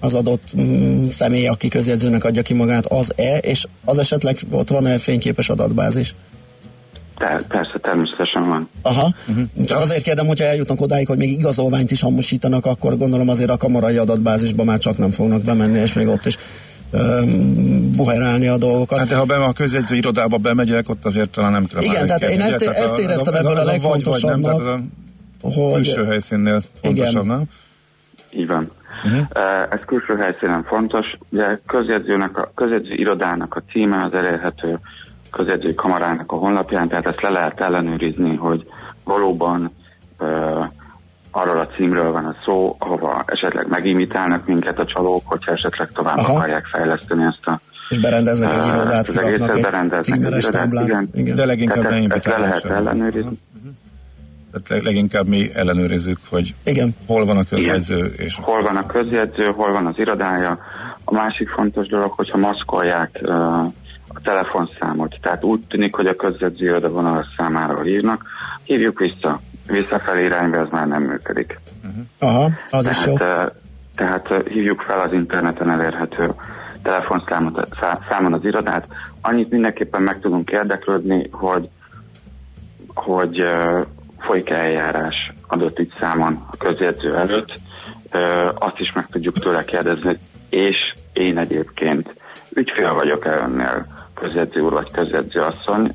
az 0.00 0.14
adott 0.14 0.56
mm, 0.56 1.08
személy, 1.08 1.46
aki 1.46 1.68
közjegyzőnek 1.68 2.24
adja 2.24 2.42
ki 2.42 2.54
magát, 2.54 2.86
az-e, 2.86 3.38
és 3.38 3.66
az 3.84 3.98
esetleg 3.98 4.36
ott 4.50 4.68
van-e 4.68 4.98
fényképes 4.98 5.48
adatbázis? 5.48 6.14
Te, 7.16 7.40
persze, 7.48 7.78
természetesen 7.82 8.42
van. 8.42 8.68
Aha. 8.82 9.14
Uh-huh. 9.28 9.66
Csak 9.66 9.80
azért 9.80 10.02
kérdem, 10.02 10.26
hogyha 10.26 10.44
eljutnak 10.44 10.80
odáig, 10.80 11.06
hogy 11.06 11.18
még 11.18 11.30
igazolványt 11.30 11.90
is 11.90 12.00
hamisítanak, 12.00 12.66
akkor 12.66 12.96
gondolom 12.96 13.28
azért 13.28 13.50
a 13.50 13.56
kamarai 13.56 13.96
adatbázisba 13.96 14.64
már 14.64 14.78
csak 14.78 14.98
nem 14.98 15.10
fognak 15.10 15.42
bemenni, 15.42 15.78
és 15.78 15.92
még 15.92 16.08
ott 16.08 16.26
is 16.26 16.38
buherálni 17.96 18.46
a 18.48 18.56
dolgokat. 18.56 18.98
Hát 18.98 19.08
de 19.08 19.16
ha 19.16 19.24
be 19.24 19.36
a 19.36 19.52
közjegyző 19.52 19.96
irodába 19.96 20.36
bemegyek, 20.36 20.88
ott 20.88 21.04
azért 21.04 21.30
talán 21.30 21.52
nem 21.52 21.66
kell 21.66 21.82
Igen, 21.82 22.06
tehát 22.06 22.22
én 22.22 22.40
ezt, 22.40 22.62
ezt, 22.62 22.78
ezt 22.78 22.98
éreztem 22.98 23.34
ebből 23.34 23.56
a 23.56 23.64
legfontosabbnak. 23.64 24.52
Vagy, 24.52 24.62
vagy 24.62 24.74
nem, 24.74 24.90
hogy... 25.42 25.74
külső 25.74 26.04
helyszínnél 26.04 26.60
fontosabb, 26.82 27.24
igen. 27.24 27.26
nem? 27.26 27.42
Így 28.30 28.46
van. 28.46 28.70
Uh-huh. 29.04 29.26
Ez 29.70 29.80
külső 29.86 30.16
helyszínen 30.16 30.64
fontos. 30.64 31.06
Ugye 31.28 31.58
közjegyzőnek 31.66 32.38
a, 32.38 32.52
közjegyző 32.54 32.94
irodának 32.94 33.54
a 33.54 33.62
címe 33.70 34.04
az 34.04 34.14
elérhető 34.14 34.78
közjegyzői 35.36 35.74
kamarának 35.74 36.32
a 36.32 36.36
honlapján, 36.36 36.88
tehát 36.88 37.06
ezt 37.06 37.22
le 37.22 37.28
lehet 37.28 37.60
ellenőrizni, 37.60 38.36
hogy 38.36 38.66
valóban 39.04 39.72
uh, 40.18 40.64
arról 41.30 41.58
a 41.58 41.66
címről 41.66 42.12
van 42.12 42.24
a 42.24 42.34
szó, 42.44 42.76
ahova 42.78 43.24
esetleg 43.26 43.68
megimitálnak 43.68 44.46
minket 44.46 44.78
a 44.78 44.84
csalók, 44.84 45.22
hogyha 45.24 45.52
esetleg 45.52 45.88
tovább 45.92 46.16
Aha. 46.16 46.36
akarják 46.36 46.66
fejleszteni 46.66 47.24
ezt 47.24 47.46
a 47.46 47.60
és 47.88 47.98
berendeznek 47.98 48.52
egy 48.52 48.66
irodát, 48.66 49.08
uh, 49.08 49.14
kiraknak 49.14 49.92
egy 49.92 50.02
címeres 50.02 50.44
táblát. 50.44 50.86
Igen. 50.86 51.08
Igen. 51.12 51.36
De 51.36 51.44
leginkább 51.44 51.82
Tehát 51.82 52.12
ezt 52.12 52.24
le 52.24 52.38
lehet 52.38 52.64
ellenőrizni. 52.64 53.38
Uh-huh. 53.56 53.72
Tehát 54.62 54.82
leginkább 54.82 55.28
mi 55.28 55.50
ellenőrizzük, 55.54 56.18
hogy 56.28 56.54
Igen. 56.64 56.96
hol 57.06 57.24
van 57.24 57.36
a 57.36 57.44
közjegyző. 57.44 57.96
Igen. 57.96 58.26
És... 58.26 58.38
Hol 58.40 58.62
van 58.62 58.76
a 58.76 58.86
közjegyző, 58.86 59.44
hol 59.44 59.72
van 59.72 59.86
az 59.86 59.98
irodája. 59.98 60.58
A 61.04 61.12
másik 61.12 61.48
fontos 61.48 61.86
dolog, 61.86 62.12
hogyha 62.12 62.38
maszkolják 62.38 63.20
uh, 63.22 63.72
a 64.08 64.20
telefonszámot, 64.20 65.16
tehát 65.20 65.44
úgy 65.44 65.60
tűnik, 65.68 65.94
hogy 65.94 66.06
a 66.06 66.16
közjegyző 66.16 66.64
iroda 66.64 66.88
vonalas 66.88 67.26
számára 67.36 67.82
hívnak, 67.82 68.24
hívjuk 68.62 68.98
vissza. 68.98 69.40
Visszafelé 69.66 70.24
irányba 70.24 70.56
ez 70.56 70.68
már 70.70 70.86
nem 70.86 71.02
működik. 71.02 71.60
Uh-huh. 71.84 72.04
Aha, 72.18 72.50
az 72.70 72.84
tehát, 72.84 72.98
is 72.98 73.06
jó. 73.06 73.14
Tehát 73.94 74.48
hívjuk 74.48 74.80
fel 74.80 75.00
az 75.00 75.12
interneten 75.12 75.70
elérhető 75.70 76.34
telefonszámon 76.82 77.64
számon 78.08 78.32
az 78.32 78.44
irodát. 78.44 78.86
Annyit 79.20 79.50
mindenképpen 79.50 80.02
meg 80.02 80.20
tudunk 80.20 80.50
érdeklődni, 80.50 81.28
hogy, 81.32 81.68
hogy 82.94 83.42
folyik-e 84.18 84.54
eljárás 84.54 85.32
adott 85.46 85.80
számon 85.98 86.46
a 86.50 86.56
közjegyző 86.56 87.16
előtt. 87.16 87.52
Azt 88.54 88.78
is 88.78 88.92
meg 88.94 89.06
tudjuk 89.06 89.38
tőle 89.38 89.64
kérdezni, 89.64 90.18
és 90.48 90.76
én 91.12 91.38
egyébként 91.38 92.14
ügyfél 92.54 92.94
vagyok-e 92.94 93.36
önnél 93.36 93.86
közjegyző 94.14 94.60
úr 94.60 94.72
vagy 94.72 94.92
közjegyző 94.92 95.40
asszony, 95.40 95.94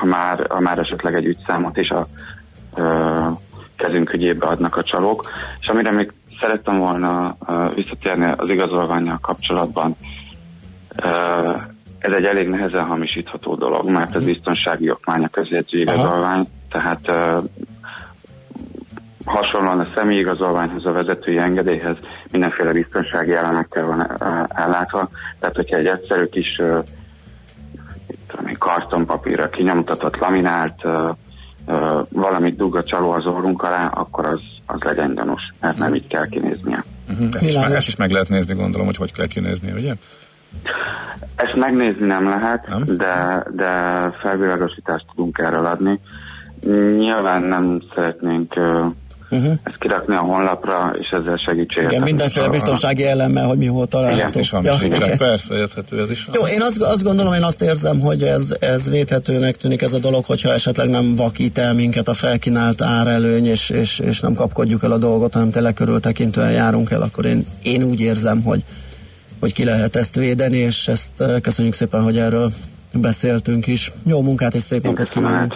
ha 0.00 0.04
már, 0.04 0.46
ha 0.48 0.60
már 0.60 0.78
esetleg 0.78 1.14
egy 1.14 1.24
ügyszámot 1.24 1.76
is 1.76 1.88
a 1.88 2.06
kezünk 3.76 4.12
ügyébe 4.12 4.46
adnak 4.46 4.76
a 4.76 4.82
csalók. 4.82 5.30
És 5.60 5.68
amire 5.68 5.90
még 5.90 6.12
szerettem 6.40 6.78
volna 6.78 7.36
visszatérni 7.74 8.32
az 8.36 8.48
igazolványjal 8.48 9.18
kapcsolatban, 9.20 9.96
ez 11.98 12.12
egy 12.12 12.24
elég 12.24 12.48
nehezen 12.48 12.84
hamisítható 12.84 13.54
dolog, 13.54 13.88
mert 13.88 14.14
ez 14.14 14.22
biztonsági 14.22 14.90
okmány 14.90 15.24
a 15.24 15.28
közjegyző 15.28 15.78
igazolvány, 15.78 16.48
tehát 16.70 17.00
hasonlóan 19.24 19.80
a 19.80 19.86
személyi 19.94 20.20
igazolványhoz, 20.20 20.86
a 20.86 20.92
vezetői 20.92 21.38
engedélyhez 21.38 21.96
mindenféle 22.32 22.72
biztonsági 22.72 23.34
elemekkel 23.34 23.86
van 23.86 24.06
ellátva. 24.48 25.08
Tehát, 25.38 25.56
hogyha 25.56 25.76
egy 25.76 25.86
egyszerű 25.86 26.24
kis 26.24 26.60
tudom, 28.38 28.58
kartonpapírra 28.58 29.48
kinyomtatott, 29.48 30.16
laminált 30.16 30.82
valamit 32.08 32.56
dug 32.56 32.76
a 32.76 32.82
csaló 32.82 33.10
az 33.10 33.26
orrunk 33.26 33.62
alá, 33.62 33.86
akkor 33.86 34.26
az, 34.26 34.40
az 34.66 34.80
legyen 34.80 35.14
gyanús, 35.14 35.52
mert 35.60 35.76
nem 35.76 35.94
így 35.94 36.06
kell 36.06 36.28
kinéznie. 36.28 36.84
Uh-huh. 37.10 37.28
Ezt, 37.32 37.42
is 37.42 37.58
meg, 37.58 37.72
ezt 37.72 37.88
is 37.88 37.96
meg 37.96 38.10
lehet 38.10 38.28
nézni, 38.28 38.54
gondolom, 38.54 38.86
hogy 38.86 38.96
hogy 38.96 39.12
kell 39.12 39.26
kinézni, 39.26 39.72
ugye? 39.72 39.94
Ezt 41.34 41.54
megnézni 41.54 42.06
nem 42.06 42.28
lehet, 42.28 42.68
nem? 42.68 42.84
De, 42.96 43.44
de 43.52 43.70
felvilágosítást 44.20 45.06
tudunk 45.14 45.38
erről 45.38 45.64
adni. 45.64 46.00
Nyilván 46.96 47.42
nem 47.42 47.82
szeretnénk 47.94 48.54
uh-huh. 49.30 49.52
ezt 49.62 49.78
kirakni 49.78 50.14
a 50.14 50.18
honlapra, 50.18 50.94
és 51.00 51.08
ezzel 51.08 51.36
segítséget. 51.36 51.90
Igen, 51.90 52.02
mindenféle 52.02 52.48
biztonsági 52.48 53.06
elemmel, 53.06 53.46
hogy 53.46 53.58
mi 53.58 53.66
hol 53.66 53.86
található. 53.86 54.40
Igen, 54.40 54.40
is 54.40 54.52
ja, 54.62 54.74
igen. 54.82 55.18
persze, 55.28 55.54
érthető 55.54 56.00
ez 56.00 56.10
is. 56.10 56.28
Jó, 56.32 56.46
én 56.46 56.62
azt, 56.62 56.80
azt 56.80 57.02
gondolom, 57.02 57.32
én 57.32 57.42
azt 57.42 57.62
érzem, 57.62 58.00
hogy 58.00 58.22
ez, 58.22 58.56
ez 58.60 58.90
védhetőnek 58.90 59.56
tűnik 59.56 59.82
ez 59.82 59.92
a 59.92 59.98
dolog, 59.98 60.24
hogyha 60.24 60.52
esetleg 60.52 60.88
nem 60.88 61.14
vakít 61.16 61.58
el 61.58 61.74
minket 61.74 62.08
a 62.08 62.14
felkínált 62.14 62.82
árelőny, 62.82 63.46
és, 63.46 63.70
és, 63.70 63.98
és 63.98 64.20
nem 64.20 64.34
kapkodjuk 64.34 64.82
el 64.82 64.92
a 64.92 64.98
dolgot, 64.98 65.32
hanem 65.32 65.50
tele 65.50 65.72
körültekintően 65.72 66.52
járunk 66.52 66.90
el, 66.90 67.02
akkor 67.02 67.24
én, 67.24 67.44
én 67.62 67.82
úgy 67.82 68.00
érzem, 68.00 68.42
hogy, 68.42 68.64
hogy 69.40 69.52
ki 69.52 69.64
lehet 69.64 69.96
ezt 69.96 70.16
védeni, 70.16 70.56
és 70.56 70.88
ezt 70.88 71.24
köszönjük 71.42 71.74
szépen, 71.74 72.02
hogy 72.02 72.18
erről 72.18 72.50
beszéltünk 72.92 73.66
is. 73.66 73.92
Jó 74.06 74.22
munkát 74.22 74.54
és 74.54 74.62
szép 74.62 74.82
napot 74.82 75.08
kívánunk. 75.08 75.54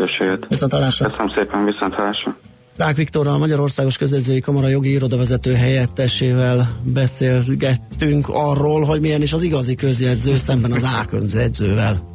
Viszont 0.48 0.72
Köszönöm 1.10 1.32
szépen, 1.36 1.64
viszont 1.64 1.94
hallásra. 1.94 2.36
Rák 2.76 2.96
Viktorral, 2.96 3.38
Magyarországos 3.38 3.96
Közedzői 3.96 4.40
Kamara 4.40 4.68
jogi 4.68 4.92
irodavezető 4.92 5.54
helyettesével 5.54 6.80
beszélgettünk 6.82 8.28
arról, 8.28 8.84
hogy 8.84 9.00
milyen 9.00 9.22
is 9.22 9.32
az 9.32 9.42
igazi 9.42 9.74
közjegyző 9.74 10.36
szemben 10.36 10.72
az 10.72 10.84
ákönzedzővel. 10.84 12.10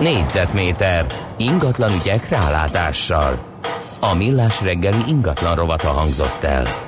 Négyzetméter 0.00 1.06
ingatlan 1.36 1.94
ügyek 1.94 2.28
rálátással. 2.28 3.38
A 4.00 4.14
millás 4.14 4.62
reggeli 4.62 5.02
ingatlan 5.08 5.54
rovata 5.54 5.88
hangzott 5.88 6.42
el. 6.42 6.85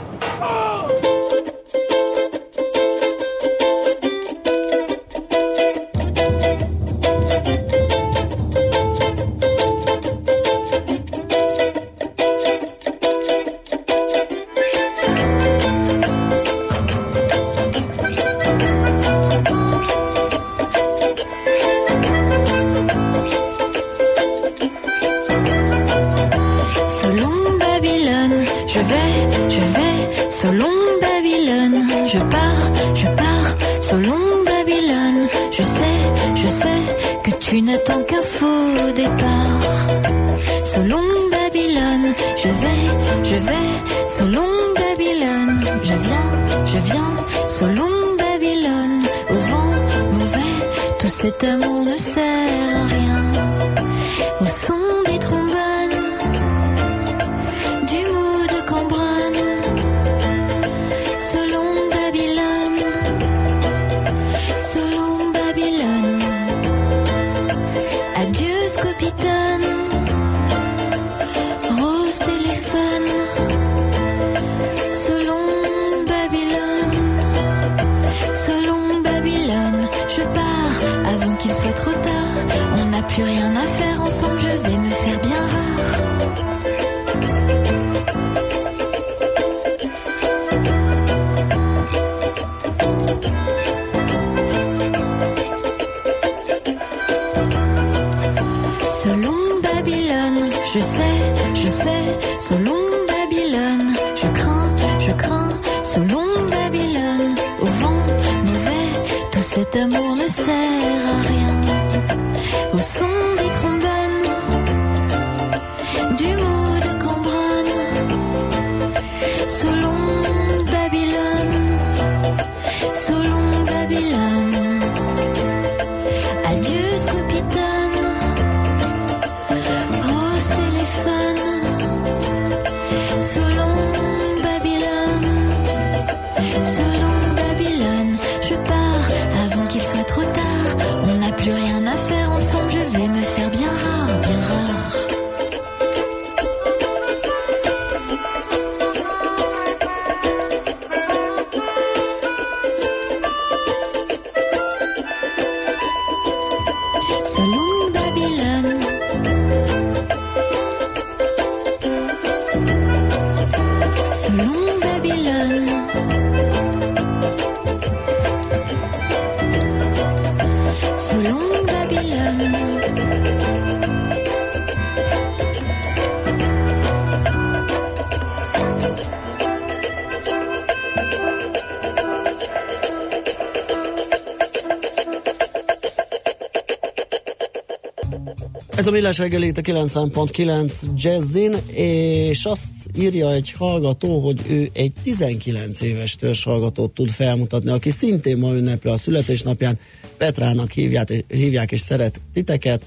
Millás 188.98 189.18
reggeli 189.18 189.46
itt 189.46 189.56
a 189.56 189.60
9.9 189.60 190.74
Jazzin, 190.94 191.56
és 191.72 192.44
azt 192.44 192.70
írja 192.96 193.32
egy 193.32 193.50
hallgató, 193.50 194.20
hogy 194.20 194.40
ő 194.48 194.70
egy 194.72 194.92
19 195.02 195.80
éves 195.80 196.14
törzshallgatót 196.14 196.90
tud 196.90 197.08
felmutatni, 197.08 197.70
aki 197.70 197.90
szintén 197.90 198.38
ma 198.38 198.52
ünnepli 198.52 198.90
a 198.90 198.96
születésnapján. 198.96 199.78
Petrának 200.16 200.70
hívják, 200.70 201.24
hívják 201.28 201.72
és 201.72 201.80
szeret 201.80 202.20
titeket. 202.32 202.82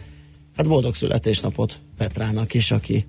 Hát 0.55 0.67
boldog 0.67 0.95
születésnapot 0.95 1.79
Petrának 1.97 2.53
is, 2.53 2.71
aki, 2.71 3.05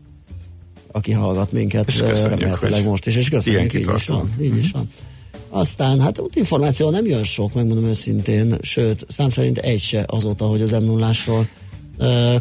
aki 0.92 1.12
hallgat 1.12 1.52
minket 1.52 1.88
És 1.88 1.96
köszönjük, 1.96 2.84
most 2.84 3.06
is, 3.06 3.16
és 3.16 3.28
köszönjük, 3.28 3.74
így 3.74 3.90
is 3.94 4.06
van. 4.06 4.34
Így 4.42 4.56
is 4.56 4.70
van. 4.70 4.88
Aztán, 5.48 6.00
hát 6.00 6.18
útinformáció 6.18 6.90
nem 6.90 7.06
jön 7.06 7.24
sok, 7.24 7.54
megmondom 7.54 7.84
őszintén, 7.84 8.56
sőt, 8.60 9.06
szám 9.08 9.30
szerint 9.30 9.58
egy 9.58 9.80
se 9.80 10.04
azóta, 10.06 10.46
hogy 10.46 10.62
az 10.62 10.70
m 10.70 10.84
0 10.84 11.12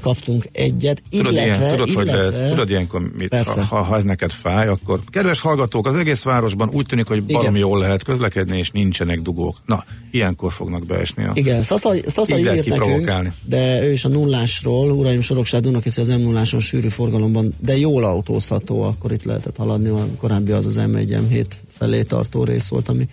kaptunk 0.02 0.50
egyet, 0.52 1.04
Tudod, 1.10 1.32
illetve, 1.32 1.58
ilyen, 1.58 1.70
tudod, 1.70 1.94
hogy 1.94 2.06
illetve, 2.06 2.38
lehet, 2.38 2.50
tudod 2.50 2.70
ilyenkor, 2.70 3.12
mit, 3.18 3.30
Persze. 3.30 3.64
ha, 3.64 3.82
ha 3.82 3.96
ez 3.96 4.04
neked 4.04 4.32
fáj, 4.32 4.68
akkor 4.68 5.00
kedves 5.10 5.40
hallgatók, 5.40 5.88
az 5.88 5.96
egész 5.96 6.24
városban 6.24 6.70
úgy 6.74 6.86
tűnik, 6.86 7.08
hogy 7.08 7.24
baromi 7.24 7.60
jól 7.60 7.80
lehet 7.80 8.04
közlekedni, 8.04 8.58
és 8.58 8.70
nincsenek 8.72 9.22
dugók. 9.22 9.58
Na, 9.66 9.84
ilyenkor 10.12 10.52
fognak 10.52 10.86
beesni 10.86 11.24
a... 11.24 11.32
Igen, 11.34 11.64
Szasza, 11.64 11.94
Szasza 12.06 12.38
Így 12.38 12.44
lehet 12.44 12.66
nekünk, 12.66 13.34
de 13.46 13.84
ő 13.84 13.92
is 13.92 14.06
a 14.06 14.10
nullásról, 14.10 14.92
uraim 14.92 15.22
Sorokság 15.22 15.62
Dunakeszi 15.62 16.02
az 16.02 16.08
m 16.08 16.22
0 16.22 16.44
sűrű 16.44 16.88
forgalomban, 16.88 17.54
de 17.60 17.78
jól 17.78 18.04
autózható, 18.04 18.82
akkor 18.82 19.12
itt 19.12 19.24
lehetett 19.24 19.58
haladni, 19.58 19.90
a 19.90 20.08
korábbi 20.18 20.52
az 20.52 20.66
az 20.66 20.80
M1 20.80 21.20
M7 21.30 21.46
felé 21.78 22.02
tartó 22.02 22.44
rész 22.44 22.68
volt, 22.68 22.90
ami, 22.90 23.08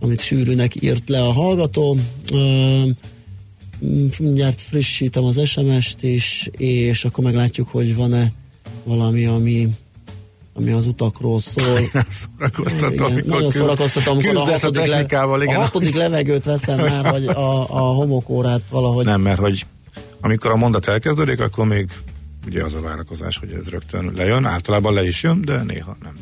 amit 0.00 0.20
sűrűnek 0.20 0.82
írt 0.82 1.08
le 1.08 1.22
a 1.22 1.32
hallgató. 1.32 1.96
M, 2.32 2.90
mindjárt 4.18 4.60
frissítem 4.60 5.24
az 5.24 5.48
SMS-t 5.48 6.02
is, 6.02 6.50
és 6.56 7.04
akkor 7.04 7.24
meglátjuk, 7.24 7.68
hogy 7.68 7.96
van-e 7.96 8.32
valami, 8.84 9.26
ami 9.26 9.68
ami 10.54 10.70
az 10.70 10.86
utakról 10.86 11.40
szól. 11.40 11.80
Szórakoztató, 12.38 12.92
Igen, 12.92 13.02
amikor 13.02 13.30
nagyon 13.30 13.50
szórakoztató, 13.50 14.10
amikor 14.10 14.36
a 14.36 14.42
küzdesz 14.42 14.62
a 14.62 14.66
hatodik, 14.66 14.90
le, 14.90 15.42
igen. 15.42 15.56
a 15.56 15.60
hatodik 15.60 15.94
levegőt 15.94 16.44
veszem 16.44 16.80
már, 16.88 17.10
vagy 17.10 17.26
a, 17.26 17.60
a 17.60 17.80
homokórát 17.80 18.60
valahogy. 18.70 19.04
Nem, 19.04 19.20
mert 19.20 19.38
hogy 19.38 19.66
amikor 20.20 20.50
a 20.50 20.56
mondat 20.56 20.88
elkezdődik, 20.88 21.40
akkor 21.40 21.66
még 21.66 21.90
ugye 22.46 22.62
az 22.62 22.74
a 22.74 22.80
várakozás, 22.80 23.38
hogy 23.38 23.52
ez 23.52 23.68
rögtön 23.68 24.12
lejön, 24.16 24.44
általában 24.44 24.94
le 24.94 25.06
is 25.06 25.22
jön, 25.22 25.40
de 25.44 25.62
néha 25.62 25.96
nem. 26.02 26.14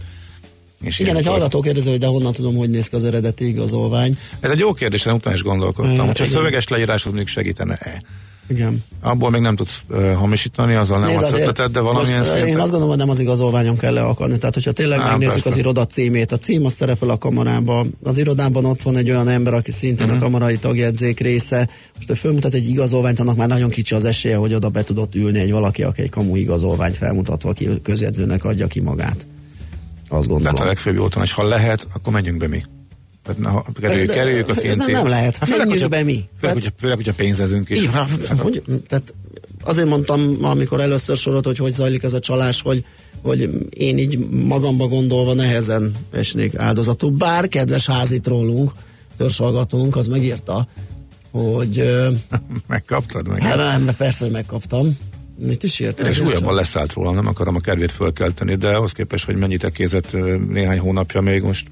És 0.83 0.99
Igen, 0.99 1.17
egy 1.17 1.27
hallgató 1.27 1.61
kérdező, 1.61 1.91
hogy 1.91 1.99
de 2.01 2.07
honnan 2.07 2.33
tudom, 2.33 2.57
hogy 2.57 2.71
néz 2.71 2.89
ki 2.89 2.95
az 2.97 3.05
eredeti 3.05 3.47
igazolvány. 3.47 4.19
Ez 4.41 4.51
egy 4.51 4.59
jó 4.59 4.73
kérdés, 4.73 5.07
én 5.07 5.13
utána 5.13 5.37
is 5.37 5.43
gondolkodtam, 5.43 5.99
Ö, 6.05 6.07
hogyha 6.07 6.25
a 6.25 6.27
szöveges 6.27 6.69
leírás 6.69 7.01
az 7.01 7.07
mondjuk 7.07 7.29
segítene-e. 7.29 8.03
Igen. 8.49 8.85
Abból 9.01 9.31
még 9.31 9.41
nem 9.41 9.57
tudsz 9.57 9.83
uh, 9.89 10.13
hamisítani, 10.13 10.75
azzal 10.75 10.99
nem 11.01 11.09
Nézd, 11.09 11.23
adsz 11.23 11.33
ötletet, 11.33 11.71
de 11.71 11.81
valamilyen 11.81 12.19
most, 12.19 12.31
szinten. 12.31 12.49
Én 12.49 12.55
azt 12.59 12.63
gondolom, 12.71 12.89
hogy 12.89 12.99
nem 12.99 13.09
az 13.11 13.19
igazolványon 13.21 13.77
kell 13.77 13.93
le 13.93 14.03
akarni. 14.03 14.39
Tehát, 14.39 14.55
hogyha 14.55 14.73
tényleg 14.73 14.99
Á, 14.99 15.05
megnézzük 15.11 15.33
persze. 15.33 15.49
az 15.49 15.57
iroda 15.57 15.87
címét, 15.87 16.33
a 16.33 16.39
cím 16.39 16.65
az 16.65 16.73
szerepel 16.73 17.11
a 17.11 17.19
kamarában, 17.19 17.95
az 18.03 18.19
irodában 18.19 18.65
ott 18.65 18.83
van 18.83 18.97
egy 18.97 19.11
olyan 19.11 19.29
ember, 19.29 19.55
aki 19.55 19.71
szintén 19.73 20.07
Mhm. 20.07 20.17
a 20.17 20.19
kamarai 20.19 20.57
tagjegyzék 20.59 21.21
része. 21.21 21.69
Most 21.97 22.11
ő 22.11 22.15
fölmutat 22.15 22.55
egy 22.55 22.69
igazolványt, 22.69 23.21
annak 23.21 23.37
már 23.37 23.49
nagyon 23.49 23.71
kicsi 23.71 23.95
az 23.95 24.05
esélye, 24.05 24.37
hogy 24.37 24.55
oda 24.55 24.69
be 24.69 24.85
tudott 24.85 25.15
ülni 25.15 25.39
egy 25.39 25.51
valaki, 25.51 25.83
aki 25.83 26.03
egy 26.03 26.11
kamu 26.11 26.37
igazolványt 26.37 26.97
felmutatva 26.97 27.53
ki 27.53 27.69
közjegyzőnek 27.83 28.45
adja 28.45 28.67
ki 28.67 28.81
magát. 28.81 29.27
Azt 30.11 30.29
gondolom. 30.29 30.55
Tehát 30.55 30.59
a 30.59 30.65
legfőbb 30.65 30.95
jó 30.95 31.09
tanács, 31.09 31.33
ha 31.33 31.43
lehet, 31.43 31.87
akkor 31.93 32.13
menjünk 32.13 32.39
be 32.39 32.49
mi. 32.49 32.63
Tehát 33.25 33.55
ha 33.55 33.65
kerüljük, 33.81 34.11
kerüljük 34.11 34.49
a 34.49 34.55
de 34.55 34.61
kéntét. 34.61 34.95
nem 34.95 35.07
lehet. 35.07 35.37
Hát 35.37 35.49
főleg, 35.49 35.69
hogyha, 35.69 35.89
be 35.89 36.03
mi. 36.03 36.25
Főleg, 36.41 36.57
hogyha, 36.57 36.71
főleg, 36.79 36.97
hogyha 36.97 37.13
pénzezünk 37.13 37.71
is. 37.71 37.79
Igen, 37.79 37.93
hát, 37.93 38.39
hogy, 38.39 38.63
tehát 38.89 39.15
azért 39.63 39.89
mondtam, 39.89 40.37
amikor 40.41 40.81
először 40.81 41.17
sorolt, 41.17 41.45
hogy 41.45 41.59
hogy 41.59 41.75
zajlik 41.75 42.03
ez 42.03 42.13
a 42.13 42.19
csalás, 42.19 42.63
hogy, 42.63 42.85
hogy 43.23 43.51
én 43.71 43.99
így 43.99 44.19
magamba 44.31 44.89
gondolva 44.89 45.35
nehezen 45.35 45.93
esnék 46.13 46.55
áldozatul. 46.57 47.11
Bár 47.11 47.49
kedves 47.49 47.87
házit 47.87 48.27
rólunk, 48.27 48.73
törzshallgatónk, 49.17 49.97
az 49.97 50.09
megírta, 50.09 50.69
hogy 51.31 51.83
Megkaptad 52.67 53.29
meg? 53.29 53.43
hát 53.43 53.57
nem, 53.57 53.97
persze, 53.97 54.25
hogy 54.25 54.33
megkaptam. 54.33 54.99
Mit 55.41 55.63
is 55.63 55.81
írt? 55.81 56.01
És 56.01 56.19
újabban 56.19 56.55
leszállt 56.55 56.93
róla, 56.93 57.13
nem 57.13 57.27
akarom 57.27 57.55
a 57.55 57.61
kedvét 57.61 57.91
fölkelteni, 57.91 58.55
de 58.55 58.69
ahhoz 58.69 58.93
képest, 58.93 59.25
hogy 59.25 59.37
mennyit 59.37 59.65
ekézett 59.65 60.17
néhány 60.49 60.79
hónapja 60.79 61.21
még 61.21 61.43
most 61.43 61.67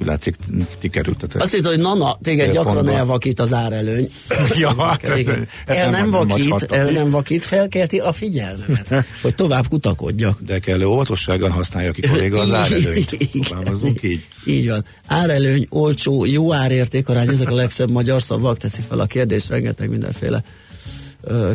úgy 0.00 0.06
látszik, 0.06 0.36
ti 0.78 0.88
kerültetek. 0.88 1.42
Azt 1.42 1.54
hiszem, 1.54 1.70
hogy 1.70 1.80
Nana, 1.80 2.18
téged 2.22 2.52
gyakran 2.52 2.88
elvakít 2.88 3.40
az 3.40 3.52
árelőny. 3.52 4.08
Ja, 4.58 4.84
hát, 4.84 5.08
ezt 5.08 5.28
el 5.66 5.90
nem, 5.90 6.08
nem 6.08 6.26
vakít, 6.26 6.62
el 6.70 6.90
nem 6.90 7.10
vakít, 7.10 7.44
felkelti 7.44 7.98
a 7.98 8.12
figyelmemet, 8.12 9.06
hogy 9.22 9.34
tovább 9.34 9.68
kutakodjak. 9.68 10.38
De 10.46 10.58
kellő 10.58 10.84
óvatossággal 10.84 11.48
használja 11.48 11.92
ki 11.92 12.00
kolléga 12.00 12.40
az 12.40 12.52
árelőnyt. 12.62 13.12
Igen. 13.12 13.42
Fogalmazzunk 13.42 14.02
így. 14.02 14.26
Így 14.44 14.68
van. 14.68 14.84
Árelőny, 15.06 15.66
olcsó, 15.70 16.24
jó 16.24 16.52
árértékarány, 16.52 17.28
ezek 17.28 17.50
a 17.50 17.54
legszebb 17.54 17.90
magyar 17.90 18.22
szavak, 18.22 18.56
teszi 18.56 18.80
fel 18.88 19.00
a 19.00 19.06
kérdést, 19.06 19.48
rengeteg 19.48 19.90
mindenféle 19.90 20.42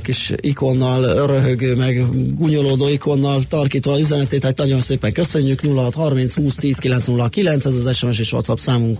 kis 0.02 0.34
ikonnal, 0.40 1.28
röhögő, 1.28 1.76
meg 1.76 2.06
gunyolódó 2.36 2.88
ikonnal 2.88 3.42
tarkítva 3.50 3.92
az 3.92 4.00
üzenetét, 4.00 4.44
hát 4.44 4.58
nagyon 4.58 4.82
szépen 4.82 5.14
köszönjük, 5.14 5.62
0630 5.62 6.34
20 6.34 6.56
10 6.56 6.78
909, 6.78 7.66
ez 7.66 7.76
az 7.76 7.96
SMS 7.96 8.20
és 8.20 8.34
WhatsApp 8.34 8.58
számunk. 8.58 8.94